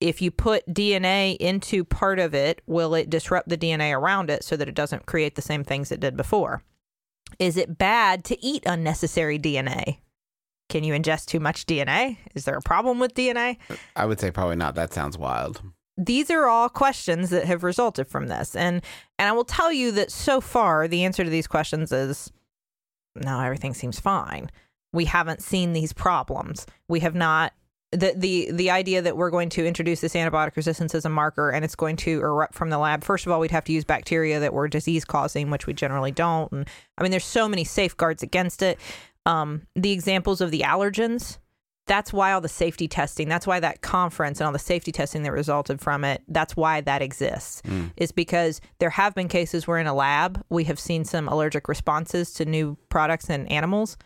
if 0.00 0.22
you 0.22 0.30
put 0.30 0.66
DNA 0.66 1.36
into 1.36 1.84
part 1.84 2.18
of 2.18 2.34
it, 2.34 2.62
will 2.66 2.94
it 2.94 3.10
disrupt 3.10 3.50
the 3.50 3.58
DNA 3.58 3.94
around 3.94 4.30
it 4.30 4.42
so 4.42 4.56
that 4.56 4.66
it 4.66 4.74
doesn't 4.74 5.04
create 5.04 5.34
the 5.34 5.42
same 5.42 5.62
things 5.62 5.92
it 5.92 6.00
did 6.00 6.16
before? 6.16 6.62
Is 7.38 7.58
it 7.58 7.76
bad 7.76 8.24
to 8.24 8.42
eat 8.42 8.62
unnecessary 8.64 9.38
DNA? 9.38 9.98
Can 10.70 10.84
you 10.84 10.94
ingest 10.94 11.26
too 11.26 11.38
much 11.38 11.66
DNA? 11.66 12.16
Is 12.34 12.46
there 12.46 12.56
a 12.56 12.62
problem 12.62 12.98
with 12.98 13.14
DNA? 13.14 13.58
I 13.94 14.06
would 14.06 14.18
say 14.18 14.30
probably 14.30 14.56
not. 14.56 14.74
That 14.74 14.94
sounds 14.94 15.18
wild. 15.18 15.60
these 15.98 16.30
are 16.30 16.46
all 16.46 16.70
questions 16.70 17.28
that 17.28 17.44
have 17.44 17.62
resulted 17.62 18.08
from 18.08 18.28
this 18.28 18.56
and 18.56 18.80
and 19.18 19.28
i 19.28 19.32
will 19.32 19.44
tell 19.44 19.70
you 19.70 19.92
that 19.92 20.10
so 20.10 20.40
far 20.40 20.88
the 20.88 21.04
answer 21.04 21.22
to 21.24 21.28
these 21.28 21.46
questions 21.46 21.92
is 21.92 22.32
no 23.14 23.40
everything 23.40 23.74
seems 23.74 24.00
fine. 24.00 24.50
We 24.92 25.04
haven't 25.04 25.42
seen 25.42 25.72
these 25.72 25.92
problems. 25.92 26.66
We 26.88 27.00
have 27.00 27.14
not 27.14 27.52
the 27.92 28.12
the 28.16 28.50
the 28.52 28.70
idea 28.70 29.02
that 29.02 29.16
we're 29.16 29.30
going 29.30 29.48
to 29.50 29.66
introduce 29.66 30.00
this 30.00 30.14
antibiotic 30.14 30.54
resistance 30.54 30.94
as 30.94 31.04
a 31.04 31.08
marker 31.08 31.50
and 31.50 31.64
it's 31.64 31.74
going 31.74 31.96
to 31.96 32.20
erupt 32.20 32.54
from 32.54 32.70
the 32.70 32.78
lab 32.78 33.02
first 33.02 33.26
of 33.26 33.32
all 33.32 33.40
we'd 33.40 33.50
have 33.50 33.64
to 33.64 33.72
use 33.72 33.84
bacteria 33.84 34.38
that 34.38 34.52
were 34.52 34.68
disease 34.68 35.04
causing 35.04 35.50
which 35.50 35.66
we 35.66 35.72
generally 35.72 36.12
don't. 36.12 36.52
And 36.52 36.68
i 36.98 37.02
mean 37.02 37.10
there's 37.10 37.24
so 37.24 37.48
many 37.48 37.64
safeguards 37.64 38.22
against 38.22 38.62
it. 38.62 38.78
Um, 39.26 39.66
the 39.74 39.92
examples 39.92 40.40
of 40.40 40.50
the 40.50 40.60
allergens 40.60 41.38
that's 41.90 42.12
why 42.12 42.30
all 42.32 42.40
the 42.40 42.48
safety 42.64 42.86
testing 42.86 43.28
that's 43.28 43.46
why 43.46 43.58
that 43.58 43.80
conference 43.82 44.38
and 44.40 44.46
all 44.46 44.52
the 44.52 44.58
safety 44.72 44.92
testing 44.92 45.24
that 45.24 45.32
resulted 45.32 45.80
from 45.80 46.04
it 46.04 46.22
that's 46.28 46.54
why 46.56 46.80
that 46.80 47.02
exists 47.02 47.60
is 47.96 48.12
because 48.12 48.60
there 48.78 48.90
have 48.90 49.12
been 49.14 49.26
cases 49.28 49.66
where 49.66 49.78
in 49.78 49.88
a 49.88 49.94
lab 49.94 50.40
we 50.50 50.62
have 50.64 50.78
seen 50.78 51.04
some 51.04 51.26
allergic 51.28 51.68
responses 51.68 52.32
to 52.32 52.44
new 52.44 52.76
products 52.90 53.28
and 53.28 53.50
animals 53.50 53.96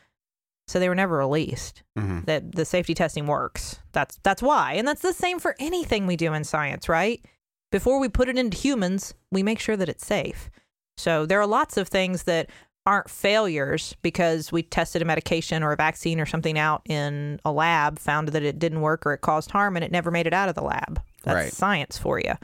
so 0.67 0.79
they 0.79 0.89
were 0.89 0.95
never 0.95 1.19
released. 1.19 1.83
Mhm. 1.99 2.25
that 2.25 2.55
the 2.55 2.65
safety 2.65 2.95
testing 2.95 3.27
works. 3.27 3.81
That's 3.93 4.19
that's 4.23 4.43
why. 4.43 4.73
And 4.79 4.89
that's 4.89 5.03
the 5.03 5.13
same 5.13 5.39
for 5.39 5.55
anything 5.59 6.07
we 6.07 6.17
do 6.17 6.33
in 6.33 6.43
science 6.45 6.89
right? 6.89 7.23
Before 7.71 7.99
we 8.01 8.09
put 8.09 8.29
it 8.31 8.39
into 8.39 8.57
humans 8.57 9.13
we 9.31 9.43
make 9.43 9.61
sure 9.61 9.77
that 9.77 9.91
it's 9.91 10.07
safe. 10.07 10.49
So 10.97 11.27
there 11.27 11.39
are 11.41 11.47
lots 11.47 11.77
of 11.77 11.89
things 11.89 12.23
that 12.23 12.49
aren't 12.87 13.09
failures 13.09 13.97
because 14.03 14.53
we 14.53 14.63
tested 14.63 15.01
a 15.01 15.05
medication 15.07 15.63
or 15.63 15.73
a 15.73 15.77
vaccine 15.77 16.21
or 16.21 16.27
something 16.27 16.59
out 16.59 16.83
in 16.87 17.41
a 17.45 17.51
lab, 17.53 17.99
found 17.99 18.29
that 18.29 18.43
it 18.43 18.59
didn't 18.59 18.83
work 18.83 19.07
or 19.07 19.15
it 19.15 19.21
caused 19.23 19.51
harm, 19.51 19.77
and 19.77 19.85
it 19.85 19.91
never 19.91 20.11
made 20.11 20.27
it 20.27 20.35
out 20.35 20.49
of 20.51 20.55
the 20.55 20.63
lab. 20.63 21.01
That's 21.23 21.35
Right. 21.35 21.53
science 21.53 21.97
for 21.97 22.19
you. 22.21 22.35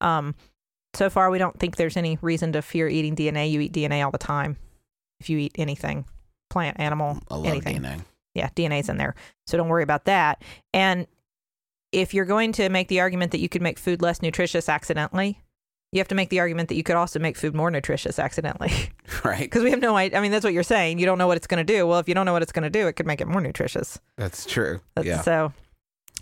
Um, 0.00 0.34
so 0.94 1.10
far, 1.10 1.30
we 1.30 1.38
don't 1.38 1.58
think 1.58 1.76
there's 1.76 1.96
any 1.96 2.18
reason 2.22 2.52
to 2.52 2.62
fear 2.62 2.88
eating 2.88 3.14
DNA. 3.16 3.50
You 3.50 3.60
eat 3.60 3.72
DNA 3.72 4.04
all 4.04 4.10
the 4.12 4.18
time. 4.18 4.56
If 5.18 5.28
you 5.28 5.38
eat 5.38 5.56
anything, 5.58 6.04
plant, 6.50 6.78
animal, 6.80 7.18
I 7.30 7.34
love 7.34 7.46
anything 7.46 7.80
DNA. 7.82 8.04
yeah, 8.34 8.48
DNA's 8.54 8.88
in 8.88 8.96
there. 8.96 9.14
So 9.46 9.56
don't 9.56 9.68
worry 9.68 9.82
about 9.82 10.04
that. 10.06 10.42
And 10.72 11.06
if 11.92 12.14
you're 12.14 12.24
going 12.24 12.52
to 12.52 12.68
make 12.68 12.86
the 12.88 13.00
argument 13.00 13.32
that 13.32 13.40
you 13.40 13.48
could 13.48 13.62
make 13.62 13.78
food 13.78 14.00
less 14.02 14.22
nutritious 14.22 14.68
accidentally, 14.68 15.40
you 15.92 15.98
have 15.98 16.08
to 16.08 16.14
make 16.14 16.28
the 16.28 16.38
argument 16.40 16.68
that 16.68 16.76
you 16.76 16.82
could 16.82 16.96
also 16.96 17.18
make 17.18 17.36
food 17.36 17.54
more 17.54 17.70
nutritious 17.70 18.18
accidentally. 18.18 18.72
Right. 19.24 19.40
Because 19.40 19.62
we 19.64 19.70
have 19.70 19.80
no 19.80 19.96
idea. 19.96 20.18
I 20.18 20.22
mean, 20.22 20.30
that's 20.30 20.44
what 20.44 20.54
you're 20.54 20.62
saying. 20.62 20.98
You 20.98 21.04
don't 21.04 21.18
know 21.18 21.26
what 21.26 21.36
it's 21.36 21.46
going 21.48 21.64
to 21.64 21.72
do. 21.72 21.86
Well, 21.86 21.98
if 21.98 22.08
you 22.08 22.14
don't 22.14 22.24
know 22.26 22.32
what 22.32 22.42
it's 22.42 22.52
going 22.52 22.62
to 22.62 22.70
do, 22.70 22.86
it 22.86 22.94
could 22.94 23.06
make 23.06 23.20
it 23.20 23.26
more 23.26 23.40
nutritious. 23.40 23.98
That's 24.16 24.46
true. 24.46 24.80
That's- 24.94 25.06
yeah. 25.06 25.20
So, 25.22 25.52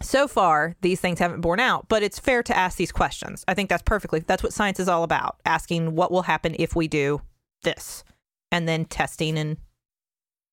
so 0.00 0.26
far, 0.26 0.74
these 0.80 1.00
things 1.00 1.18
haven't 1.18 1.42
borne 1.42 1.60
out, 1.60 1.88
but 1.88 2.02
it's 2.02 2.18
fair 2.18 2.42
to 2.44 2.56
ask 2.56 2.76
these 2.78 2.90
questions. 2.90 3.44
I 3.46 3.54
think 3.54 3.68
that's 3.68 3.82
perfectly, 3.82 4.20
that's 4.20 4.42
what 4.42 4.52
science 4.52 4.80
is 4.80 4.88
all 4.88 5.02
about 5.04 5.38
asking 5.44 5.94
what 5.94 6.10
will 6.10 6.22
happen 6.22 6.56
if 6.58 6.74
we 6.74 6.88
do 6.88 7.20
this, 7.62 8.04
and 8.50 8.66
then 8.66 8.84
testing 8.86 9.38
and 9.38 9.58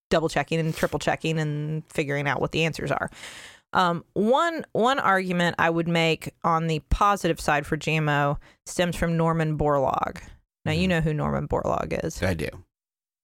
double 0.10 0.30
checking 0.30 0.60
and 0.60 0.76
triple 0.76 1.00
checking 1.00 1.40
and 1.40 1.84
figuring 1.88 2.28
out 2.28 2.42
what 2.42 2.52
the 2.52 2.64
answers 2.66 2.92
are. 2.92 3.10
Um, 3.76 4.04
one 4.14 4.66
one 4.72 4.98
argument 5.00 5.56
I 5.60 5.70
would 5.70 5.88
make 5.88 6.34
on 6.44 6.68
the 6.68 6.80
positive 6.90 7.40
side 7.40 7.68
for 7.68 7.76
GMO 7.78 8.38
stems 8.66 8.96
from 8.96 9.18
Norman 9.18 9.58
Borlaug. 9.58 10.18
Now 10.64 10.72
you 10.72 10.86
Mhm. 10.88 10.90
know 10.90 11.02
who 11.02 11.14
Norman 11.14 11.48
Borlaug 11.48 12.04
is. 12.04 12.24
I 12.24 12.34
do. 12.34 12.48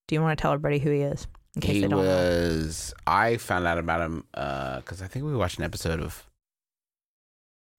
Do 0.08 0.16
you 0.16 0.22
want 0.22 0.38
to 0.38 0.42
tell 0.42 0.52
everybody 0.52 0.78
who 0.80 0.92
he 0.92 1.02
is 1.02 1.26
in 1.56 1.62
case 1.62 1.76
He 1.76 1.82
they 1.82 1.88
don't 1.88 2.04
know? 2.04 2.06
was. 2.06 2.94
I 3.08 3.38
found 3.38 3.66
out 3.66 3.78
about 3.78 4.02
him 4.02 4.26
because 4.34 5.02
I 5.02 5.08
think 5.08 5.26
we 5.26 5.34
watched 5.36 5.58
an 5.58 5.64
episode 5.64 6.02
of 6.02 6.28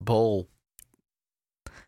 Bull. 0.01 0.47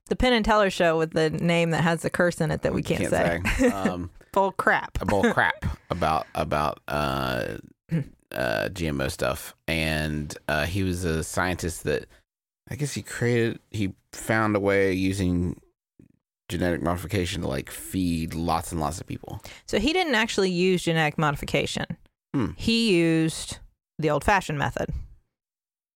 The 0.07 0.15
Penn 0.15 0.33
and 0.33 0.45
Teller 0.45 0.69
show 0.69 0.99
with 0.99 1.11
the 1.13 1.31
name 1.31 1.71
that 1.71 1.81
has 1.81 2.03
the 2.03 2.11
curse 2.11 2.39
in 2.39 2.51
it 2.51 2.61
that 2.61 2.73
we 2.75 2.83
can't, 2.83 3.09
say. 3.09 3.41
um, 3.71 4.11
Bull 4.31 4.51
crap. 4.51 5.01
a 5.01 5.05
bull 5.05 5.33
crap 5.33 5.65
about 5.89 6.27
about 6.35 6.79
uh, 6.87 7.57
uh, 8.35 8.69
GMO 8.69 9.09
stuff, 9.09 9.55
and 9.67 10.37
uh, 10.47 10.65
he 10.65 10.83
was 10.83 11.03
a 11.03 11.23
scientist 11.23 11.83
that 11.85 12.05
I 12.69 12.75
guess 12.75 12.93
he 12.93 13.01
created. 13.01 13.59
He 13.71 13.93
found 14.11 14.55
a 14.55 14.59
way 14.59 14.93
using 14.93 15.59
genetic 16.49 16.81
modification 16.81 17.41
to 17.41 17.47
like 17.47 17.71
feed 17.71 18.33
lots 18.35 18.71
and 18.71 18.79
lots 18.79 19.01
of 19.01 19.07
people. 19.07 19.41
So 19.65 19.79
he 19.79 19.93
didn't 19.93 20.15
actually 20.15 20.51
use 20.51 20.83
genetic 20.83 21.17
modification. 21.17 21.85
Hmm. 22.35 22.51
He 22.55 22.95
used 22.95 23.57
the 23.97 24.09
old 24.09 24.23
fashioned 24.23 24.59
method, 24.59 24.89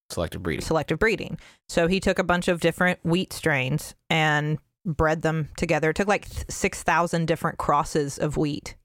Selective 0.10 0.41
breeding. 0.41 0.65
selective 0.65 0.97
breeding. 0.97 1.38
So 1.67 1.88
he 1.88 1.99
took 1.99 2.17
a 2.17 2.23
bunch 2.23 2.47
of 2.47 2.62
different 2.62 2.99
wheat 3.04 3.32
strains 3.34 3.93
and 4.10 4.58
bred 4.86 5.21
them 5.21 5.49
together. 5.58 5.91
It 5.91 5.97
took 5.97 6.08
like 6.08 6.25
6,000 6.49 7.28
different 7.28 7.58
crosses 7.60 8.17
of 8.17 8.38
wheat 8.38 8.75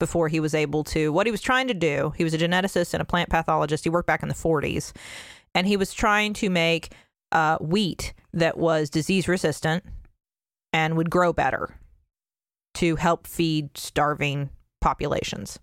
before 0.00 0.26
he 0.26 0.40
was 0.40 0.54
able 0.54 0.82
to. 0.84 1.12
What 1.12 1.26
he 1.26 1.30
was 1.30 1.40
trying 1.40 1.68
to 1.68 1.74
do, 1.74 2.12
he 2.16 2.24
was 2.24 2.34
a 2.34 2.38
geneticist 2.38 2.92
and 2.92 3.00
a 3.00 3.04
plant 3.04 3.30
pathologist. 3.30 3.84
He 3.84 3.90
worked 3.90 4.08
back 4.08 4.22
in 4.24 4.28
the 4.28 4.34
40s, 4.34 4.92
and 5.54 5.68
he 5.68 5.76
was 5.76 5.94
trying 5.94 6.32
to 6.34 6.50
make 6.50 6.92
uh, 7.30 7.58
wheat 7.58 8.12
that 8.32 8.58
was 8.58 8.90
disease 8.90 9.28
resistant 9.28 9.84
and 10.72 10.96
would 10.96 11.10
grow 11.10 11.32
better 11.32 11.76
to 12.74 12.96
help 12.96 13.26
feed 13.26 13.76
starving 13.76 14.50
populations. 14.80 15.60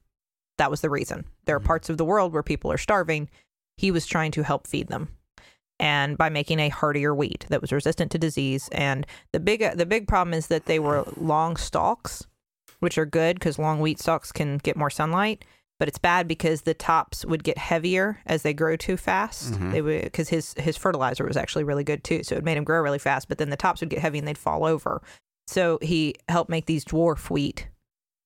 That 0.58 0.72
was 0.72 0.82
the 0.82 0.90
reason. 0.90 1.26
There 1.46 1.56
are 1.56 1.60
Mhm. 1.60 1.66
parts 1.66 1.90
of 1.90 1.98
the 1.98 2.06
world 2.06 2.32
where 2.34 2.44
people 2.44 2.72
are 2.72 2.78
starving. 2.78 3.30
He 3.78 3.92
was 3.92 4.06
trying 4.06 4.32
to 4.32 4.44
help 4.44 4.66
feed 4.68 4.88
them. 4.88 5.10
And 5.80 6.18
by 6.18 6.30
making 6.30 6.60
a 6.60 6.70
hardier 6.70 7.14
wheat 7.14 7.46
that 7.50 7.62
was 7.62 7.72
resistant 7.72 8.12
to 8.12 8.18
disease, 8.18 8.68
and 8.72 9.06
the 9.32 9.40
big 9.40 9.60
the 9.76 9.86
big 9.86 10.08
problem 10.08 10.34
is 10.34 10.48
that 10.48 10.66
they 10.66 10.80
were 10.80 11.06
long 11.16 11.56
stalks, 11.56 12.26
which 12.80 12.98
are 12.98 13.06
good 13.06 13.38
because 13.40 13.58
long 13.60 13.80
wheat 13.80 14.00
stalks 14.00 14.32
can 14.32 14.58
get 14.60 14.76
more 14.78 14.90
sunlight. 14.90 15.44
But 15.80 15.88
it's 15.88 16.00
bad 16.00 16.28
because 16.28 16.64
the 16.64 16.74
tops 16.74 17.24
would 17.24 17.44
get 17.44 17.60
heavier 17.60 18.20
as 18.26 18.42
they 18.42 18.54
grow 18.54 18.76
too 18.76 18.98
fast. 18.98 19.54
Mhm. 19.54 19.72
They 19.72 19.82
would 19.82 20.04
because 20.06 20.30
his 20.30 20.56
his 20.58 20.76
fertilizer 20.76 21.24
was 21.24 21.38
actually 21.38 21.64
really 21.66 21.84
good 21.84 22.04
too, 22.04 22.24
so 22.24 22.36
it 22.36 22.44
made 22.44 22.58
him 22.58 22.64
grow 22.64 22.82
really 22.82 22.98
fast. 23.00 23.28
But 23.28 23.38
then 23.38 23.52
the 23.52 23.58
tops 23.58 23.82
would 23.82 23.90
get 23.92 24.00
heavy 24.00 24.18
and 24.18 24.28
they'd 24.28 24.38
fall 24.40 24.66
over. 24.66 25.02
So 25.48 25.78
he 25.82 26.16
helped 26.28 26.50
make 26.50 26.66
these 26.66 26.84
dwarf 26.84 27.30
wheat 27.30 27.68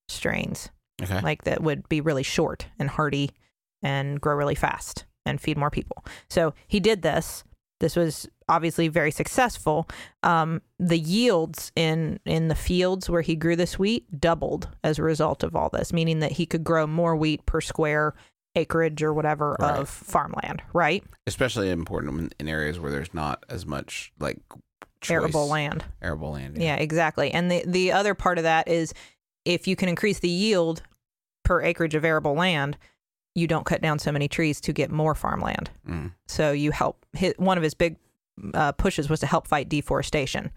strains 0.08 0.70
Okay. 1.02 1.20
like 1.20 1.44
that 1.44 1.62
would 1.62 1.88
be 1.88 2.00
really 2.00 2.22
short 2.22 2.66
and 2.78 2.88
hardy 2.90 3.30
and 3.82 4.20
grow 4.20 4.34
really 4.34 4.54
fast 4.54 5.04
and 5.26 5.40
feed 5.40 5.56
more 5.58 5.70
people. 5.70 6.04
So 6.30 6.54
he 6.66 6.80
did 6.80 7.02
this. 7.02 7.44
This 7.80 7.96
was 7.96 8.28
obviously 8.52 8.88
very 8.88 9.10
successful. 9.10 9.88
Um, 10.22 10.60
the 10.78 10.98
yields 10.98 11.72
in 11.74 12.20
in 12.24 12.48
the 12.48 12.54
fields 12.54 13.08
where 13.10 13.22
he 13.22 13.34
grew 13.34 13.56
this 13.56 13.78
wheat 13.78 14.20
doubled 14.20 14.68
as 14.84 14.98
a 14.98 15.02
result 15.02 15.42
of 15.42 15.56
all 15.56 15.68
this, 15.70 15.92
meaning 15.92 16.20
that 16.20 16.32
he 16.32 16.46
could 16.46 16.64
grow 16.64 16.86
more 16.86 17.16
wheat 17.16 17.44
per 17.46 17.60
square 17.60 18.14
acreage 18.54 19.02
or 19.02 19.14
whatever 19.14 19.56
Right. 19.58 19.78
of 19.78 19.88
farmland, 19.88 20.62
right? 20.74 21.02
Especially 21.26 21.70
important 21.70 22.34
in, 22.38 22.48
areas 22.48 22.78
where 22.78 22.90
there's 22.90 23.14
not 23.14 23.44
as 23.48 23.64
much 23.64 24.12
like 24.18 24.38
choice. 25.00 25.10
Arable 25.14 25.48
land. 25.48 25.84
Arable 26.02 26.32
land. 26.32 26.58
Yeah, 26.60 26.76
exactly. 26.76 27.30
And 27.30 27.50
the 27.50 27.64
the 27.66 27.92
other 27.92 28.14
part 28.14 28.38
of 28.38 28.44
that 28.44 28.68
is 28.68 28.92
if 29.44 29.66
you 29.66 29.74
can 29.74 29.88
increase 29.88 30.18
the 30.20 30.28
yield 30.28 30.82
per 31.44 31.62
acreage 31.62 31.94
of 31.94 32.04
arable 32.04 32.34
land, 32.34 32.76
you 33.34 33.46
don't 33.46 33.64
cut 33.64 33.80
down 33.80 33.98
so 33.98 34.12
many 34.12 34.28
trees 34.28 34.60
to 34.60 34.72
get 34.72 34.90
more 34.90 35.14
farmland. 35.14 35.70
Mm. 35.88 36.12
So 36.28 36.52
you 36.52 36.70
help. 36.70 37.04
His, 37.14 37.32
one 37.38 37.56
of 37.56 37.62
his 37.64 37.74
big 37.74 37.96
uh, 38.54 38.72
pushes 38.72 39.08
was 39.08 39.20
to 39.20 39.26
help 39.26 39.46
fight 39.46 39.68
deforestation. 39.68 40.50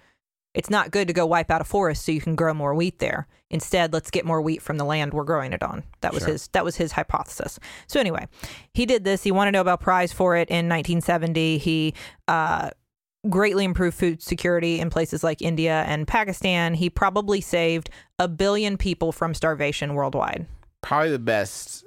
It's 0.53 0.69
not 0.69 0.91
good 0.91 1.07
to 1.09 1.13
go 1.13 1.25
wipe 1.25 1.51
out 1.51 1.59
a 1.59 1.65
forest 1.65 2.05
so 2.05 2.13
you 2.13 2.21
can 2.21 2.35
grow 2.35 2.53
more 2.53 2.73
wheat 2.73 2.99
there. 2.99 3.27
Instead, 3.49 3.91
let's 3.91 4.09
get 4.09 4.25
more 4.25 4.41
wheat 4.41 4.61
from 4.61 4.77
the 4.77 4.85
land 4.85 5.13
we're 5.13 5.25
growing 5.25 5.51
it 5.51 5.61
on. 5.61 5.83
That 5.99 6.13
was 6.13 6.23
Sure. 6.23 6.31
his. 6.31 6.47
That 6.49 6.63
was 6.63 6.77
his 6.77 6.93
hypothesis. 6.93 7.59
So 7.88 7.99
anyway, 7.99 8.27
he 8.73 8.85
did 8.85 9.03
this. 9.03 9.23
He 9.23 9.31
won 9.31 9.49
a 9.49 9.51
Nobel 9.51 9.77
Prize 9.77 10.13
for 10.13 10.38
it 10.38 10.49
in 10.49 10.69
1970. 10.69 11.57
He 11.57 11.93
uh, 12.29 12.69
greatly 13.29 13.65
improved 13.65 13.97
food 13.97 14.21
security 14.21 14.79
in 14.79 14.89
places 14.89 15.23
like 15.23 15.41
India 15.41 15.83
and 15.88 16.07
Pakistan. 16.07 16.73
He 16.73 16.89
probably 16.89 17.41
saved 17.41 17.89
a 18.17 18.27
billion 18.27 18.77
people 18.77 19.11
from 19.11 19.33
starvation 19.33 19.93
worldwide. 19.93 20.45
Probably 20.81 21.11
the 21.11 21.19
best 21.19 21.85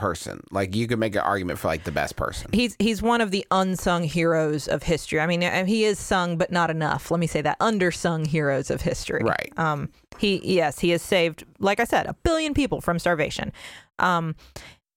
person. 0.00 0.40
Like 0.50 0.74
you 0.74 0.88
could 0.88 0.98
make 0.98 1.14
an 1.14 1.20
argument 1.20 1.58
for 1.58 1.68
like 1.68 1.84
the 1.84 1.92
best 1.92 2.16
person. 2.16 2.48
He's 2.52 2.74
he's 2.78 3.02
one 3.02 3.20
of 3.20 3.30
the 3.30 3.46
unsung 3.50 4.02
heroes 4.04 4.66
of 4.66 4.82
history. 4.82 5.20
I 5.20 5.26
mean, 5.26 5.44
uh, 5.44 5.66
he 5.66 5.84
is 5.84 5.98
sung, 5.98 6.38
but 6.38 6.50
not 6.50 6.70
enough. 6.70 7.10
Let 7.10 7.20
me 7.20 7.26
say 7.26 7.42
that 7.42 7.58
undersung 7.60 8.26
heroes 8.26 8.70
of 8.70 8.80
history. 8.80 9.22
Right. 9.22 9.52
Um. 9.56 9.90
He 10.18 10.40
yes, 10.42 10.78
he 10.80 10.90
has 10.90 11.02
saved, 11.02 11.44
like 11.58 11.80
I 11.80 11.84
said, 11.84 12.06
a 12.06 12.14
billion 12.24 12.54
people 12.54 12.80
from 12.80 12.98
starvation. 12.98 13.52
Um. 13.98 14.34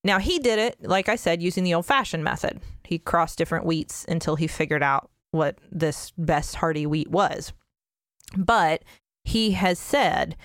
Now 0.05 0.19
he 0.19 0.39
did 0.39 0.59
it, 0.59 0.77
like 0.81 1.09
I 1.09 1.15
said, 1.15 1.41
using 1.41 1.63
the 1.63 1.73
old-fashioned 1.73 2.23
method. 2.23 2.59
He 2.83 2.97
crossed 2.97 3.37
different 3.37 3.65
wheats 3.65 4.05
until 4.07 4.35
he 4.35 4.47
figured 4.47 4.83
out 4.83 5.09
what 5.31 5.57
this 5.71 6.11
best 6.17 6.55
hearty 6.55 6.85
wheat 6.85 7.09
was. 7.09 7.53
But 8.37 8.83
he 9.23 9.51
has 9.51 9.79
said 9.79 10.35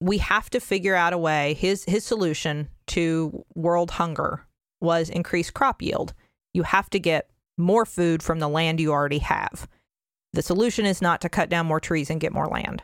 we 0.00 0.18
have 0.18 0.50
to 0.50 0.60
figure 0.60 0.94
out 0.94 1.12
a 1.12 1.18
way. 1.18 1.54
His 1.54 1.84
his 1.84 2.04
solution 2.04 2.68
to 2.88 3.44
world 3.54 3.92
hunger 3.92 4.46
was 4.80 5.10
increase 5.10 5.50
crop 5.50 5.82
yield. 5.82 6.14
You 6.54 6.62
have 6.62 6.88
to 6.90 6.98
get 6.98 7.30
more 7.56 7.84
food 7.84 8.22
from 8.22 8.38
the 8.38 8.48
land 8.48 8.80
you 8.80 8.92
already 8.92 9.18
have. 9.18 9.68
The 10.32 10.42
solution 10.42 10.86
is 10.86 11.02
not 11.02 11.20
to 11.22 11.28
cut 11.28 11.48
down 11.48 11.66
more 11.66 11.80
trees 11.80 12.10
and 12.10 12.20
get 12.20 12.32
more 12.32 12.46
land. 12.46 12.82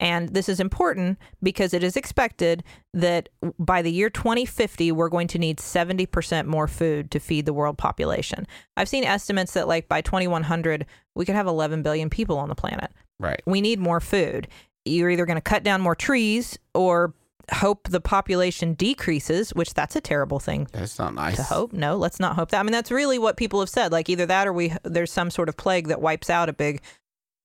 And 0.00 0.30
this 0.30 0.48
is 0.48 0.58
important 0.58 1.16
because 1.44 1.72
it 1.72 1.84
is 1.84 1.96
expected 1.96 2.64
that 2.92 3.28
by 3.56 3.82
the 3.82 3.92
year 3.92 4.10
2050, 4.10 4.90
we're 4.90 5.08
going 5.08 5.28
to 5.28 5.38
need 5.38 5.58
70% 5.58 6.46
more 6.46 6.66
food 6.66 7.12
to 7.12 7.20
feed 7.20 7.46
the 7.46 7.52
world 7.52 7.78
population. 7.78 8.48
I've 8.76 8.88
seen 8.88 9.04
estimates 9.04 9.52
that, 9.52 9.68
like, 9.68 9.88
by 9.88 10.00
2100, 10.00 10.86
we 11.14 11.24
could 11.24 11.36
have 11.36 11.46
11 11.46 11.82
billion 11.82 12.10
people 12.10 12.38
on 12.38 12.48
the 12.48 12.56
planet. 12.56 12.90
Right. 13.20 13.40
We 13.46 13.60
need 13.60 13.78
more 13.78 14.00
food. 14.00 14.48
You're 14.84 15.10
either 15.10 15.26
going 15.26 15.36
to 15.36 15.40
cut 15.40 15.62
down 15.62 15.80
more 15.80 15.94
trees 15.94 16.58
or 16.74 17.14
hope 17.52 17.88
the 17.88 18.00
population 18.00 18.74
decreases, 18.74 19.50
which 19.50 19.74
that's 19.74 19.96
a 19.96 20.00
terrible 20.00 20.38
thing 20.38 20.68
That's 20.72 20.98
not 20.98 21.14
nice. 21.14 21.36
to 21.36 21.42
hope. 21.42 21.72
No, 21.72 21.96
let's 21.96 22.20
not 22.20 22.36
hope 22.36 22.50
that. 22.50 22.60
I 22.60 22.62
mean, 22.62 22.72
that's 22.72 22.90
really 22.90 23.18
what 23.18 23.36
people 23.36 23.60
have 23.60 23.68
said. 23.68 23.92
Like 23.92 24.08
either 24.08 24.26
that 24.26 24.46
or 24.46 24.52
we 24.52 24.72
there's 24.84 25.12
some 25.12 25.30
sort 25.30 25.48
of 25.48 25.56
plague 25.56 25.88
that 25.88 26.00
wipes 26.00 26.30
out 26.30 26.48
a 26.48 26.52
big 26.52 26.82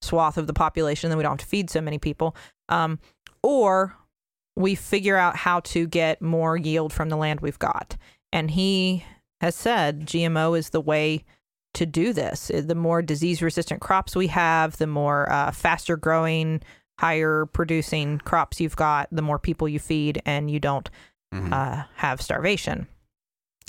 swath 0.02 0.38
of 0.38 0.48
the 0.48 0.54
population, 0.54 1.10
then 1.10 1.18
we 1.18 1.24
don't 1.24 1.34
have 1.34 1.40
to 1.40 1.46
feed 1.46 1.70
so 1.70 1.82
many 1.82 1.98
people. 1.98 2.36
Um, 2.70 3.00
or 3.44 3.96
we 4.56 4.76
figure 4.76 5.18
out 5.18 5.36
how 5.36 5.60
to 5.62 5.88
get 5.88 6.22
more 6.22 6.58
yield 6.58 6.94
from 6.94 7.10
the 7.10 7.18
land 7.18 7.42
we've 7.42 7.60
got. 7.60 7.98
And 8.32 8.52
he 8.52 9.04
has 9.42 9.56
said 9.56 10.06
GMO 10.06 10.58
is 10.58 10.70
the 10.70 10.82
way 10.82 11.24
to 11.76 11.86
do 11.86 12.14
this. 12.14 12.50
The 12.54 12.76
more 12.76 13.02
disease 13.02 13.42
resistant 13.42 13.82
crops 13.82 14.16
we 14.16 14.28
have, 14.28 14.78
the 14.78 14.88
more 14.88 15.32
uh, 15.32 15.52
faster 15.52 15.96
growing, 15.98 16.62
higher 17.00 17.46
producing 17.46 18.20
crops 18.20 18.60
you've 18.60 18.76
got, 18.76 19.08
the 19.12 19.22
more 19.22 19.40
people 19.40 19.68
you 19.70 19.80
feed, 19.80 20.22
and 20.26 20.50
you 20.50 20.60
don't 20.60 20.90
Mhm. 21.34 21.52
uh, 21.54 21.84
have 21.96 22.22
starvation. 22.22 22.88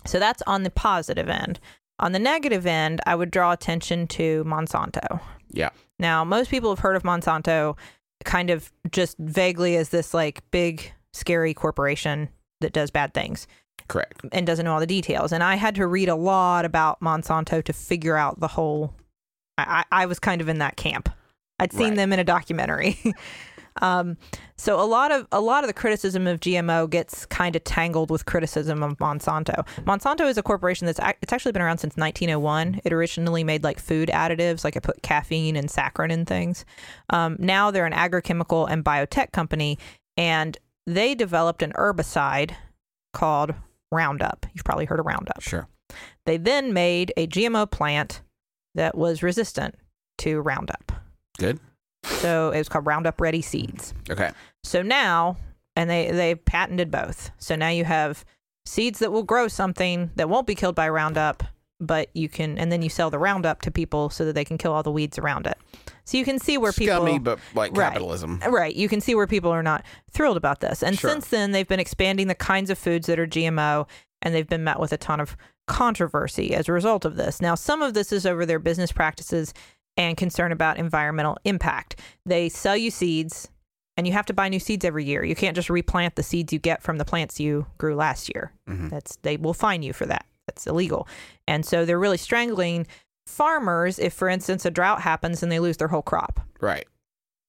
So 0.07 0.19
that's 0.19 0.43
on 0.47 0.63
the 0.63 0.71
positive 0.71 1.29
end. 1.29 1.59
On 1.99 2.13
the 2.13 2.19
negative 2.19 2.67
end, 2.67 3.01
I 3.07 3.15
would 3.17 3.31
draw 3.31 3.53
attention 3.53 4.07
to 4.09 4.45
Monsanto. 4.45 5.21
Yeah. 5.51 5.71
Now, 5.99 6.25
most 6.25 6.51
people 6.51 6.71
have 6.71 6.79
heard 6.79 6.95
of 6.97 7.03
Monsanto 7.03 7.77
kind 8.25 8.51
of 8.51 8.71
just 8.91 9.19
vaguely 9.19 9.77
as 9.77 9.89
this 9.89 10.15
like 10.15 10.49
big, 10.51 10.93
scary 11.13 11.53
corporation 11.55 12.29
that 12.61 12.73
does 12.73 12.91
bad 12.91 13.13
things 13.15 13.47
Correct. 13.89 14.21
and 14.33 14.47
doesn't 14.47 14.65
know 14.65 14.75
all 14.75 14.81
the 14.81 14.87
details. 14.87 15.33
And 15.33 15.43
I 15.43 15.57
had 15.57 15.75
to 15.77 15.87
read 15.87 16.09
a 16.09 16.15
lot 16.15 16.65
about 16.65 17.01
Monsanto 17.01 17.63
to 17.65 17.73
figure 17.73 18.17
out 18.17 18.39
the 18.41 18.49
whole. 18.49 18.95
I 19.57 19.85
I 19.91 20.07
was 20.07 20.21
kind 20.21 20.41
of 20.41 20.49
in 20.49 20.59
that 20.59 20.77
camp. 20.77 21.09
I'd 21.59 21.73
seen 21.73 21.89
Right. 21.89 21.97
them 21.97 22.13
in 22.13 22.19
a 22.19 22.25
documentary. 22.25 22.99
um, 23.83 24.17
so 24.57 24.81
a 24.81 24.87
lot 24.87 25.13
of 25.13 25.27
a 25.31 25.41
lot 25.41 25.63
of 25.63 25.69
the 25.69 25.73
criticism 25.75 26.27
of 26.27 26.41
GMO 26.41 26.91
gets 26.91 27.25
kind 27.27 27.55
of 27.55 27.63
tangled 27.65 28.11
with 28.11 28.27
criticism 28.27 28.83
of 28.83 28.99
Monsanto. 28.99 29.65
Monsanto 29.85 30.29
is 30.29 30.37
a 30.37 30.43
corporation 30.43 30.87
that's 30.87 30.99
ac- 31.01 31.17
it's 31.23 31.33
actually 31.33 31.53
been 31.53 31.63
around 31.63 31.79
since 31.79 31.97
1901. 31.97 32.81
It 32.85 32.93
originally 32.93 33.45
made 33.45 33.63
like 33.63 33.79
food 33.79 34.09
additives, 34.09 34.65
like 34.65 34.75
it 34.77 34.83
put 34.83 35.03
caffeine 35.03 35.57
and 35.57 35.69
saccharin 35.69 36.11
in 36.11 36.25
things. 36.25 36.65
Um, 37.11 37.37
now 37.39 37.71
they're 37.71 37.87
an 37.87 37.93
agrochemical 37.93 38.69
and 38.69 38.85
biotech 38.85 39.31
company, 39.33 39.79
and 40.17 40.59
they 40.87 41.15
developed 41.15 41.63
an 41.63 41.73
herbicide 41.75 42.53
called 43.13 43.55
Roundup. 43.93 44.45
You've 44.55 44.65
probably 44.65 44.87
heard 44.87 44.99
of 45.01 45.07
Roundup. 45.07 45.41
Sure. 45.41 45.69
They 46.27 46.37
then 46.37 46.73
made 46.73 47.13
a 47.17 47.27
GMO 47.29 47.71
plant 47.71 48.23
that 48.75 48.97
was 48.99 49.23
resistant 49.23 49.77
to 50.19 50.41
Roundup. 50.41 50.88
Good. 51.39 51.59
So 52.05 52.51
it 52.53 52.59
was 52.59 52.69
called 52.69 52.87
Roundup 52.87 53.21
Ready 53.21 53.43
Seeds. 53.43 53.95
Okay. 54.11 54.31
So 54.65 54.83
now, 54.83 55.37
and 55.77 55.89
they 55.91 56.11
they 56.11 56.35
patented 56.35 56.91
both. 56.91 57.31
So 57.39 57.57
now 57.57 57.69
you 57.69 57.85
have 57.85 58.25
seeds 58.67 58.99
that 58.99 59.13
will 59.13 59.23
grow 59.23 59.49
something 59.49 60.11
that 60.17 60.29
won't 60.29 60.47
be 60.47 60.55
killed 60.55 60.75
by 60.75 60.89
Roundup, 60.89 61.43
but 61.81 62.09
you 62.15 62.29
can, 62.29 62.59
and 62.59 62.71
then 62.71 62.83
you 62.83 62.89
sell 62.91 63.11
the 63.11 63.19
Roundup 63.19 63.63
to 63.63 63.71
people 63.71 64.11
so 64.11 64.25
that 64.25 64.35
they 64.35 64.45
can 64.45 64.59
kill 64.59 64.73
all 64.73 64.83
the 64.83 64.93
weeds 64.93 65.19
around 65.19 65.47
it. 65.47 65.57
So 66.05 66.17
you 66.17 66.25
can 66.25 66.39
see 66.39 66.57
where 66.59 66.73
Scummy, 66.73 67.13
people 67.13 67.21
but 67.21 67.39
like 67.55 67.77
Right. 67.77 67.93
capitalism. 67.93 68.41
Right. 68.47 68.75
You 68.75 68.89
can 68.89 69.01
see 69.01 69.15
where 69.15 69.27
people 69.27 69.51
are 69.51 69.63
not 69.63 69.85
thrilled 70.11 70.37
about 70.37 70.61
this. 70.61 70.83
And 70.83 70.99
Sure. 70.99 71.11
since 71.11 71.29
then, 71.29 71.53
they've 71.53 71.69
been 71.69 71.81
expanding 71.81 72.29
the 72.29 72.35
kinds 72.35 72.71
of 72.71 72.79
foods 72.79 73.07
that 73.07 73.19
are 73.19 73.27
GMO, 73.27 73.87
and 74.23 74.35
they've 74.35 74.49
been 74.49 74.65
met 74.65 74.81
with 74.81 74.93
a 74.93 74.97
ton 74.97 75.21
of 75.21 75.37
controversy 75.67 76.55
as 76.55 76.69
a 76.69 76.73
result 76.73 77.05
of 77.05 77.17
this. 77.17 77.41
Now, 77.41 77.55
some 77.55 77.83
of 77.83 77.95
this 77.95 78.11
is 78.13 78.25
over 78.27 78.45
their 78.47 78.59
business 78.59 78.91
practices 78.91 79.53
and 79.99 80.17
concern 80.17 80.53
about 80.53 80.79
environmental 80.79 81.37
impact. 81.45 82.01
They 82.25 82.49
sell 82.49 82.77
you 82.77 82.91
seeds, 82.91 83.49
and 83.99 84.07
you 84.07 84.15
have 84.15 84.25
to 84.27 84.33
buy 84.33 84.49
new 84.49 84.61
seeds 84.61 84.85
every 84.85 85.05
year. 85.05 85.23
You 85.25 85.35
can't 85.35 85.57
just 85.57 85.69
replant 85.69 86.15
the 86.15 86.23
seeds 86.23 86.53
you 86.53 86.59
get 86.59 86.83
from 86.83 86.97
the 86.97 87.05
plants 87.05 87.39
you 87.39 87.67
grew 87.77 87.95
last 87.97 88.33
year. 88.33 88.53
Mhm. 88.71 88.89
That's 88.89 89.17
they 89.17 89.37
will 89.37 89.53
fine 89.55 89.83
you 89.83 89.93
for 89.93 90.07
that. 90.07 90.25
That's 90.47 90.67
illegal. 90.67 91.07
And 91.47 91.67
so 91.67 91.85
they're 91.85 91.99
really 91.99 92.17
strangling 92.17 92.87
farmers 93.27 93.99
if 93.99 94.15
for 94.15 94.29
instance 94.29 94.65
a 94.65 94.71
drought 94.71 95.03
happens 95.03 95.43
and 95.43 95.53
they 95.53 95.59
lose 95.61 95.77
their 95.77 95.89
whole 95.89 96.01
crop 96.01 96.41
Right. 96.61 96.87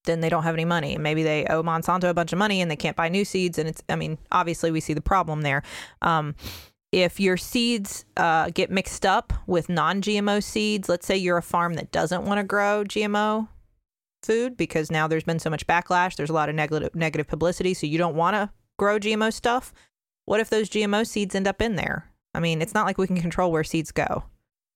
then 0.06 0.20
they 0.22 0.28
don't 0.30 0.44
have 0.44 0.56
any 0.56 0.66
money. 0.66 0.98
Maybe 0.98 1.24
they 1.24 1.46
owe 1.46 1.62
Monsanto 1.64 2.10
a 2.10 2.14
bunch 2.14 2.34
of 2.34 2.40
money 2.40 2.62
and 2.62 2.70
they 2.72 2.76
can't 2.76 2.96
buy 2.98 3.08
new 3.10 3.24
seeds. 3.24 3.58
And 3.60 3.70
it's, 3.70 3.82
I 3.88 3.96
mean, 3.96 4.18
obviously 4.32 4.72
we 4.72 4.80
see 4.82 4.94
the 4.94 5.02
problem 5.02 5.42
there. 5.44 5.62
Um, 6.02 6.36
if 6.92 7.20
your 7.20 7.38
seeds 7.38 8.06
uh, 8.18 8.50
get 8.54 8.72
mixed 8.72 9.06
up 9.06 9.34
with 9.48 9.70
non 9.70 10.02
GMO 10.02 10.44
seeds, 10.44 10.90
let's 10.90 11.06
say 11.06 11.16
you're 11.16 11.38
a 11.38 11.44
farm 11.44 11.76
that 11.76 11.92
doesn't 11.92 12.26
want 12.26 12.40
to 12.40 12.44
grow 12.44 12.84
GMO 12.84 13.48
food 14.24 14.58
because 14.58 14.92
now 14.92 15.08
there's 15.08 15.24
been 15.24 15.40
so 15.40 15.50
much 15.50 15.68
backlash, 15.68 16.16
there's 16.16 16.30
a 16.30 16.34
lot 16.34 16.50
of 16.50 16.56
negative, 16.56 16.94
negative 16.96 17.28
publicity, 17.28 17.74
so 17.74 17.88
you 17.88 17.98
don't 17.98 18.16
want 18.16 18.36
to 18.36 18.50
grow 18.78 19.00
GMO 19.00 19.32
stuff. 19.32 19.74
What 20.26 20.40
if 20.40 20.50
those 20.50 20.70
GMO 20.70 21.06
seeds 21.06 21.36
end 21.36 21.48
up 21.48 21.62
in 21.62 21.76
there? 21.76 22.12
I 22.34 22.40
mean, 22.40 22.62
it's 22.62 22.74
not 22.74 22.86
like 22.86 22.98
we 22.98 23.08
can 23.08 23.22
control 23.22 23.52
where 23.52 23.64
seeds 23.64 23.92
go. 23.92 24.24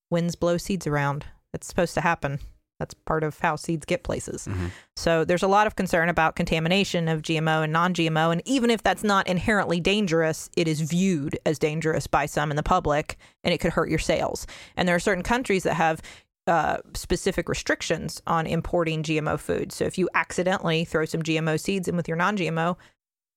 Winds 0.09 0.36
blow 0.36 0.57
seeds 0.57 0.88
around. 0.88 1.26
It's 1.53 1.68
supposed 1.68 1.93
to 1.95 2.01
happen. 2.01 2.39
That's 2.84 2.93
part 3.05 3.23
of 3.23 3.39
how 3.39 3.55
seeds 3.55 3.86
get 3.86 4.03
places. 4.03 4.45
Mhm. 4.45 4.71
So 4.97 5.23
there's 5.23 5.41
a 5.41 5.47
lot 5.47 5.67
of 5.67 5.77
concern 5.77 6.09
about 6.09 6.36
contamination 6.36 7.07
of 7.07 7.21
GMO 7.21 7.63
and 7.63 7.71
non 7.71 7.93
GMO. 7.93 8.29
And 8.29 8.41
even 8.43 8.69
if 8.69 8.84
that's 8.84 9.05
not 9.05 9.25
inherently 9.25 9.79
dangerous, 9.79 10.49
it 10.57 10.67
is 10.67 10.81
viewed 10.81 11.39
as 11.45 11.57
dangerous 11.57 12.07
by 12.07 12.25
some 12.25 12.51
in 12.51 12.57
the 12.57 12.63
public 12.63 13.17
and 13.41 13.53
it 13.53 13.59
could 13.59 13.71
hurt 13.71 13.89
your 13.89 13.99
sales. 13.99 14.45
And 14.75 14.86
there 14.86 14.95
are 14.97 14.99
certain 14.99 15.23
countries 15.23 15.63
that 15.63 15.75
have 15.75 16.01
uh, 16.45 16.79
specific 16.93 17.47
restrictions 17.47 18.21
on 18.27 18.45
importing 18.45 19.01
GMO 19.01 19.39
food. 19.39 19.71
So 19.71 19.86
if 19.86 19.97
you 19.97 20.09
accidentally 20.13 20.84
throw 20.84 21.05
some 21.05 21.23
GMO 21.23 21.57
seeds 21.57 21.88
in 21.88 21.95
with 21.95 22.09
your 22.09 22.17
non 22.17 22.36
GMO, 22.36 22.75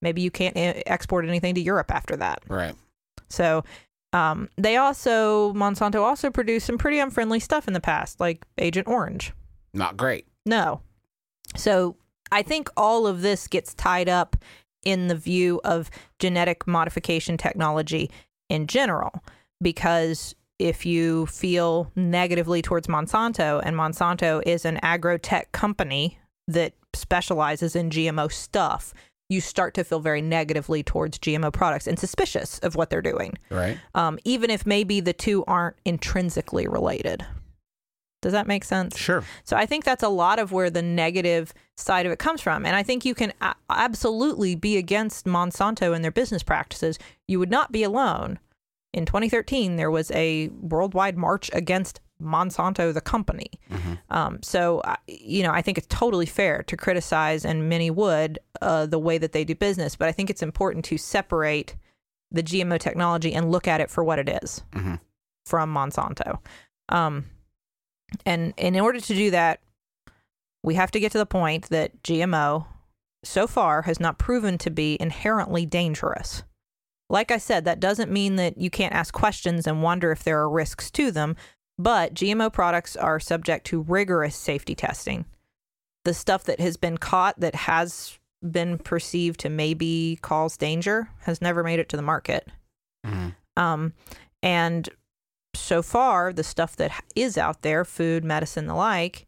maybe 0.03 0.23
you 0.23 0.33
can't 0.33 0.57
eh, 0.57 0.83
export 0.87 1.25
anything 1.25 1.55
to 1.55 1.61
Europe 1.61 1.93
after 1.93 2.17
that. 2.17 2.43
Right. 2.49 2.75
So 3.29 3.63
um, 4.17 4.49
they 4.57 4.79
also, 4.79 5.53
Monsanto 5.53 6.01
also 6.01 6.31
produced 6.31 6.65
some 6.65 6.79
pretty 6.79 6.99
unfriendly 6.99 7.39
stuff 7.39 7.69
in 7.69 7.75
the 7.75 7.81
past, 7.81 8.19
like 8.19 8.47
Agent 8.57 8.89
Orange. 8.89 9.35
Not 9.75 9.99
great. 9.99 10.27
No. 10.47 10.81
So 11.55 11.97
I 12.33 12.41
think 12.41 12.71
all 12.79 13.07
of 13.07 13.21
this 13.21 13.47
gets 13.47 13.75
tied 13.75 14.09
up 14.09 14.35
in 14.87 15.09
the 15.09 15.15
view 15.15 15.61
of 15.65 15.91
genetic 16.19 16.67
modification 16.67 17.37
technology 17.37 18.11
in 18.49 18.67
general, 18.69 19.23
because 19.61 20.35
if 20.59 20.87
you 20.87 21.27
feel 21.27 21.93
negatively 21.95 22.63
towards 22.63 22.87
Monsanto, 22.87 23.61
and 23.63 23.77
Monsanto 23.77 24.43
is 24.47 24.65
an 24.65 24.79
agrotech 24.83 25.53
company 25.53 26.19
that 26.49 26.73
specializes 26.95 27.77
in 27.77 27.91
GMO 27.91 28.33
stuff, 28.33 28.95
you 29.29 29.41
start 29.41 29.75
to 29.75 29.85
feel 29.85 30.01
very 30.01 30.23
negatively 30.23 30.83
towards 30.83 31.19
GMO 31.19 31.53
products 31.53 31.87
and 31.87 31.99
suspicious 31.99 32.59
of 32.61 32.77
what 32.77 32.91
they're 32.91 33.03
doing, 33.03 33.35
Right. 33.51 33.79
um, 33.95 34.19
even 34.25 34.51
if 34.51 34.65
maybe 34.67 35.01
the 35.01 35.13
two 35.13 35.45
aren't 35.47 35.77
intrinsically 35.85 36.69
related. 36.69 37.27
Does 38.23 38.33
that 38.33 38.47
make 38.47 38.65
sense? 38.65 38.97
Sure. 38.97 39.23
So 39.45 39.57
I 39.57 39.67
think 39.67 39.85
that's 39.85 40.03
a 40.03 40.09
lot 40.09 40.39
of 40.39 40.51
where 40.51 40.71
the 40.71 40.83
negative 40.83 41.53
side 41.77 42.07
of 42.07 42.13
it 42.13 42.19
comes 42.19 42.41
from. 42.41 42.65
And 42.65 42.75
I 42.75 42.83
think 42.83 43.05
you 43.05 43.15
can 43.15 43.33
a- 43.41 43.55
absolutely 43.71 44.55
be 44.55 44.77
against 44.77 45.27
Monsanto 45.27 45.95
and 45.95 46.03
their 46.03 46.11
business 46.11 46.43
practices. 46.43 46.99
You 47.29 47.39
would 47.39 47.51
not 47.51 47.71
be 47.73 47.83
alone. 47.83 48.39
In 48.95 49.05
2013, 49.07 49.77
there 49.77 49.91
was 49.91 50.11
a 50.13 50.49
worldwide 50.49 51.17
march 51.19 51.51
against 51.53 52.01
Monsanto, 52.23 52.93
the 52.95 53.01
company. 53.01 53.51
Um, 54.11 54.43
so, 54.43 54.83
you 55.07 55.43
know, 55.43 55.51
I 55.53 55.63
think 55.63 55.79
it's 55.79 55.87
totally 55.89 56.27
fair 56.27 56.63
to 56.65 56.77
criticize, 56.77 57.45
and 57.45 57.69
many 57.69 57.91
would, 57.91 58.39
uh, 58.63 58.87
the 58.87 58.99
way 58.99 59.19
that 59.19 59.33
they 59.33 59.45
do 59.45 59.55
business. 59.55 59.97
But 59.97 60.09
I 60.09 60.13
think 60.13 60.31
it's 60.31 60.43
important 60.43 60.85
to 60.87 60.99
separate 60.99 61.77
the 62.31 62.43
GMO 62.43 62.79
technology 62.79 63.33
and 63.35 63.51
look 63.51 63.69
at 63.69 63.81
it 63.81 63.91
for 63.91 64.03
what 64.03 64.19
it 64.19 64.29
is 64.43 64.63
Mhm. 64.73 65.01
from 65.45 65.73
Monsanto. 65.73 66.39
Um, 66.89 67.27
and 68.25 68.55
in 68.57 68.79
order 68.81 69.01
to 69.01 69.15
do 69.15 69.31
that, 69.31 69.61
we 70.63 70.75
have 70.75 70.91
to 70.93 71.01
get 71.01 71.13
to 71.13 71.19
the 71.19 71.27
point 71.27 71.69
that 71.69 72.03
GMO 72.03 72.67
so 73.25 73.47
far 73.47 73.83
has 73.83 74.01
not 74.01 74.19
proven 74.19 74.59
to 74.59 74.71
be 74.71 74.97
inherently 75.01 75.67
dangerous. 75.67 76.43
Like 77.09 77.31
I 77.31 77.39
said, 77.39 77.65
that 77.65 77.79
doesn't 77.79 78.11
mean 78.11 78.35
that 78.37 78.59
you 78.59 78.69
can't 78.71 78.95
ask 78.95 79.15
questions 79.15 79.67
and 79.67 79.83
wonder 79.83 80.11
if 80.11 80.25
there 80.25 80.41
are 80.41 80.51
risks 80.51 80.91
to 80.93 81.13
them. 81.13 81.37
But 81.79 82.15
GMO 82.15 82.53
products 82.53 82.97
are 82.97 83.21
subject 83.21 83.67
to 83.67 83.83
rigorous 83.83 84.35
safety 84.35 84.75
testing. 84.75 85.27
The 86.05 86.15
stuff 86.15 86.45
that 86.45 86.61
has 86.61 86.77
been 86.77 86.99
caught 86.99 87.39
that 87.41 87.55
has 87.55 88.19
been 88.43 88.79
perceived 88.79 89.41
to 89.41 89.49
maybe 89.49 90.19
cause 90.23 90.57
danger 90.57 91.09
has 91.21 91.43
never 91.43 91.63
made 91.63 91.79
it 91.79 91.89
to 91.91 91.97
the 91.97 92.03
market. 92.03 92.49
Mhm. 93.05 93.35
Um, 93.57 93.93
and 94.43 94.89
so 95.55 95.83
far, 95.83 96.33
the 96.33 96.45
stuff 96.45 96.77
that 96.77 96.93
is 97.15 97.37
out 97.39 97.63
there, 97.63 97.85
food, 97.85 98.25
medicine, 98.25 98.67
the 98.67 98.75
like, 98.75 99.27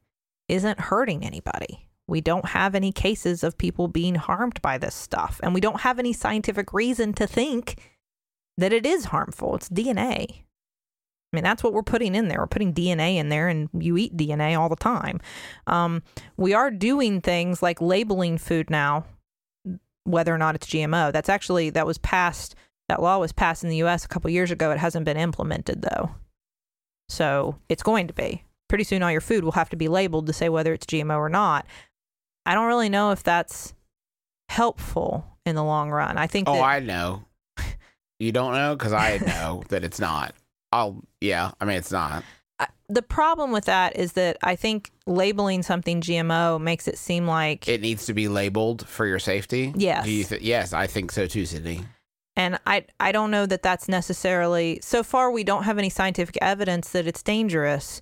isn't 0.49 0.81
hurting 0.81 1.25
anybody. 1.25 1.89
We 2.07 2.21
don't 2.21 2.47
have 2.47 2.75
any 2.75 2.93
cases 2.93 3.43
of 3.43 3.59
people 3.59 3.89
being 3.89 4.15
harmed 4.15 4.63
by 4.63 4.79
this 4.79 4.95
stuff. 4.95 5.41
And 5.43 5.53
we 5.53 5.61
don't 5.61 5.81
have 5.81 5.99
any 5.99 6.13
scientific 6.13 6.73
reason 6.73 7.13
to 7.15 7.27
think 7.27 7.81
that 8.57 8.73
it 8.73 8.87
is 8.87 9.07
harmful. 9.07 9.57
It's 9.57 9.69
DNA. 9.69 10.45
I 11.33 11.37
mean, 11.37 11.45
that's 11.45 11.63
what 11.63 11.75
we're 11.75 11.83
putting 11.83 12.15
in 12.15 12.29
there. 12.29 12.39
We're 12.39 12.47
putting 12.47 12.73
DNA 12.73 13.17
in 13.17 13.29
there, 13.29 13.49
and 13.49 13.69
you 13.79 13.97
eat 13.99 14.17
DNA 14.17 14.59
all 14.59 14.69
the 14.69 14.77
time. 14.77 15.21
Um, 15.67 16.03
we 16.37 16.55
are 16.55 16.71
doing 16.71 17.21
things 17.21 17.63
like 17.63 17.81
labeling 17.83 18.39
food 18.39 18.71
now, 18.71 19.05
whether 20.05 20.35
or 20.35 20.39
not 20.39 20.55
it's 20.55 20.67
GMO. 20.67 21.13
That's 21.13 21.29
actually, 21.29 21.71
that 21.71 21.87
was 21.87 21.99
passed, 21.99 22.55
that 22.89 23.03
law 23.03 23.19
was 23.19 23.33
passed 23.33 23.63
in 23.63 23.69
the 23.69 23.83
US 23.85 24.05
a 24.07 24.09
couple 24.09 24.31
years 24.31 24.51
ago. 24.51 24.71
It 24.71 24.79
hasn't 24.79 25.05
been 25.05 25.19
implemented, 25.19 25.83
though. 25.83 26.13
So 27.11 27.57
it's 27.69 27.83
going 27.83 28.07
to 28.07 28.15
be. 28.15 28.45
Pretty 28.69 28.85
soon, 28.85 29.03
all 29.03 29.13
your 29.13 29.21
food 29.21 29.45
will 29.45 29.53
have 29.53 29.71
to 29.71 29.77
be 29.77 29.89
labeled 29.89 30.27
to 30.27 30.33
say 30.33 30.49
whether 30.49 30.73
it's 30.73 30.87
GMO 30.87 31.19
or 31.19 31.29
not. 31.29 31.67
I 32.47 32.55
don't 32.55 32.67
really 32.67 32.89
know 32.89 33.11
if 33.13 33.23
that's 33.23 33.75
helpful 34.49 35.27
in 35.45 35.55
the 35.55 35.65
long 35.65 35.91
run. 35.91 36.17
I 36.17 36.27
think 36.27 36.49
Oh, 36.49 36.55
that 36.55 36.63
I 36.63 36.81
know. 36.81 37.25
You 38.19 38.33
don't 38.33 38.55
know 38.55 38.75
because 38.75 38.93
I 38.93 39.19
know 39.27 39.63
that 39.69 39.85
it's 39.85 40.01
not. 40.01 40.35
I'll. 40.73 41.03
Yeah, 41.21 41.53
I 41.61 41.65
mean 41.65 41.77
it's 41.77 41.93
not. 41.93 42.23
I- 42.59 42.67
the 42.89 43.03
problem 43.03 43.53
with 43.53 43.67
that 43.67 43.97
is 43.97 44.15
that 44.15 44.37
I 44.43 44.57
think 44.57 44.91
labeling 45.07 45.63
something 45.63 46.01
GMO 46.01 46.59
makes 46.61 46.89
it 46.89 46.99
seem 46.99 47.27
like, 47.27 47.69
It 47.69 47.81
needs 47.83 48.07
to 48.07 48.15
be 48.15 48.29
labeled 48.29 48.87
for 48.89 49.07
your 49.07 49.19
safety. 49.19 49.73
Yes. 49.77 50.07
You 50.07 50.25
th- 50.25 50.41
yes, 50.43 50.73
I 50.73 50.87
think 50.87 51.13
so 51.13 51.27
too, 51.27 51.43
Sydnee. 51.43 51.85
and 52.37 52.59
I 52.67 52.85
I 52.99 53.13
don't 53.13 53.31
know 53.31 53.47
that 53.47 53.63
that's 53.63 53.89
necessarily. 53.89 54.81
So 54.83 55.03
far, 55.03 55.31
we 55.31 55.45
don't 55.45 55.65
have 55.65 55.79
any 55.79 55.91
scientific 55.91 56.39
evidence 56.41 56.91
that 56.91 57.07
it's 57.07 57.23
dangerous. 57.23 58.01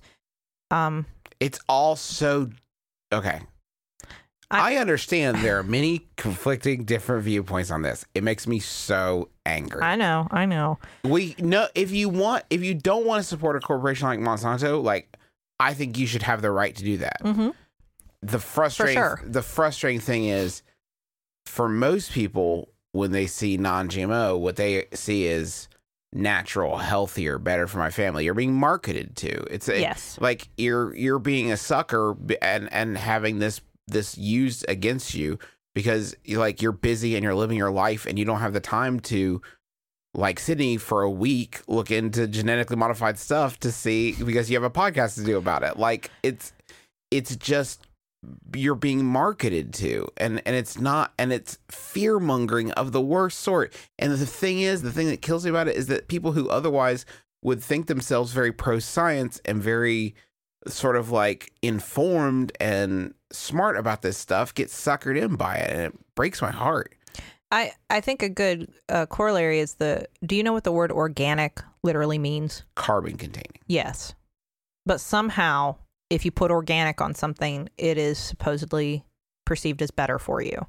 Um, 0.71 1.05
It's 1.39 1.59
all 1.69 1.95
so 1.95 2.49
okay. 3.13 3.41
I- 4.49 4.75
I, 4.75 4.77
understand 4.77 5.37
there 5.39 5.59
are 5.59 5.63
many 5.63 6.07
conflicting 6.15 6.85
different 6.85 7.23
viewpoints 7.25 7.69
on 7.71 7.81
this. 7.81 8.05
It 8.15 8.23
makes 8.23 8.47
me 8.47 8.59
so 8.59 9.29
angry. 9.45 9.81
I 9.81 9.95
know, 9.95 10.27
I 10.31 10.45
know. 10.45 10.79
we 11.03 11.35
no 11.39 11.67
if 11.75 11.91
you 11.91 12.07
want 12.09 12.43
if 12.49 12.63
you 12.63 12.73
don't 12.73 13.05
want 13.05 13.21
to 13.21 13.27
support 13.27 13.55
a 13.55 13.59
corporation 13.59 14.07
like 14.07 14.19
Monsanto, 14.19 14.81
like 14.81 15.17
I 15.59 15.73
think 15.73 15.97
you 15.97 16.07
should 16.07 16.23
have 16.23 16.41
the 16.41 16.51
right 16.51 16.73
to 16.75 16.83
do 16.83 16.97
that. 16.97 17.17
hmm 17.21 17.49
The 18.21 18.39
frustrating 18.39 18.95
sure. 19.01 19.21
the 19.25 19.41
frustrating 19.41 19.99
thing 19.99 20.25
is 20.25 20.61
for 21.45 21.67
most 21.67 22.11
people 22.11 22.69
when 22.93 23.11
they 23.11 23.27
see 23.27 23.57
non-GMO, 23.57 24.39
what 24.39 24.55
they 24.55 24.85
see 24.93 25.25
is 25.27 25.67
natural, 26.13 26.77
healthier, 26.77 27.37
better 27.37 27.67
for 27.67 27.77
my 27.79 27.89
family. 27.89 28.23
You're 28.25 28.33
being 28.33 28.53
marketed 28.53 29.15
to. 29.17 29.29
It's 29.53 29.67
a, 29.67 29.79
Yes. 29.79 30.17
like 30.21 30.47
you're 30.57 30.95
you're 30.95 31.19
being 31.19 31.51
a 31.51 31.57
sucker 31.57 32.15
and 32.41 32.71
and 32.71 32.97
having 32.97 33.39
this 33.39 33.59
this 33.87 34.17
used 34.17 34.65
against 34.67 35.13
you 35.13 35.39
because 35.73 36.15
you 36.23 36.39
like 36.39 36.61
you're 36.61 36.71
busy 36.71 37.15
and 37.15 37.23
you're 37.23 37.35
living 37.35 37.57
your 37.57 37.71
life 37.71 38.05
and 38.05 38.17
you 38.17 38.25
don't 38.25 38.39
have 38.39 38.53
the 38.53 38.59
time 38.59 38.99
to 38.99 39.41
like 40.13 40.39
Sydnee 40.39 40.79
for 40.79 41.03
a 41.03 41.09
week 41.09 41.61
look 41.67 41.91
into 41.91 42.27
genetically 42.27 42.75
modified 42.75 43.19
stuff 43.19 43.59
to 43.59 43.71
see 43.71 44.13
because 44.13 44.49
you 44.49 44.55
have 44.55 44.63
a 44.63 44.69
podcast 44.69 45.15
to 45.15 45.23
do 45.23 45.37
about 45.37 45.63
it. 45.63 45.77
Like 45.77 46.09
it's 46.23 46.53
it's 47.11 47.35
just 47.35 47.85
you're 48.55 48.75
being 48.75 49.05
marketed 49.05 49.73
to 49.75 50.07
and 50.17 50.41
and 50.45 50.55
it's 50.55 50.79
not 50.79 51.13
and 51.19 51.31
it's 51.31 51.59
fear 51.69 52.19
mongering 52.19 52.71
of 52.71 52.91
the 52.91 53.01
worst 53.01 53.39
sort. 53.39 53.73
And 53.99 54.11
the 54.11 54.25
thing 54.25 54.61
is, 54.61 54.81
the 54.81 54.91
thing 54.91 55.07
that 55.07 55.21
kills 55.21 55.45
me 55.45 55.51
about 55.51 55.67
it 55.67 55.75
is 55.75 55.87
that 55.87 56.07
people 56.07 56.31
who 56.31 56.49
otherwise 56.49 57.05
would 57.43 57.63
think 57.63 57.85
themselves 57.85 58.33
very 58.33 58.51
pro 58.51 58.79
science 58.79 59.39
and 59.45 59.61
very 59.61 60.15
sort 60.69 60.95
of 60.95 61.11
like 61.11 61.51
informed 61.61 62.51
and 62.59 63.13
smart 63.31 63.77
about 63.77 64.01
this 64.01 64.17
stuff 64.17 64.53
get 64.53 64.69
suckered 64.69 65.21
in 65.21 65.35
by 65.35 65.55
it 65.55 65.71
and 65.71 65.81
it 65.81 66.15
breaks 66.15 66.41
my 66.41 66.51
heart. 66.51 66.93
I 67.51 67.71
I 67.89 68.01
think 68.01 68.23
a 68.23 68.29
good 68.29 68.71
uh, 68.89 69.05
corollary 69.05 69.59
is 69.59 69.75
the. 69.75 70.07
Do 70.25 70.35
you 70.35 70.43
know 70.43 70.53
what 70.53 70.65
the 70.65 70.71
word 70.71 70.91
organic 70.91 71.61
literally 71.83 72.17
means? 72.17 72.63
Carbon 72.75 73.15
containing. 73.15 73.59
Yes, 73.67 74.13
but 74.85 74.99
somehow 74.99 75.77
if 76.09 76.25
you 76.25 76.31
put 76.31 76.51
organic 76.51 77.01
on 77.01 77.13
something, 77.13 77.69
it 77.77 77.97
is 77.97 78.17
supposedly 78.17 79.05
perceived 79.45 79.81
as 79.81 79.91
better 79.91 80.19
for 80.19 80.41
you. 80.41 80.65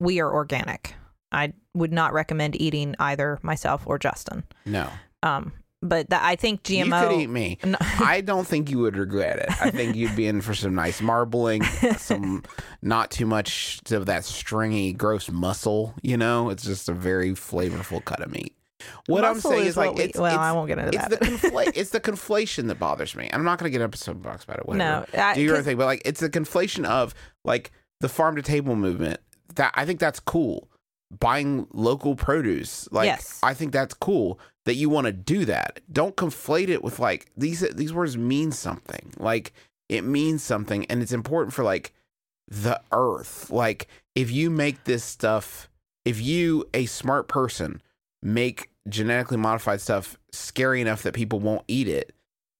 We 0.00 0.20
are 0.20 0.32
organic. 0.32 0.94
I 1.30 1.52
would 1.74 1.92
not 1.92 2.12
recommend 2.12 2.60
eating 2.60 2.94
either 2.98 3.38
myself 3.42 3.84
or 3.86 3.98
Justin. 3.98 4.44
No. 4.66 4.88
Um, 5.22 5.52
but 5.82 6.08
that 6.10 6.22
I 6.22 6.36
think 6.36 6.62
GMO. 6.62 6.84
You 7.02 7.08
could 7.08 7.20
eat 7.20 7.26
me. 7.30 7.58
No. 7.64 7.76
I 7.80 8.20
don't 8.20 8.46
think 8.46 8.70
you 8.70 8.78
would 8.78 8.96
regret 8.96 9.38
it. 9.38 9.50
I 9.62 9.70
think 9.70 9.96
you'd 9.96 10.14
be 10.16 10.26
in 10.26 10.40
for 10.40 10.54
some 10.54 10.74
nice 10.74 11.00
marbling, 11.00 11.62
some 11.96 12.42
not 12.82 13.10
too 13.10 13.26
much 13.26 13.80
of 13.90 14.06
that 14.06 14.24
stringy, 14.24 14.92
gross 14.92 15.30
muscle. 15.30 15.94
You 16.02 16.16
know, 16.16 16.50
it's 16.50 16.62
just 16.64 16.88
a 16.88 16.92
very 16.92 17.32
flavorful 17.32 18.04
cut 18.04 18.20
of 18.20 18.30
meat. 18.30 18.54
What 19.06 19.24
I'm 19.24 19.34
Muscle 19.36 19.52
saying 19.52 19.62
is 19.62 19.68
is 19.68 19.76
like, 19.76 19.94
we- 19.94 20.02
it's, 20.04 20.18
well, 20.18 20.26
it's, 20.26 20.36
I 20.38 20.52
won't 20.52 20.68
get 20.68 20.78
into 20.78 20.90
it's 20.98 21.08
that. 21.08 21.20
The 21.20 21.26
confla- 21.26 21.72
it's 21.76 21.90
the 21.90 22.00
conflation 22.00 22.66
that 22.68 22.78
bothers 22.80 23.14
me. 23.14 23.30
I'm 23.32 23.44
not 23.44 23.58
going 23.58 23.70
to 23.70 23.78
get 23.78 23.82
up 23.84 23.94
a 23.94 23.96
soapbox 23.98 24.44
about 24.44 24.58
it. 24.58 24.66
Whatever. 24.66 25.06
No, 25.14 25.20
I- 25.22 25.34
do 25.34 25.40
your 25.40 25.56
own 25.56 25.62
thing, 25.62 25.76
but 25.76 25.86
like, 25.86 26.02
it's 26.04 26.20
the 26.20 26.28
conflation 26.30 26.84
of 26.84 27.14
like 27.44 27.70
the 28.00 28.08
farm 28.08 28.36
to 28.36 28.42
table 28.42 28.74
movement. 28.76 29.20
That 29.54 29.72
I 29.74 29.84
think 29.86 30.00
that's 30.00 30.18
cool. 30.18 30.68
Buying 31.18 31.66
local 31.72 32.16
produce, 32.16 32.88
like 32.90 33.06
Yes. 33.06 33.38
I 33.42 33.54
think 33.54 33.72
that's 33.72 33.94
cool 33.94 34.40
that 34.64 34.74
you 34.74 34.88
want 34.88 35.06
to 35.06 35.12
do 35.12 35.44
that. 35.44 35.80
Don't 35.90 36.16
conflate 36.16 36.68
it 36.68 36.82
with 36.82 36.98
like 36.98 37.30
these 37.36 37.60
these 37.60 37.92
words 37.92 38.16
mean 38.16 38.52
something. 38.52 39.12
Like 39.18 39.52
it 39.88 40.04
means 40.04 40.42
something 40.42 40.86
and 40.86 41.02
it's 41.02 41.12
important 41.12 41.52
for 41.52 41.64
like 41.64 41.92
the 42.48 42.80
earth. 42.92 43.50
Like 43.50 43.88
if 44.14 44.30
you 44.30 44.50
make 44.50 44.84
this 44.84 45.04
stuff, 45.04 45.68
if 46.04 46.20
you 46.20 46.68
a 46.74 46.86
smart 46.86 47.28
person 47.28 47.82
make 48.22 48.70
genetically 48.88 49.36
modified 49.36 49.80
stuff 49.80 50.16
scary 50.32 50.80
enough 50.80 51.02
that 51.02 51.14
people 51.14 51.40
won't 51.40 51.64
eat 51.68 51.88
it, 51.88 52.14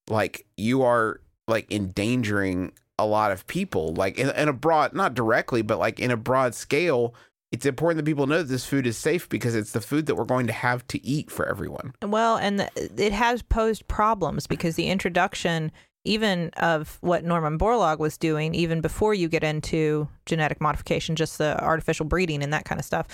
like 0.09 0.47
you 0.57 0.83
are 0.83 1.21
like 1.49 1.71
endangering 1.71 2.73
a 2.99 3.07
lot 3.07 3.33
of 3.33 3.47
people 3.47 3.95
like 3.95 4.19
in, 4.19 4.31
in 4.31 4.49
a 4.49 4.53
broad 4.53 4.93
not 4.95 5.15
directly 5.15 5.63
but 5.63 5.79
like 5.79 5.99
in 5.99 6.11
a 6.11 6.17
broad 6.17 6.55
scale 6.55 7.15
it's 7.53 7.67
important 7.67 7.99
that 7.99 8.11
people 8.11 8.27
know 8.27 8.39
that 8.39 8.49
this 8.49 8.65
food 8.65 8.87
is 8.87 8.97
safe 8.97 9.29
because 9.29 9.55
it's 9.55 9.73
the 9.73 9.81
food 9.81 10.07
that 10.07 10.17
we're 10.17 10.25
going 10.25 10.47
to 10.47 10.53
have 10.53 10.87
to 10.89 11.05
eat 11.07 11.31
for 11.31 11.47
everyone 11.49 11.95
Well, 12.03 12.37
and 12.37 12.59
the, 12.59 12.71
it 12.97 13.13
has 13.13 13.43
posed 13.43 13.87
problems 13.87 14.47
because 14.47 14.75
the 14.77 14.89
introduction, 14.89 15.71
even 16.05 16.51
of 16.57 16.99
what 17.03 17.25
Norman 17.25 17.59
Borlaug 17.59 17.99
was 17.99 18.19
doing, 18.19 18.55
even 18.55 18.81
before 18.81 19.15
you 19.15 19.29
get 19.29 19.45
into 19.45 20.09
genetic 20.27 20.61
modification, 20.61 21.15
just 21.15 21.39
the 21.39 21.63
artificial 21.63 22.07
breeding 22.07 22.43
and 22.43 22.53
that 22.53 22.65
kind 22.65 22.81
of 22.81 22.85
stuff, 22.85 23.07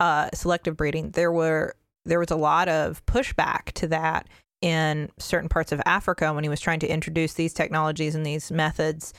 uh, 0.00 0.28
selective 0.34 0.76
breeding, 0.76 1.12
there 1.12 1.32
were 1.32 1.74
there 2.04 2.18
was 2.18 2.30
a 2.30 2.36
lot 2.36 2.68
of 2.68 3.04
pushback 3.06 3.72
to 3.72 3.86
that 3.86 4.28
in 4.60 5.10
certain 5.18 5.48
parts 5.48 5.72
of 5.72 5.80
Africa 5.86 6.32
when 6.32 6.44
he 6.44 6.50
was 6.50 6.60
trying 6.60 6.80
to 6.80 6.88
introduce 6.88 7.34
these 7.34 7.54
technologies 7.54 8.14
and 8.14 8.26
these 8.26 8.50
methods. 8.50 9.14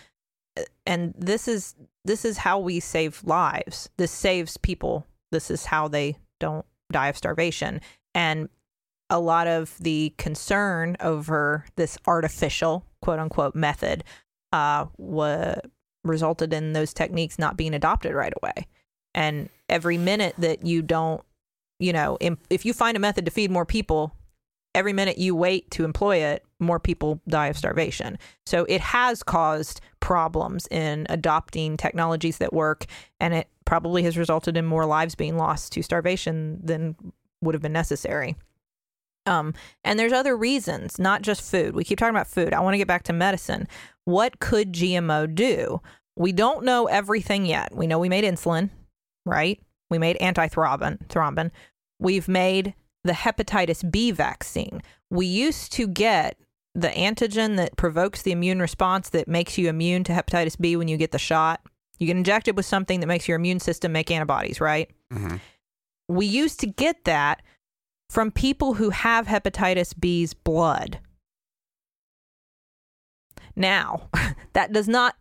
And 0.86 1.14
this 1.18 1.48
is 1.48 1.76
this 2.06 2.24
is 2.24 2.38
how 2.38 2.60
we 2.60 2.80
save 2.80 3.24
lives. 3.24 3.90
This 3.98 4.12
saves 4.12 4.58
people. 4.58 5.06
This 5.32 5.52
is 5.52 5.66
how 5.66 5.88
they 5.88 6.18
don't 6.40 6.66
die 6.92 7.08
of 7.08 7.18
starvation. 7.18 7.82
And 8.14 8.50
a 9.10 9.20
lot 9.20 9.48
of 9.48 9.78
the 9.80 10.14
concern 10.18 10.98
over 11.00 11.66
this 11.76 11.98
artificial 12.08 12.86
quote 13.02 13.20
unquote 13.20 13.56
method 13.56 14.04
uh 14.52 14.86
wa- 14.98 15.56
resulted 16.04 16.54
in 16.54 16.74
those 16.74 16.94
techniques 16.94 17.40
not 17.40 17.58
being 17.58 17.74
adopted 17.74 18.14
right 18.14 18.34
away 18.42 18.68
and 19.14 19.50
every 19.70 19.98
minute 19.98 20.36
that 20.38 20.66
you 20.66 20.82
don't 20.82 21.22
you 21.80 21.94
know 21.94 22.18
if 22.50 22.66
you 22.66 22.74
find 22.74 22.98
a 22.98 23.00
method 23.00 23.26
to 23.26 23.32
feed 23.32 23.52
more 23.52 23.66
people 23.66 24.16
every 24.74 24.94
minute 24.94 25.18
you 25.18 25.36
wait 25.36 25.70
to 25.72 25.86
employ 25.86 26.18
it 26.18 26.44
more 26.60 26.80
people 26.80 27.22
die 27.28 27.48
of 27.48 27.58
starvation 27.58 28.18
so 28.46 28.66
it 28.66 28.82
has 28.82 29.24
caused 29.24 29.82
problems 30.06 30.68
in 30.70 31.08
adopting 31.10 31.76
technologies 31.78 32.38
that 32.38 32.54
work 32.54 32.86
and 33.20 33.34
it 33.34 33.48
probably 33.66 34.04
has 34.04 34.20
resulted 34.20 34.56
in 34.56 34.64
more 34.64 34.86
lives 34.86 35.16
being 35.16 35.36
lost 35.36 35.72
to 35.74 35.82
starvation 35.82 36.60
than 36.64 36.96
would 37.42 37.56
have 37.56 37.62
been 37.64 37.74
necessary 37.74 38.36
um, 39.26 39.56
and 39.84 39.98
there's 39.98 40.14
other 40.14 40.38
reasons, 40.38 41.00
not 41.00 41.24
just 41.24 41.50
food. 41.50 41.74
We 41.74 41.84
keep 41.84 41.98
talking 41.98 42.16
about 42.16 42.28
food. 42.28 42.54
I 42.54 42.60
want 42.60 42.76
to 42.76 42.78
get 42.78 42.88
back 42.88 43.02
to 43.04 43.14
medicine. 43.14 43.68
What 44.04 44.40
could 44.40 44.72
GMO 44.72 45.34
do? 45.34 45.82
We 46.16 46.32
don't 46.32 46.64
know 46.64 46.86
everything 46.86 47.48
yet. 47.48 47.76
We 47.76 47.88
know 47.88 47.98
we 47.98 48.08
made 48.08 48.24
insulin, 48.24 48.70
right? 49.26 49.60
We 49.90 49.98
made 49.98 50.18
antithrombin. 50.22 51.08
Thrombin. 51.08 51.50
We've 52.00 52.28
made 52.28 52.76
the 53.04 53.14
hepatitis 53.14 53.90
B 53.90 54.12
vaccine. 54.12 54.84
We 55.10 55.26
used 55.26 55.72
to 55.74 55.88
get 55.88 56.38
the 56.76 56.90
antigen 56.90 57.56
that 57.56 57.78
provokes 57.78 58.22
the 58.22 58.32
immune 58.34 58.60
response 58.60 59.10
that 59.10 59.28
makes 59.28 59.58
you 59.58 59.70
immune 59.70 60.04
to 60.04 60.12
hepatitis 60.14 60.60
B 60.60 60.76
when 60.76 60.88
you 60.90 60.98
get 60.98 61.12
the 61.12 61.18
shot. 61.18 61.62
You 61.98 62.06
get 62.08 62.18
injected 62.18 62.58
with 62.58 62.66
something 62.66 63.00
that 63.00 63.08
makes 63.08 63.28
your 63.28 63.38
immune 63.38 63.62
system 63.62 63.94
make 63.94 64.12
antibodies, 64.12 64.60
right? 64.60 64.92
Mhm. 65.14 65.40
We 66.10 66.26
used 66.26 66.60
to 66.60 66.68
get 66.68 67.06
that 67.06 67.42
from 68.10 68.30
people 68.32 68.74
who 68.76 68.90
have 68.92 69.26
hepatitis 69.28 69.98
B's 69.98 70.34
blood. 70.34 71.00
Now, 73.56 74.10
that 74.54 74.74
does 74.74 74.88
not 74.88 75.16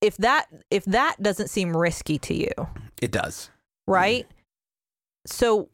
if 0.00 0.16
that 0.18 0.46
if 0.70 0.84
that 0.86 1.16
doesn't 1.22 1.48
seem 1.48 1.76
risky 1.76 2.18
to 2.20 2.34
you, 2.34 2.50
It 3.02 3.10
does. 3.10 3.50
right? 3.86 4.26
So 5.26 5.68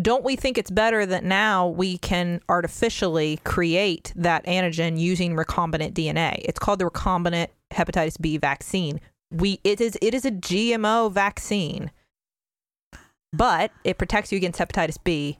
don't 0.00 0.24
we 0.24 0.36
think 0.36 0.58
it's 0.58 0.70
better 0.70 1.04
that 1.04 1.24
now 1.24 1.66
we 1.66 1.98
can 1.98 2.40
artificially 2.48 3.40
create 3.44 4.12
that 4.14 4.44
antigen 4.46 4.98
using 4.98 5.34
recombinant 5.34 5.92
DNA? 5.92 6.40
It's 6.44 6.58
called 6.58 6.78
the 6.78 6.84
recombinant 6.84 7.48
hepatitis 7.72 8.20
B 8.20 8.36
vaccine. 8.36 9.00
We 9.30 9.60
it 9.64 9.80
is 9.80 9.98
it 10.00 10.14
is 10.14 10.24
a 10.24 10.30
GMO 10.30 11.10
vaccine. 11.12 11.90
But 13.32 13.72
it 13.84 13.98
protects 13.98 14.32
you 14.32 14.36
against 14.36 14.58
hepatitis 14.58 14.96
B. 15.02 15.38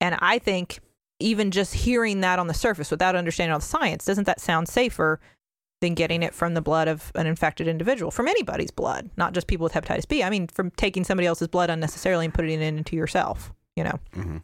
And 0.00 0.16
I 0.20 0.38
think 0.38 0.78
even 1.20 1.50
just 1.50 1.74
hearing 1.74 2.20
that 2.20 2.38
on 2.38 2.46
the 2.46 2.54
surface 2.54 2.90
without 2.90 3.16
understanding 3.16 3.52
all 3.52 3.58
the 3.58 3.64
science, 3.66 4.04
doesn't 4.04 4.24
that 4.24 4.40
sound 4.40 4.68
safer 4.68 5.20
than 5.80 5.94
getting 5.94 6.22
it 6.22 6.34
from 6.34 6.54
the 6.54 6.60
blood 6.60 6.88
of 6.88 7.12
an 7.14 7.26
infected 7.26 7.68
individual, 7.68 8.10
from 8.10 8.28
anybody's 8.28 8.70
blood, 8.70 9.10
not 9.16 9.32
just 9.32 9.46
people 9.46 9.64
with 9.64 9.72
hepatitis 9.72 10.08
B. 10.08 10.22
I 10.22 10.30
mean, 10.30 10.48
from 10.48 10.70
taking 10.72 11.04
somebody 11.04 11.26
else's 11.26 11.48
blood 11.48 11.70
unnecessarily 11.70 12.24
and 12.24 12.34
putting 12.34 12.60
it 12.60 12.64
into 12.64 12.96
yourself, 12.96 13.52
you 13.78 13.84
know. 13.84 13.98
Mhm. 14.14 14.42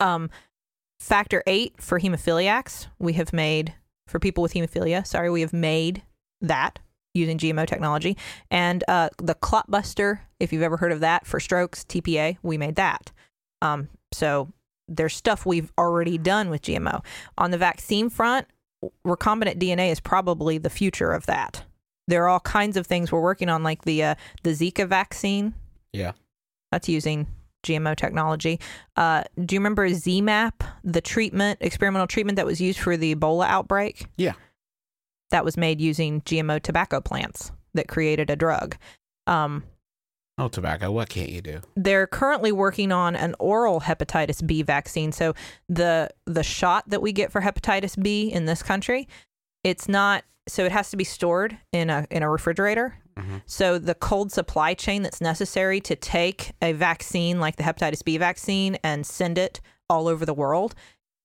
Um, 0.00 0.30
factor 1.00 1.42
eight 1.46 1.74
for 1.80 2.00
hemophiliacs, 2.00 2.86
we 2.98 3.12
have 3.14 3.32
made 3.32 3.74
for 4.06 4.18
people 4.18 4.42
with 4.42 4.54
hemophilia. 4.54 5.06
Sorry, 5.06 5.28
we 5.30 5.40
have 5.42 5.52
made 5.52 6.02
that 6.40 6.78
using 7.14 7.36
GMO 7.38 7.66
technology, 7.66 8.16
and 8.50 8.82
uh, 8.88 9.10
the 9.18 9.34
clotbuster, 9.34 10.20
if 10.40 10.52
you've 10.52 10.62
ever 10.62 10.78
heard 10.78 10.92
of 10.92 11.00
that 11.00 11.26
for 11.26 11.38
strokes, 11.40 11.84
TPA, 11.84 12.38
we 12.42 12.56
made 12.56 12.76
that. 12.76 13.12
Um, 13.60 13.88
so 14.12 14.48
there's 14.88 15.14
stuff 15.14 15.44
we've 15.44 15.72
already 15.78 16.18
done 16.18 16.50
with 16.50 16.62
GMO. 16.62 17.04
On 17.38 17.50
the 17.50 17.58
vaccine 17.58 18.08
front, 18.08 18.46
recombinant 19.06 19.58
DNA 19.58 19.90
is 19.90 20.00
probably 20.00 20.58
the 20.58 20.70
future 20.70 21.12
of 21.12 21.26
that. 21.26 21.64
There 22.08 22.24
are 22.24 22.28
all 22.28 22.40
kinds 22.40 22.76
of 22.76 22.86
things 22.86 23.12
we're 23.12 23.20
working 23.20 23.48
on, 23.48 23.62
like 23.62 23.82
the 23.82 24.02
uh, 24.02 24.14
the 24.42 24.50
Zika 24.50 24.88
vaccine. 24.88 25.54
Yeah. 25.92 26.12
That's 26.72 26.88
using 26.88 27.26
GMO 27.62 27.96
technology. 27.96 28.60
Uh, 28.96 29.24
do 29.44 29.54
you 29.54 29.60
remember 29.60 29.88
ZMapp, 29.88 30.52
the 30.84 31.00
treatment, 31.00 31.58
experimental 31.60 32.06
treatment 32.06 32.36
that 32.36 32.46
was 32.46 32.60
used 32.60 32.78
for 32.78 32.96
the 32.96 33.14
Ebola 33.14 33.46
outbreak? 33.46 34.06
Yeah. 34.16 34.32
That 35.30 35.44
was 35.44 35.56
made 35.56 35.80
using 35.80 36.20
GMO 36.22 36.60
tobacco 36.60 37.00
plants 37.00 37.52
that 37.74 37.88
created 37.88 38.28
a 38.30 38.36
drug. 38.36 38.76
Um, 39.26 39.64
Oh, 40.38 40.48
tobacco. 40.48 40.90
What 40.90 41.10
can't 41.10 41.28
you 41.28 41.42
do? 41.42 41.60
they're 41.76 42.06
currently 42.06 42.52
working 42.52 42.90
on 42.90 43.14
an 43.14 43.34
oral 43.38 43.80
hepatitis 43.82 44.44
B 44.44 44.62
vaccine. 44.62 45.12
So 45.12 45.34
the 45.68 46.08
the 46.24 46.42
shot 46.42 46.88
that 46.88 47.02
we 47.02 47.12
get 47.12 47.30
for 47.30 47.42
hepatitis 47.42 48.02
B 48.02 48.32
in 48.32 48.46
this 48.46 48.62
country, 48.62 49.06
it's 49.62 49.88
not 49.88 50.24
so 50.48 50.64
it 50.64 50.72
has 50.72 50.90
to 50.90 50.96
be 50.96 51.04
stored 51.04 51.58
in 51.72 51.90
a 51.90 52.06
in 52.10 52.22
a 52.22 52.30
refrigerator. 52.30 52.96
Mhm. 53.16 53.42
So 53.46 53.78
the 53.78 53.94
cold 53.94 54.32
supply 54.32 54.74
chain 54.74 55.02
that's 55.02 55.20
necessary 55.20 55.80
to 55.82 55.96
take 55.96 56.52
a 56.62 56.72
vaccine 56.72 57.40
like 57.40 57.56
the 57.56 57.62
hepatitis 57.62 58.04
B 58.04 58.16
vaccine 58.18 58.76
and 58.82 59.06
send 59.06 59.38
it 59.38 59.60
all 59.88 60.08
over 60.08 60.24
the 60.24 60.34
world, 60.34 60.74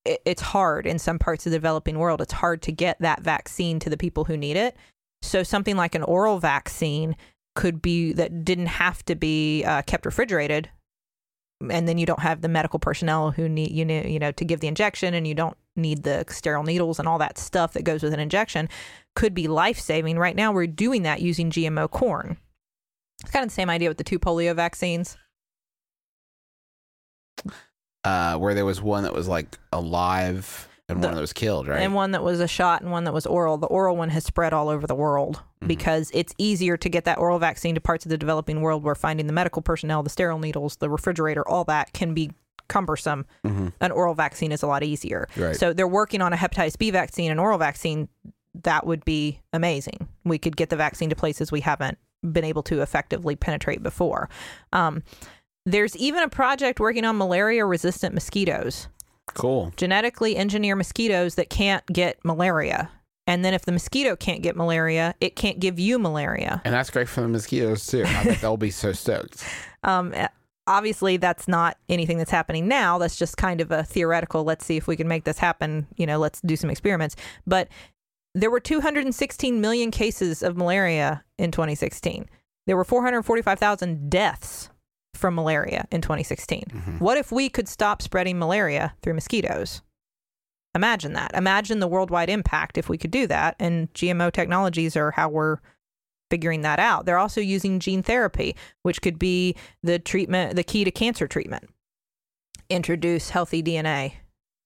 it, 0.06 0.22
it's 0.26 0.42
hard 0.42 0.86
in 0.86 1.00
some 1.00 1.20
parts 1.20 1.46
of 1.46 1.52
the 1.52 1.58
developing 1.58 2.00
world. 2.00 2.22
It's 2.22 2.34
hard 2.34 2.62
to 2.64 2.72
get 2.72 3.00
that 3.00 3.22
vaccine 3.22 3.80
to 3.80 3.90
the 3.90 3.98
people 3.98 4.26
who 4.26 4.38
need 4.38 4.58
it. 4.58 4.76
So 5.22 5.44
something 5.44 5.78
like 5.78 5.96
an 5.96 6.04
oral 6.04 6.40
vaccine 6.40 7.16
could 7.56 7.82
be 7.82 8.14
that 8.14 8.46
didn't 8.46 8.68
have 8.68 9.04
to 9.06 9.16
be 9.16 9.64
uh, 9.64 9.82
kept 9.84 10.06
refrigerated 10.06 10.70
and 11.70 11.88
then 11.88 11.98
you 11.98 12.06
don't 12.06 12.20
have 12.20 12.42
the 12.42 12.48
medical 12.48 12.80
personnel 12.80 13.32
who 13.32 13.50
need 13.50 13.72
you 13.72 13.84
know 13.84 14.02
you 14.02 14.20
know 14.20 14.32
to 14.32 14.46
give 14.46 14.60
the 14.60 14.68
injection 14.68 15.14
and 15.14 15.28
you 15.28 15.34
don't 15.34 15.58
need 15.76 16.04
the 16.04 16.26
sterile 16.30 16.64
needles 16.64 17.00
and 17.00 17.08
all 17.08 17.18
that 17.18 17.38
stuff 17.38 17.74
that 17.74 17.84
goes 17.84 18.04
with 18.04 18.14
an 18.14 18.20
injection 18.20 18.70
could 19.18 19.34
be 19.34 19.48
life-saving 19.48 20.18
right 20.20 20.36
now 20.36 20.52
we're 20.52 20.68
doing 20.68 21.02
that 21.04 21.22
using 21.22 21.50
gmo 21.50 21.90
corn 21.90 22.38
it's 23.22 23.32
kind 23.32 23.44
of 23.44 23.50
the 23.50 23.56
same 23.56 23.70
idea 23.70 23.90
with 23.90 23.98
the 23.98 24.04
two 24.04 24.20
polio 24.20 24.56
vaccines 24.56 25.18
Uh, 28.04 28.38
where 28.38 28.54
there 28.54 28.64
was 28.66 28.82
one 28.82 29.04
that 29.04 29.14
was 29.14 29.28
like 29.28 29.58
alive 29.74 30.70
and 30.88 31.02
The- 31.04 31.08
one 31.08 31.16
that 31.16 31.22
was 31.22 31.34
killed, 31.34 31.68
right? 31.68 31.82
and 31.82 31.94
one 31.94 32.12
that 32.12 32.24
was 32.24 32.40
a 32.40 32.48
shot 32.48 32.82
and 32.82 32.90
one 32.92 33.04
that 33.04 33.14
was 33.14 33.26
oral 33.26 33.58
the 33.58 33.68
oral 33.68 33.98
one 33.98 34.10
has 34.12 34.24
spread 34.24 34.54
all 34.54 34.70
over 34.70 34.88
the 34.88 34.96
world 34.96 35.42
Mhm. 35.62 35.68
because 35.68 36.10
it's 36.14 36.34
easier 36.38 36.78
to 36.78 36.88
get 36.90 37.04
that 37.04 37.18
oral 37.18 37.38
vaccine 37.40 37.76
to 37.76 37.82
parts 37.82 38.06
of 38.06 38.10
the 38.10 38.18
developing 38.18 38.62
world 38.62 38.84
where 38.84 38.96
finding 38.96 39.28
the 39.28 39.34
medical 39.34 39.62
personnel 39.62 40.04
the 40.04 40.10
sterile 40.10 40.40
needles 40.40 40.78
the 40.78 40.90
refrigerator 40.90 41.46
all 41.46 41.66
that 41.66 41.92
can 41.92 42.14
be 42.14 42.32
cumbersome 42.70 43.26
Mhm. 43.44 43.74
an 43.82 43.92
oral 43.92 44.14
vaccine 44.14 44.52
is 44.54 44.62
a 44.64 44.68
lot 44.68 44.84
easier. 44.84 45.28
Right. 45.36 45.56
So 45.56 45.74
they're 45.74 45.88
working 45.88 46.22
on 46.22 46.32
a 46.34 46.38
hepatitis 46.38 46.78
B 46.78 46.92
vaccine, 46.92 47.32
an 47.32 47.40
oral 47.40 47.58
vaccine. 47.58 48.08
That 48.64 48.86
would 48.86 49.04
be 49.06 49.40
amazing. 49.54 50.08
We 50.24 50.38
could 50.38 50.58
get 50.58 50.70
the 50.70 50.76
vaccine 50.76 51.10
to 51.10 51.16
places 51.16 51.52
we 51.52 51.62
haven't 51.62 51.98
been 52.32 52.44
able 52.44 52.64
to 52.64 52.82
effectively 52.82 53.36
penetrate 53.36 53.84
before. 53.84 54.30
Um, 54.74 55.04
there's 55.66 55.96
even 55.98 56.24
a 56.24 56.30
project 56.30 56.80
working 56.80 57.06
on 57.06 57.18
malaria 57.18 57.66
resistant 57.66 58.14
mosquitoes, 58.14 58.88
Cool. 59.34 59.74
genetically 59.76 60.36
engineer 60.38 60.76
mosquitoes 60.76 61.36
that 61.36 61.50
can't 61.50 61.86
get 61.88 62.18
malaria. 62.24 62.90
And 63.28 63.44
then 63.44 63.54
if 63.54 63.66
the 63.66 63.74
mosquito 63.74 64.16
can't 64.16 64.42
get 64.42 64.56
malaria, 64.56 65.14
it 65.20 65.36
can't 65.36 65.60
give 65.60 65.78
you 65.78 66.00
malaria. 66.00 66.62
And 66.64 66.74
that's 66.74 66.90
great 66.90 67.10
for 67.10 67.20
the 67.22 67.28
mosquitoes 67.28 67.86
too. 67.86 68.06
I 68.06 68.24
bet 68.24 68.40
they'll 68.42 68.56
be 68.58 68.72
so 68.72 68.94
stoked. 68.94 69.44
Um, 69.84 70.12
eh, 70.16 70.28
obviously, 70.66 71.16
that's 71.16 71.48
not 71.48 71.78
anything 71.88 72.18
that's 72.18 72.32
happening 72.32 72.68
now. 72.68 72.98
That's 72.98 73.16
just 73.16 73.38
kind 73.38 73.62
of 73.62 73.72
a 73.72 73.84
theoretical. 73.84 74.44
Let's 74.44 74.66
see 74.66 74.76
if 74.76 74.86
we 74.86 74.98
can 74.98 75.08
make 75.08 75.24
this 75.24 75.38
happen. 75.38 75.88
You 75.96 76.06
know, 76.08 76.18
let's 76.18 76.42
do 76.42 76.58
some 76.58 76.70
experiments. 76.70 77.16
But 77.46 77.70
there 78.40 78.52
were 78.52 78.60
216 78.60 79.60
million 79.62 79.92
cases 79.92 80.44
of 80.44 80.56
malaria 80.58 81.24
in 81.38 81.52
2016. 81.52 82.30
There 82.66 82.78
were 82.78 82.84
445,000 82.84 84.10
deaths 84.10 84.70
from 85.14 85.36
malaria 85.36 85.88
in 85.92 86.02
2016. 86.02 86.64
Mhm. 86.70 87.00
What 87.00 87.18
if 87.18 87.32
we 87.32 87.50
could 87.50 87.68
stop 87.68 88.02
spreading 88.02 88.38
malaria 88.38 88.94
through 89.02 89.16
mosquitoes? 89.16 89.82
Imagine 90.76 91.14
that. 91.14 91.32
Imagine 91.34 91.80
the 91.80 91.88
worldwide 91.88 92.30
impact 92.30 92.78
if 92.78 92.88
we 92.90 92.98
could 92.98 93.10
do 93.10 93.26
that. 93.28 93.56
And 93.60 93.92
GMO 93.94 94.30
technologies 94.30 94.96
are 94.96 95.12
how 95.12 95.30
we're 95.30 95.58
figuring 96.30 96.62
that 96.62 96.78
out. 96.78 97.06
They're 97.06 97.18
also 97.18 97.42
using 97.42 97.80
gene 97.80 98.04
therapy, 98.04 98.56
which 98.84 99.02
could 99.02 99.18
be 99.18 99.56
the 99.82 99.98
treatment, 99.98 100.56
the 100.56 100.64
key 100.64 100.84
to 100.84 100.92
cancer 100.92 101.28
treatment. 101.28 101.70
Introduce 102.70 103.30
healthy 103.30 103.64
DNA 103.64 104.16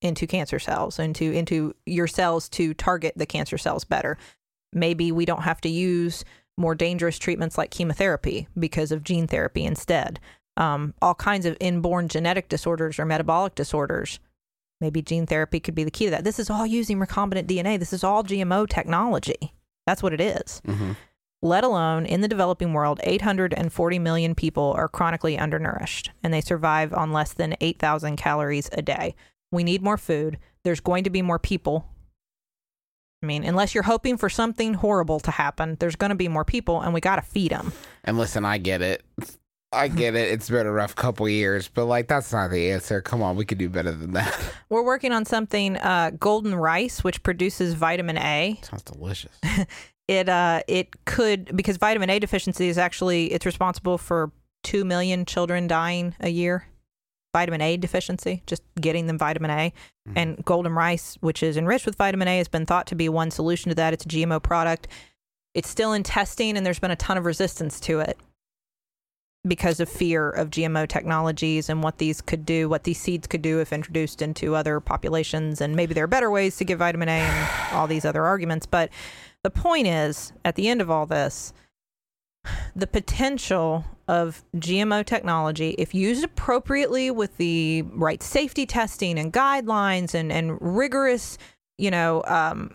into 0.02 0.26
cancer 0.26 0.58
cells, 0.58 0.98
into 0.98 1.30
into 1.32 1.74
your 1.86 2.06
cells 2.06 2.48
to 2.50 2.74
target 2.74 3.14
the 3.16 3.26
cancer 3.26 3.58
cells 3.58 3.84
better. 3.84 4.18
Maybe 4.72 5.12
we 5.12 5.24
don't 5.24 5.42
have 5.42 5.60
to 5.62 5.68
use 5.68 6.24
more 6.56 6.74
dangerous 6.74 7.18
treatments 7.18 7.56
like 7.56 7.70
chemotherapy 7.70 8.48
because 8.58 8.92
of 8.92 9.04
gene 9.04 9.26
therapy 9.26 9.64
instead. 9.64 10.20
Um, 10.56 10.94
all 11.00 11.14
kinds 11.14 11.46
of 11.46 11.56
inborn 11.60 12.08
genetic 12.08 12.48
disorders 12.48 12.98
or 12.98 13.06
metabolic 13.06 13.54
disorders. 13.54 14.20
Maybe 14.80 15.00
gene 15.00 15.26
therapy 15.26 15.60
could 15.60 15.74
be 15.74 15.84
the 15.84 15.90
key 15.90 16.06
to 16.06 16.10
that. 16.10 16.24
This 16.24 16.38
is 16.38 16.50
all 16.50 16.66
using 16.66 16.98
recombinant 16.98 17.46
DNA. 17.46 17.78
This 17.78 17.92
is 17.92 18.04
all 18.04 18.24
GMO 18.24 18.68
technology. 18.68 19.54
That's 19.86 20.02
what 20.02 20.12
it 20.12 20.20
is 20.20 20.60
hmm 20.64 20.92
let 21.42 21.64
alone 21.64 22.06
in 22.06 22.20
the 22.20 22.28
developing 22.28 22.72
world, 22.72 23.00
840 23.02 23.98
million 23.98 24.34
people 24.34 24.72
are 24.76 24.88
chronically 24.88 25.36
undernourished 25.36 26.12
and 26.22 26.32
they 26.32 26.40
survive 26.40 26.94
on 26.94 27.12
less 27.12 27.32
than 27.32 27.56
8,000 27.60 28.16
calories 28.16 28.70
a 28.72 28.80
day. 28.80 29.16
We 29.52 29.62
need 29.62 29.82
more 29.82 29.96
food. 29.96 30.38
There's 30.64 30.80
going 30.80 31.04
to 31.04 31.10
be 31.10 31.22
more 31.22 31.38
people. 31.38 31.86
I 33.22 33.26
mean, 33.26 33.44
unless 33.44 33.72
you're 33.72 33.84
hoping 33.84 34.16
for 34.16 34.28
something 34.28 34.74
horrible 34.74 35.20
to 35.20 35.30
happen, 35.30 35.76
there's 35.78 35.94
going 35.94 36.10
to 36.10 36.16
be 36.16 36.26
more 36.26 36.44
people 36.44 36.80
and 36.80 36.92
we 36.92 37.00
got 37.00 37.16
to 37.16 37.22
feed 37.22 37.52
them. 37.52 37.72
And 38.02 38.18
listen, 38.18 38.44
I 38.44 38.58
get 38.58 38.82
it. 38.82 39.04
I 39.72 39.88
get 39.88 40.14
it. 40.16 40.30
It's 40.32 40.50
been 40.50 40.66
a 40.66 40.72
rough 40.72 40.94
couple 40.96 41.28
years, 41.28 41.68
but 41.68 41.86
like 41.86 42.08
that's 42.08 42.32
not 42.32 42.50
the 42.50 42.72
answer. 42.72 43.00
Come 43.00 43.22
on, 43.22 43.36
we 43.36 43.44
could 43.44 43.58
do 43.58 43.68
better 43.68 43.92
than 43.92 44.12
that. 44.12 44.38
We're 44.68 44.82
working 44.82 45.12
on 45.12 45.24
something, 45.24 45.76
uh, 45.76 46.10
golden 46.18 46.54
rice, 46.54 47.04
which 47.04 47.22
produces 47.22 47.74
vitamin 47.74 48.18
A. 48.18 48.60
Sounds 48.62 48.82
delicious. 48.82 49.38
it 50.08 50.28
uh 50.28 50.62
it 50.66 51.04
could 51.04 51.56
because 51.56 51.76
vitamin 51.76 52.10
A 52.10 52.18
deficiency 52.18 52.68
is 52.68 52.76
actually 52.76 53.32
it's 53.32 53.46
responsible 53.46 53.98
for 53.98 54.32
2 54.64 54.84
million 54.84 55.24
children 55.24 55.66
dying 55.66 56.14
a 56.20 56.28
year. 56.28 56.66
Vitamin 57.32 57.60
A 57.60 57.76
deficiency, 57.76 58.42
just 58.46 58.62
getting 58.80 59.06
them 59.06 59.18
vitamin 59.18 59.50
A. 59.50 59.72
Mm-hmm. 60.08 60.18
And 60.18 60.44
golden 60.44 60.72
rice, 60.72 61.16
which 61.20 61.42
is 61.42 61.56
enriched 61.56 61.86
with 61.86 61.96
vitamin 61.96 62.28
A, 62.28 62.38
has 62.38 62.48
been 62.48 62.66
thought 62.66 62.86
to 62.88 62.94
be 62.94 63.08
one 63.08 63.30
solution 63.30 63.70
to 63.70 63.74
that. 63.76 63.94
It's 63.94 64.04
a 64.04 64.08
GMO 64.08 64.42
product. 64.42 64.88
It's 65.54 65.68
still 65.68 65.92
in 65.92 66.02
testing 66.02 66.56
and 66.56 66.64
there's 66.64 66.78
been 66.78 66.90
a 66.90 66.96
ton 66.96 67.18
of 67.18 67.24
resistance 67.24 67.80
to 67.80 68.00
it. 68.00 68.18
because 69.46 69.80
of 69.80 69.88
fear 69.88 70.30
of 70.30 70.50
GMO 70.50 70.86
technologies 70.88 71.68
and 71.68 71.82
what 71.82 71.98
these 71.98 72.20
could 72.20 72.46
do, 72.46 72.68
what 72.68 72.84
these 72.84 73.00
seeds 73.00 73.26
could 73.26 73.42
do 73.42 73.60
if 73.60 73.72
introduced 73.72 74.22
into 74.22 74.54
other 74.54 74.78
populations. 74.78 75.60
And 75.60 75.74
maybe 75.74 75.94
there 75.94 76.04
are 76.04 76.08
better 76.08 76.30
ways 76.30 76.56
to 76.58 76.64
give 76.64 76.78
vitamin 76.78 77.08
A 77.08 77.12
and 77.12 77.74
all 77.74 77.86
these 77.88 78.04
other 78.04 78.24
arguments. 78.24 78.66
But 78.66 78.90
the 79.42 79.50
point 79.50 79.88
is, 79.88 80.32
at 80.44 80.54
the 80.54 80.68
end 80.68 80.80
of 80.80 80.90
all 80.90 81.06
this, 81.06 81.52
the 82.74 82.86
potential 82.86 83.84
of 84.08 84.42
GMO 84.56 85.04
technology, 85.04 85.74
if 85.78 85.94
used 85.94 86.24
appropriately 86.24 87.10
with 87.10 87.36
the 87.36 87.82
right 87.82 88.22
safety 88.22 88.66
testing 88.66 89.18
and 89.18 89.32
guidelines 89.32 90.14
and, 90.14 90.32
and 90.32 90.58
rigorous, 90.60 91.38
you 91.78 91.90
know, 91.90 92.22
um, 92.26 92.74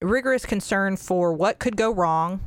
rigorous 0.00 0.46
concern 0.46 0.96
for 0.96 1.32
what 1.32 1.58
could 1.58 1.76
go 1.76 1.90
wrong, 1.90 2.40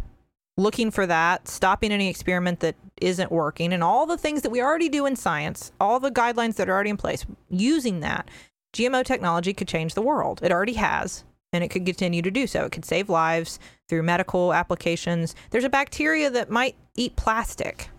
looking 0.57 0.91
for 0.91 1.05
that, 1.07 1.47
stopping 1.47 1.91
any 1.91 2.09
experiment 2.09 2.59
that 2.61 2.75
isn't 3.01 3.31
working, 3.31 3.73
and 3.73 3.83
all 3.83 4.05
the 4.05 4.17
things 4.17 4.41
that 4.43 4.51
we 4.51 4.61
already 4.61 4.89
do 4.89 5.05
in 5.05 5.15
science, 5.15 5.71
all 5.79 5.99
the 5.99 6.11
guidelines 6.11 6.55
that 6.55 6.69
are 6.69 6.73
already 6.73 6.89
in 6.89 6.97
place, 6.97 7.25
using 7.49 7.99
that, 8.01 8.29
GMO 8.73 9.03
technology 9.03 9.53
could 9.53 9.67
change 9.67 9.93
the 9.93 10.01
world. 10.01 10.39
It 10.43 10.51
already 10.51 10.73
has, 10.73 11.25
and 11.53 11.63
it 11.63 11.69
could 11.69 11.85
continue 11.85 12.21
to 12.21 12.31
do 12.31 12.47
so. 12.47 12.65
It 12.65 12.71
could 12.71 12.85
save 12.85 13.09
lives 13.09 13.59
through 13.89 14.03
medical 14.03 14.53
applications. 14.53 15.35
There's 15.49 15.63
a 15.63 15.69
bacteria 15.69 16.29
that 16.29 16.49
might 16.49 16.75
eat 16.95 17.15
plastic. 17.15 17.89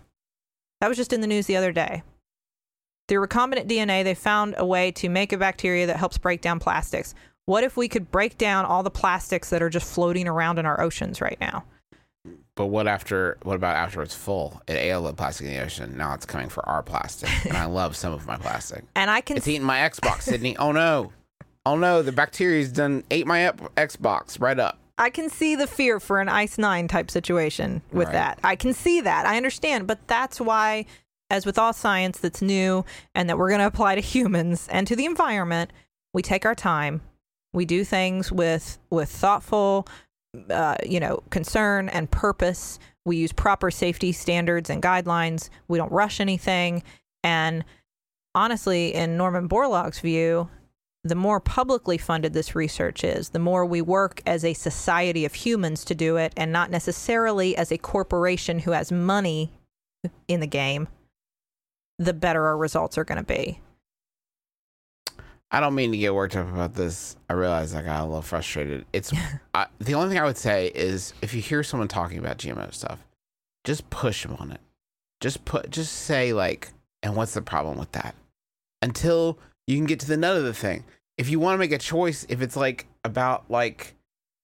That 0.81 0.87
was 0.87 0.97
just 0.97 1.13
in 1.13 1.21
the 1.21 1.27
news 1.27 1.45
the 1.45 1.55
other 1.55 1.71
day. 1.71 2.03
Through 3.07 3.27
recombinant 3.27 3.67
DNA, 3.67 4.03
they 4.03 4.15
found 4.15 4.55
a 4.57 4.65
way 4.65 4.91
to 4.93 5.09
make 5.09 5.33
a 5.33 5.37
bacteria 5.37 5.87
that 5.87 5.97
helps 5.97 6.17
break 6.17 6.41
down 6.41 6.59
plastics. 6.59 7.13
What 7.45 7.63
if 7.63 7.75
we 7.75 7.89
could 7.89 8.11
break 8.11 8.37
down 8.37 8.65
all 8.65 8.83
the 8.83 8.89
plastics 8.89 9.49
that 9.49 9.61
are 9.61 9.69
just 9.69 9.93
floating 9.93 10.27
around 10.27 10.59
in 10.59 10.65
our 10.65 10.79
oceans 10.81 11.19
right 11.19 11.37
now? 11.41 11.65
But 12.55 12.67
what 12.67 12.87
after? 12.87 13.37
What 13.43 13.55
about 13.55 13.75
after 13.75 14.01
it's 14.01 14.15
full? 14.15 14.61
It 14.67 14.73
ate 14.73 14.91
all 14.91 15.01
the 15.01 15.13
plastic 15.13 15.47
in 15.47 15.53
the 15.53 15.61
ocean. 15.61 15.97
Now 15.97 16.13
it's 16.13 16.25
coming 16.25 16.47
for 16.47 16.67
our 16.69 16.81
plastic, 16.83 17.29
and 17.45 17.57
I 17.57 17.65
love 17.79 17.97
some 17.97 18.13
of 18.13 18.25
my 18.25 18.37
plastic. 18.37 18.85
And 18.95 19.11
I 19.11 19.21
can 19.21 19.35
It's 19.37 19.47
eating 19.47 19.65
my 19.65 19.79
Xbox, 19.79 20.31
Sydnee. 20.31 20.55
Oh 20.59 20.71
no! 20.71 21.11
Oh 21.65 21.77
no! 21.77 22.01
The 22.01 22.11
bacteria's 22.11 22.71
done 22.71 23.03
ate 23.09 23.25
my 23.27 23.45
ep- 23.47 23.73
Xbox 23.75 24.39
right 24.41 24.59
up. 24.59 24.79
I 24.97 25.09
can 25.09 25.29
see 25.29 25.55
the 25.55 25.65
fear 25.67 25.99
for 25.99 26.19
an 26.21 26.29
Ice 26.29 26.57
Nine 26.57 26.87
type 26.87 27.09
situation 27.09 27.81
with 27.91 28.07
Right. 28.07 28.13
that. 28.13 28.39
I 28.43 28.55
can 28.55 28.73
see 28.73 29.01
that. 29.01 29.25
I 29.25 29.37
understand, 29.37 29.87
but 29.87 30.05
that's 30.07 30.39
why, 30.41 30.85
as 31.29 31.45
with 31.45 31.57
all 31.57 31.73
science 31.73 32.19
that's 32.19 32.41
new 32.41 32.85
and 33.15 33.29
that 33.29 33.37
we're 33.37 33.49
going 33.49 33.61
to 33.61 33.65
apply 33.67 33.95
to 33.95 34.01
humans 34.01 34.67
and 34.71 34.85
to 34.87 34.95
the 34.95 35.05
environment, 35.05 35.71
we 36.13 36.21
take 36.21 36.45
our 36.45 36.53
time. 36.55 37.01
We 37.53 37.65
do 37.65 37.83
things 37.85 38.31
with 38.31 38.77
with 38.89 39.09
thoughtful, 39.09 39.87
uh, 40.49 40.75
you 40.85 40.99
know, 40.99 41.23
concern 41.29 41.87
and 41.89 42.11
purpose. 42.11 42.77
We 43.05 43.17
use 43.17 43.31
proper 43.31 43.71
safety 43.71 44.11
standards 44.11 44.69
and 44.69 44.81
guidelines. 44.83 45.49
We 45.67 45.77
don't 45.77 45.91
rush 45.91 46.19
anything. 46.19 46.83
And 47.23 47.63
honestly, 48.35 48.93
in 48.93 49.17
Norman 49.17 49.47
Borlaug's 49.47 49.99
view, 49.99 50.49
the 51.03 51.15
more 51.15 51.39
publicly 51.39 51.97
funded 51.97 52.33
this 52.33 52.55
research 52.55 53.03
is, 53.03 53.29
the 53.29 53.39
more 53.39 53.65
we 53.65 53.81
work 53.81 54.21
as 54.25 54.45
a 54.45 54.53
society 54.53 55.25
of 55.25 55.33
humans 55.33 55.83
to 55.85 55.95
do 55.95 56.15
it 56.15 56.33
and 56.37 56.51
not 56.51 56.71
necessarily 56.71 57.57
as 57.57 57.71
a 57.71 57.77
corporation 57.77 58.59
who 58.59 58.71
has 58.71 58.91
money 58.91 59.51
in 60.27 60.39
the 60.39 60.47
game, 60.47 60.87
the 61.99 62.13
better 62.13 62.45
our 62.45 62.57
results 62.57 62.97
are 62.97 63.03
going 63.03 63.17
to 63.17 63.25
be. 63.25 63.59
I 65.51 65.59
don't 65.59 65.75
mean 65.75 65.91
to 65.91 65.97
get 65.97 66.15
worked 66.15 66.35
up 66.35 66.51
about 66.51 66.73
this. 66.73 67.15
I 67.29 67.33
realize 67.33 67.75
I 67.75 67.83
got 67.83 68.01
a 68.01 68.05
little 68.05 68.21
frustrated. 68.21 68.85
It's 68.91 69.13
I, 69.53 69.67
the 69.79 69.93
only 69.93 70.09
thing 70.09 70.17
I 70.17 70.25
would 70.25 70.37
say 70.37 70.67
is 70.73 71.13
if 71.21 71.33
you 71.33 71.41
hear 71.41 71.63
someone 71.63 71.89
talking 71.89 72.17
about 72.17 72.37
GMO 72.37 72.73
stuff, 72.73 72.99
just 73.63 73.89
push 73.89 74.23
them 74.23 74.35
on 74.39 74.51
it. 74.51 74.61
Just 75.21 75.45
put, 75.45 75.69
just 75.69 75.93
say 75.93 76.33
like, 76.33 76.69
and 77.03 77.15
what's 77.15 77.33
the 77.33 77.41
problem 77.41 77.77
with 77.77 77.91
that? 77.91 78.15
Until 78.81 79.37
you 79.67 79.77
can 79.77 79.85
get 79.85 79.99
to 80.01 80.07
the 80.07 80.17
nut 80.17 80.37
of 80.37 80.43
the 80.43 80.53
thing. 80.53 80.83
If 81.17 81.29
you 81.29 81.39
want 81.39 81.55
to 81.55 81.57
make 81.59 81.71
a 81.71 81.77
choice, 81.77 82.25
if 82.29 82.41
it's 82.41 82.55
like 82.55 82.87
about 83.03 83.49
like 83.49 83.95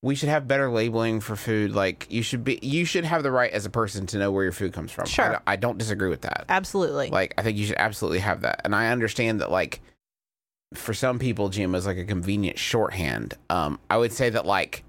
we 0.02 0.16
should 0.16 0.30
have 0.30 0.48
better 0.48 0.70
labeling 0.70 1.20
for 1.20 1.36
food, 1.36 1.74
like 1.74 2.08
you 2.10 2.22
should 2.24 2.44
be, 2.44 2.58
you 2.62 2.86
should 2.86 3.04
have 3.04 3.22
the 3.22 3.32
right 3.32 3.52
as 3.52 3.66
a 3.66 3.70
person 3.70 4.06
to 4.08 4.18
know 4.18 4.32
where 4.32 4.44
your 4.44 4.54
food 4.54 4.72
comes 4.72 4.92
from. 4.92 5.04
I 5.04 5.08
Sure. 5.08 5.32
don't- 5.32 5.44
I 5.46 5.56
don't 5.58 5.78
disagree 5.78 6.10
with 6.10 6.22
that. 6.22 6.46
Absolutely. 6.48 7.10
Like, 7.10 7.34
I 7.38 7.42
think 7.42 7.58
you 7.58 7.66
should 7.66 7.76
absolutely 7.78 8.20
have 8.20 8.42
that. 8.42 8.62
And 8.64 8.74
I 8.74 8.92
understand 8.92 9.42
that, 9.42 9.52
like, 9.52 9.82
for 10.74 10.94
some 10.94 11.20
people, 11.20 11.50
GMO 11.50 11.76
is 11.76 11.86
like 11.86 11.98
a 11.98 12.06
convenient 12.06 12.58
shorthand. 12.58 13.34
Um, 13.50 13.78
I 13.90 13.98
would 13.98 14.14
say 14.14 14.30
that, 14.30 14.46
like, 14.46 14.86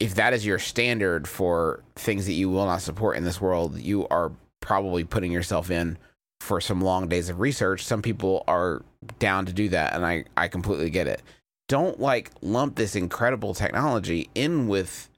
if 0.00 0.14
that 0.16 0.32
is 0.32 0.44
your 0.46 0.58
standard 0.58 1.28
for 1.28 1.84
things 1.96 2.26
that 2.26 2.32
you 2.32 2.48
will 2.48 2.66
not 2.66 2.82
support 2.82 3.16
in 3.16 3.24
this 3.24 3.40
world, 3.40 3.78
you 3.78 4.08
are 4.08 4.32
probably 4.60 5.04
putting 5.04 5.30
yourself 5.32 5.70
in 5.70 5.98
for 6.40 6.60
some 6.60 6.80
long 6.80 7.08
days 7.08 7.28
of 7.28 7.40
research. 7.40 7.84
Some 7.84 8.02
people 8.02 8.44
are 8.46 8.82
down 9.18 9.46
to 9.46 9.52
do 9.52 9.68
that, 9.70 9.94
and 9.94 10.04
I, 10.04 10.24
I 10.36 10.48
completely 10.48 10.90
get 10.90 11.06
it. 11.06 11.22
Don't 11.68 11.98
like 11.98 12.30
lump 12.42 12.76
this 12.76 12.94
incredible 12.94 13.54
technology 13.54 14.30
in 14.34 14.68
with 14.68 15.08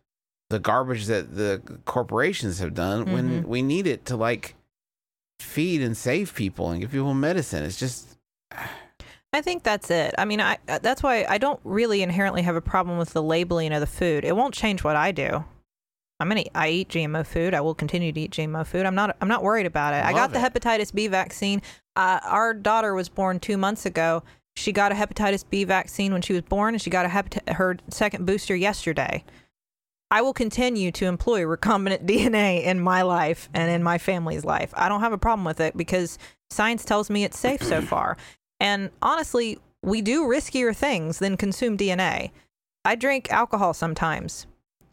the 0.50 0.58
garbage 0.58 1.06
that 1.06 1.36
the 1.36 1.62
corporations 1.84 2.58
have 2.60 2.74
done 2.74 3.12
when 3.12 3.28
mm-hmm. 3.28 3.48
we 3.48 3.62
need 3.62 3.86
it 3.86 4.06
to 4.06 4.16
like 4.16 4.54
feed 5.40 5.82
and 5.82 5.96
save 5.96 6.34
people 6.34 6.70
and 6.70 6.80
give 6.80 6.90
people 6.90 7.14
medicine. 7.14 7.64
It's 7.64 7.78
just 7.78 8.18
I 9.30 9.42
think 9.42 9.62
that's 9.62 9.90
it. 9.90 10.14
I 10.16 10.24
mean, 10.24 10.40
I 10.40 10.56
that's 10.66 11.02
why 11.02 11.26
I 11.28 11.36
don't 11.36 11.60
really 11.62 12.02
inherently 12.02 12.40
have 12.42 12.56
a 12.56 12.62
problem 12.62 12.96
with 12.96 13.12
the 13.12 13.22
labeling 13.22 13.74
of 13.74 13.80
the 13.80 13.86
food. 13.86 14.24
It 14.24 14.34
won't 14.34 14.54
change 14.54 14.82
what 14.82 14.96
I 14.96 15.12
do. 15.12 15.44
I'm 16.20 16.28
gonna 16.28 16.44
I 16.54 16.68
eat 16.70 16.88
GMO 16.88 17.24
food. 17.26 17.54
I 17.54 17.60
will 17.60 17.74
continue 17.74 18.12
to 18.12 18.20
eat 18.20 18.32
GMO 18.32 18.66
food. 18.66 18.86
I'm 18.86 18.94
not 18.94 19.16
I'm 19.20 19.28
not 19.28 19.42
worried 19.42 19.66
about 19.66 19.94
it. 19.94 20.04
I 20.04 20.12
got 20.12 20.32
Love 20.32 20.32
the 20.32 20.44
it. 20.44 20.52
hepatitis 20.52 20.92
B 20.92 21.06
vaccine. 21.06 21.62
Uh, 21.94 22.20
our 22.24 22.54
daughter 22.54 22.94
was 22.94 23.08
born 23.08 23.38
two 23.40 23.56
months 23.56 23.86
ago. 23.86 24.22
She 24.56 24.72
got 24.72 24.90
a 24.90 24.94
hepatitis 24.96 25.44
B 25.48 25.62
vaccine 25.62 26.12
when 26.12 26.22
she 26.22 26.32
was 26.32 26.42
born, 26.42 26.74
and 26.74 26.82
she 26.82 26.90
got 26.90 27.06
a 27.06 27.52
her 27.52 27.76
second 27.88 28.26
booster 28.26 28.56
yesterday. 28.56 29.24
I 30.10 30.22
will 30.22 30.32
continue 30.32 30.90
to 30.92 31.06
employ 31.06 31.42
recombinant 31.42 32.04
DNA 32.06 32.64
in 32.64 32.80
my 32.80 33.02
life 33.02 33.48
and 33.54 33.70
in 33.70 33.82
my 33.84 33.98
family's 33.98 34.44
life. 34.44 34.72
I 34.74 34.88
don't 34.88 35.00
have 35.00 35.12
a 35.12 35.18
problem 35.18 35.44
with 35.44 35.60
it 35.60 35.76
because 35.76 36.18
science 36.50 36.84
tells 36.84 37.10
me 37.10 37.22
it's 37.22 37.38
safe 37.38 37.62
so 37.62 37.80
far. 37.94 38.16
And 38.58 38.90
honestly, 39.02 39.58
we 39.82 40.02
do 40.02 40.24
riskier 40.24 40.74
things 40.74 41.20
than 41.20 41.36
consume 41.36 41.76
DNA. 41.76 42.32
I 42.84 42.96
drink 42.96 43.30
alcohol 43.30 43.74
sometimes. 43.74 44.47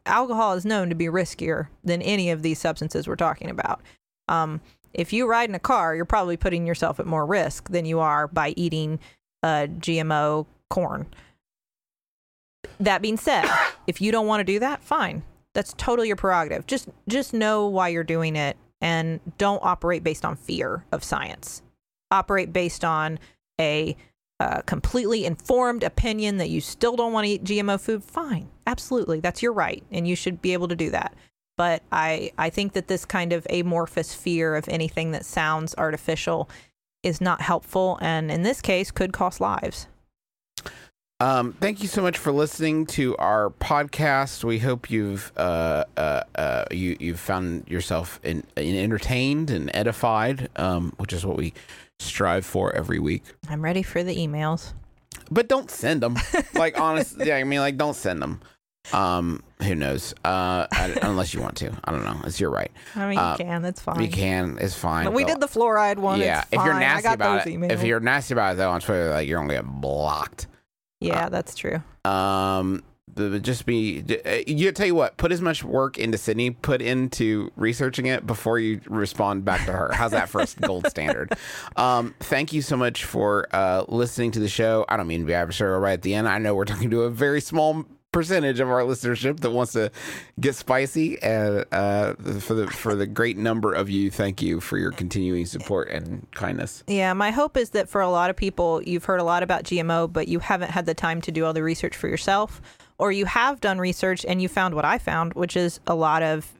Alcohol 0.06 0.53
is 0.53 0.66
known 0.66 0.89
to 0.89 0.95
be 0.95 1.06
riskier 1.06 1.68
than 1.84 2.01
any 2.01 2.30
of 2.30 2.41
these 2.41 2.60
substances 2.60 3.08
we're 3.08 3.16
talking 3.16 3.49
about. 3.49 3.82
Um, 4.28 4.62
if 4.93 5.12
you 5.12 5.28
ride 5.28 5.49
in 5.49 5.56
a 5.56 5.60
car, 5.60 5.95
you're 5.95 6.06
probably 6.06 6.38
putting 6.38 6.66
yourself 6.66 6.99
at 6.99 7.06
more 7.06 7.26
risk 7.26 7.70
than 7.70 7.86
you 7.86 7.99
are 7.99 8.28
by 8.28 8.53
eating 8.56 8.99
uh, 9.43 9.68
GMO 9.68 10.45
corn. 10.70 11.08
That 12.80 13.01
being 13.01 13.18
said, 13.18 13.45
if 13.88 14.01
you 14.01 14.12
don't 14.12 14.28
want 14.28 14.41
to 14.41 14.45
do 14.45 14.60
that, 14.60 14.84
fine. 14.84 15.24
That's 15.53 15.74
totally 15.78 16.08
your 16.08 16.18
prerogative. 16.18 16.68
Just 16.68 16.89
just 17.08 17.34
know 17.34 17.68
why 17.68 17.88
you're 17.89 18.03
doing 18.03 18.36
it 18.36 18.58
and 18.82 19.20
don't 19.38 19.64
operate 19.64 20.03
based 20.03 20.26
on 20.26 20.36
fear 20.36 20.84
of 20.91 21.03
science. 21.03 21.62
Operate 22.12 22.51
based 22.51 22.84
on 22.84 23.20
a 23.60 23.95
uh, 24.39 24.61
completely 24.61 25.25
informed 25.25 25.83
opinion 25.83 26.38
that 26.38 26.49
you 26.49 26.61
still 26.61 26.95
don't 26.95 27.13
want 27.13 27.25
to 27.25 27.31
eat 27.31 27.43
GMO 27.43 27.79
food. 27.79 28.03
Fine, 28.03 28.49
absolutely, 28.67 29.19
that's 29.19 29.41
your 29.41 29.53
right, 29.53 29.83
and 29.91 30.07
you 30.07 30.15
should 30.15 30.41
be 30.41 30.53
able 30.53 30.67
to 30.67 30.75
do 30.75 30.89
that. 30.89 31.13
But 31.57 31.83
I 31.91 32.31
I 32.38 32.49
think 32.49 32.73
that 32.73 32.88
this 32.88 33.05
kind 33.05 33.31
of 33.31 33.47
amorphous 33.49 34.13
fear 34.13 34.55
of 34.55 34.67
anything 34.67 35.11
that 35.11 35.25
sounds 35.25 35.73
artificial 35.77 36.49
is 37.03 37.21
not 37.21 37.41
helpful, 37.41 37.97
and 38.01 38.31
in 38.31 38.43
this 38.43 38.61
case, 38.61 38.91
could 38.91 39.13
cost 39.13 39.39
lives. 39.39 39.88
Um, 41.21 41.53
thank 41.53 41.81
you 41.81 41.88
so 41.88 42.01
much 42.01 42.17
for 42.17 42.33
listening 42.33 42.86
to 42.88 43.15
our 43.15 43.51
podcast. 43.51 44.43
We 44.43 44.59
hope 44.59 44.91
you've 44.91 45.31
uh, 45.38 45.86
uh, 45.95 46.23
uh, 46.36 46.65
you 46.71 46.97
you've 46.99 47.21
found 47.21 47.69
yourself 47.69 48.19
in, 48.21 48.43
in 48.57 48.75
entertained 48.75 49.49
and 49.49 49.71
edified, 49.73 50.49
um, 50.57 50.91
which 50.97 51.13
is 51.13 51.25
what 51.25 51.38
we 51.38 51.53
strive 52.00 52.46
for 52.46 52.74
every 52.76 53.00
week. 53.00 53.24
I'm 53.50 53.62
ready 53.62 53.84
for 53.84 54.04
the 54.04 54.16
emails. 54.16 54.74
But 55.32 55.48
don't 55.48 55.72
send 55.72 56.02
them. 56.02 56.18
like 56.54 56.80
honestly, 56.80 57.28
yeah, 57.28 57.38
I 57.38 57.43
mean, 57.43 57.60
like 57.60 57.78
don't 57.78 57.96
send 57.96 58.22
them. 58.22 58.41
Um, 58.93 59.41
who 59.64 59.74
knows? 59.74 60.14
Uh, 60.24 60.68
I- 60.72 60.98
unless 61.02 61.34
you 61.34 61.41
want 61.41 61.58
to, 61.58 61.72
I 61.84 61.91
don't 61.91 62.04
know. 62.04 62.20
It's 62.26 62.39
your 62.39 62.52
right. 62.52 62.72
I 62.96 63.10
mean, 63.10 63.18
Uh, 63.18 63.36
you 63.39 63.46
can. 63.46 63.62
That's 63.64 63.82
fine. 63.82 64.00
You 64.02 64.08
can. 64.10 64.58
It's 64.62 64.76
fine. 64.76 65.06
But 65.06 65.14
we 65.14 65.24
did 65.24 65.39
the 65.41 65.48
fluoride 65.48 65.98
one. 65.98 66.20
yeah, 66.20 66.41
it's 66.41 66.50
if 66.54 66.64
you're 66.66 66.74
nasty 66.80 67.08
about 67.10 67.48
it, 67.48 67.50
emails. 67.50 67.72
if 67.72 67.84
you're 67.84 68.00
nasty 68.00 68.34
about 68.36 68.54
it 68.54 68.58
though 68.58 68.70
on 68.70 68.82
Twitter, 68.82 69.10
like 69.10 69.28
you're 69.28 69.39
gonna 69.39 69.54
get 69.54 69.66
blocked. 69.66 70.48
yeah, 71.00 71.30
that's 71.30 71.56
true. 71.56 71.82
Um, 72.04 72.84
just 73.41 73.66
be. 73.66 74.03
uh, 74.26 74.38
You 74.47 74.72
tell 74.72 74.86
you 74.86 74.95
what. 74.95 75.18
Put 75.18 75.32
as 75.32 75.41
much 75.41 75.63
work 75.63 75.97
into 75.97 76.18
Sydnee. 76.18 76.55
Put 76.61 76.82
into 76.82 77.51
researching 77.55 78.05
it 78.05 78.26
before 78.28 78.59
you 78.59 78.82
respond 78.88 79.45
back 79.45 79.66
to 79.66 79.72
her. 79.72 79.91
How's 79.93 80.11
that 80.11 80.30
for 80.30 80.41
a 80.41 80.47
gold 80.61 80.88
standard? 80.89 81.34
Um, 81.76 82.13
thank 82.20 82.53
you 82.53 82.61
so 82.61 82.76
much 82.78 83.03
for 83.05 83.47
uh 83.53 83.86
listening 83.88 84.32
to 84.32 84.39
the 84.39 84.49
show. 84.49 84.86
I 84.89 84.97
don't 84.97 85.07
mean 85.07 85.22
to 85.22 85.26
be 85.26 85.34
adversarial 85.34 85.82
right 85.82 85.93
at 85.93 86.01
the 86.01 86.13
end. 86.16 86.28
I 86.28 86.38
know 86.38 86.55
we're 86.55 86.66
talking 86.66 86.89
to 86.91 87.03
a 87.03 87.09
very 87.09 87.41
small 87.41 87.86
percentage 88.11 88.61
of 88.61 88.70
our 88.70 88.80
listenership 88.80 89.41
that 89.41 89.49
wants 89.51 89.74
to 89.74 89.91
get 90.39 90.55
spicy. 90.55 91.22
And 91.22 91.66
uh, 91.74 92.13
for 92.39 92.53
the 92.53 92.68
for 92.68 92.95
the 92.95 93.05
great 93.05 93.38
number 93.38 93.74
of 93.74 93.89
you, 93.89 94.09
thank 94.09 94.41
you 94.41 94.61
for 94.61 94.78
your 94.78 94.91
continuing 94.91 95.45
support 95.45 95.89
and 95.89 96.26
kindness. 96.32 96.84
Yeah, 96.88 97.11
my 97.11 97.32
hope 97.32 97.57
is 97.57 97.72
that 97.72 97.89
for 97.89 97.99
a 97.99 98.09
lot 98.09 98.30
of 98.30 98.38
people, 98.38 98.82
you've 98.84 99.03
heard 99.03 99.20
a 99.20 99.24
lot 99.26 99.43
about 99.43 99.63
GMO, 99.66 100.11
but 100.11 100.30
you 100.30 100.39
haven't 100.39 100.72
had 100.72 100.86
the 100.86 100.93
time 100.93 101.20
to 101.24 101.32
do 101.32 101.43
all 101.45 101.51
the 101.51 101.61
research 101.63 101.95
for 101.97 102.07
yourself, 102.07 102.61
or 102.98 103.12
you 103.12 103.26
have 103.26 103.62
done 103.62 103.80
research 103.80 104.26
and 104.26 104.41
you 104.41 104.48
found 104.48 104.74
what 104.74 104.86
I 104.86 104.98
found, 104.98 105.34
which 105.34 105.56
is 105.58 105.80
a 105.88 105.96
lot 105.96 106.24
of 106.24 106.52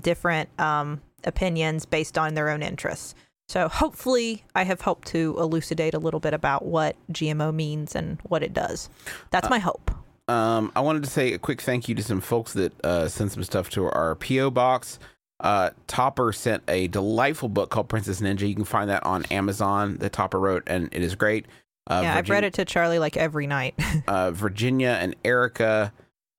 different 0.00 0.48
um, 0.60 1.00
opinions 1.24 1.86
based 1.86 2.18
on 2.18 2.34
their 2.34 2.48
own 2.48 2.62
interests. 2.62 3.14
So 3.48 3.68
hopefully, 3.68 4.44
I 4.56 4.64
have 4.64 4.80
helped 4.80 5.06
to 5.08 5.36
elucidate 5.38 5.94
a 5.94 6.00
little 6.00 6.18
bit 6.18 6.34
about 6.34 6.64
what 6.64 6.96
GMO 7.12 7.54
means 7.54 7.94
and 7.94 8.18
what 8.24 8.42
it 8.42 8.52
does. 8.52 8.90
That's 9.30 9.48
my 9.48 9.60
hope. 9.60 9.92
Um, 10.28 10.72
I 10.74 10.80
wanted 10.80 11.04
to 11.04 11.10
say 11.10 11.32
a 11.32 11.38
quick 11.38 11.62
thank 11.62 11.88
you 11.88 11.94
to 11.94 12.02
some 12.02 12.20
folks 12.20 12.54
that 12.54 12.72
uh, 12.84 13.06
sent 13.06 13.30
some 13.30 13.44
stuff 13.44 13.70
to 13.70 13.84
our 13.86 14.16
PO 14.16 14.50
box. 14.50 14.98
Uh, 15.38 15.70
Topper 15.86 16.32
sent 16.32 16.64
a 16.66 16.88
delightful 16.88 17.48
book 17.48 17.70
called 17.70 17.88
Princess 17.88 18.20
Ninja. 18.20 18.48
You 18.48 18.54
can 18.54 18.64
find 18.64 18.90
that 18.90 19.04
on 19.06 19.24
Amazon. 19.26 19.98
That 19.98 20.12
Topper 20.12 20.40
wrote, 20.40 20.64
and 20.66 20.88
it 20.92 21.02
is 21.02 21.14
great. 21.14 21.46
Uh, 21.88 22.00
yeah, 22.02 22.16
I've 22.16 22.28
read 22.28 22.44
it 22.44 22.54
to 22.54 22.64
Charlie 22.64 22.98
like 22.98 23.16
every 23.16 23.46
night. 23.46 23.74
uh, 24.08 24.32
Virginia 24.32 24.98
and 25.00 25.14
Erica 25.24 25.92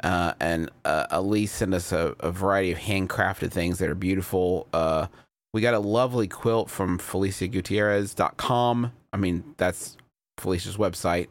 uh, 0.04 0.34
and 0.40 0.70
uh, 0.86 1.08
Elise 1.12 1.52
sent 1.52 1.74
us 1.74 1.92
a, 1.92 2.16
a 2.20 2.32
variety 2.32 2.72
of 2.72 2.78
handcrafted 2.78 3.52
things 3.52 3.80
that 3.80 3.90
are 3.90 3.96
beautiful. 3.96 4.68
Uh, 4.74 5.08
we 5.54 5.62
got 5.62 5.74
a 5.74 5.80
lovely 5.80 6.28
quilt 6.28 6.70
from 6.70 7.00
FeliciaGutierrez.com. 7.00 8.92
I 9.14 9.18
mean, 9.18 9.56
that's 9.58 9.98
Felicia's 10.38 10.78
website. 10.78 11.28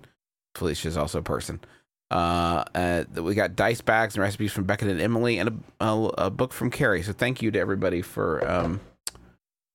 Felicia's 0.54 0.96
also 0.96 1.18
a 1.18 1.22
person. 1.22 1.60
Uh, 2.10 2.64
uh, 2.74 3.04
we 3.16 3.34
got 3.34 3.56
dice 3.56 3.80
bags 3.80 4.14
and 4.14 4.22
recipes 4.22 4.52
from 4.52 4.64
Beckett 4.64 4.88
and 4.88 5.00
Emily, 5.00 5.38
and 5.38 5.62
a, 5.80 5.84
a, 5.84 6.04
a 6.18 6.30
book 6.30 6.52
from 6.52 6.70
Carrie. 6.70 7.02
So 7.02 7.12
thank 7.12 7.42
you 7.42 7.50
to 7.50 7.58
everybody 7.58 8.00
for 8.00 8.48
um, 8.48 8.80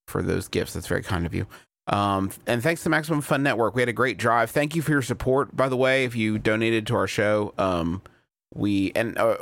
for 0.08 0.22
those 0.22 0.48
gifts. 0.48 0.72
That's 0.72 0.86
very 0.86 1.02
kind 1.02 1.26
of 1.26 1.34
you. 1.34 1.46
Um, 1.88 2.30
and 2.46 2.62
thanks 2.62 2.82
to 2.84 2.88
Maximum 2.88 3.20
Fun 3.20 3.42
Network, 3.42 3.74
we 3.74 3.82
had 3.82 3.88
a 3.88 3.94
great 3.94 4.18
drive. 4.18 4.50
Thank 4.50 4.76
you 4.76 4.82
for 4.82 4.92
your 4.92 5.02
support. 5.02 5.56
By 5.56 5.68
the 5.68 5.76
way, 5.76 6.04
if 6.04 6.14
you 6.14 6.38
donated 6.38 6.86
to 6.88 6.94
our 6.94 7.08
show, 7.08 7.54
um, 7.58 8.02
we 8.54 8.92
and 8.94 9.16
uh, 9.18 9.36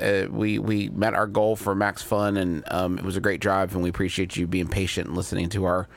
uh, 0.00 0.26
we 0.30 0.58
we 0.58 0.90
met 0.90 1.14
our 1.14 1.26
goal 1.26 1.56
for 1.56 1.74
Max 1.74 2.02
Fun, 2.02 2.36
and 2.36 2.62
um, 2.70 2.98
it 2.98 3.04
was 3.04 3.16
a 3.16 3.20
great 3.20 3.40
drive. 3.40 3.74
And 3.74 3.82
we 3.82 3.88
appreciate 3.88 4.36
you 4.36 4.46
being 4.46 4.68
patient 4.68 5.08
and 5.08 5.16
listening 5.16 5.48
to 5.50 5.64
our 5.64 5.88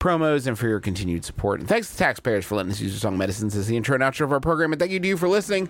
promos 0.00 0.46
and 0.46 0.58
for 0.58 0.68
your 0.68 0.80
continued 0.80 1.24
support. 1.24 1.60
And 1.60 1.68
thanks 1.68 1.90
to 1.90 1.96
taxpayers 1.96 2.44
for 2.44 2.56
letting 2.56 2.72
us 2.72 2.80
use 2.80 2.92
your 2.92 3.00
song 3.00 3.18
medicines 3.18 3.54
as 3.54 3.66
the 3.66 3.76
intro 3.76 3.94
and 3.94 4.02
outro 4.02 4.22
of 4.22 4.32
our 4.32 4.40
program. 4.40 4.72
And 4.72 4.80
thank 4.80 4.92
you 4.92 5.00
to 5.00 5.08
you 5.08 5.16
for 5.16 5.28
listening. 5.28 5.68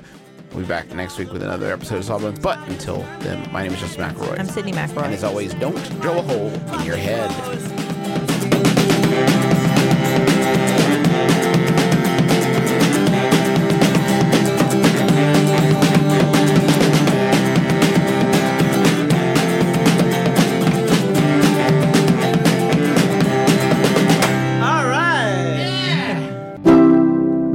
We'll 0.52 0.62
be 0.62 0.68
back 0.68 0.92
next 0.94 1.18
week 1.18 1.32
with 1.32 1.42
another 1.42 1.72
episode 1.72 1.96
of 1.96 2.04
Sawbones. 2.04 2.40
But 2.40 2.58
until 2.68 3.02
then, 3.20 3.50
my 3.52 3.62
name 3.62 3.72
is 3.72 3.80
Justin 3.80 4.10
McElroy. 4.10 4.38
I'm 4.38 4.48
Sydnee 4.48 4.74
McElroy. 4.74 5.04
and 5.04 5.14
as 5.14 5.24
always, 5.24 5.54
don't 5.54 6.00
drill 6.00 6.18
a 6.18 6.22
hole 6.22 6.48
in 6.80 6.86
your 6.86 6.96
head. 6.96 7.99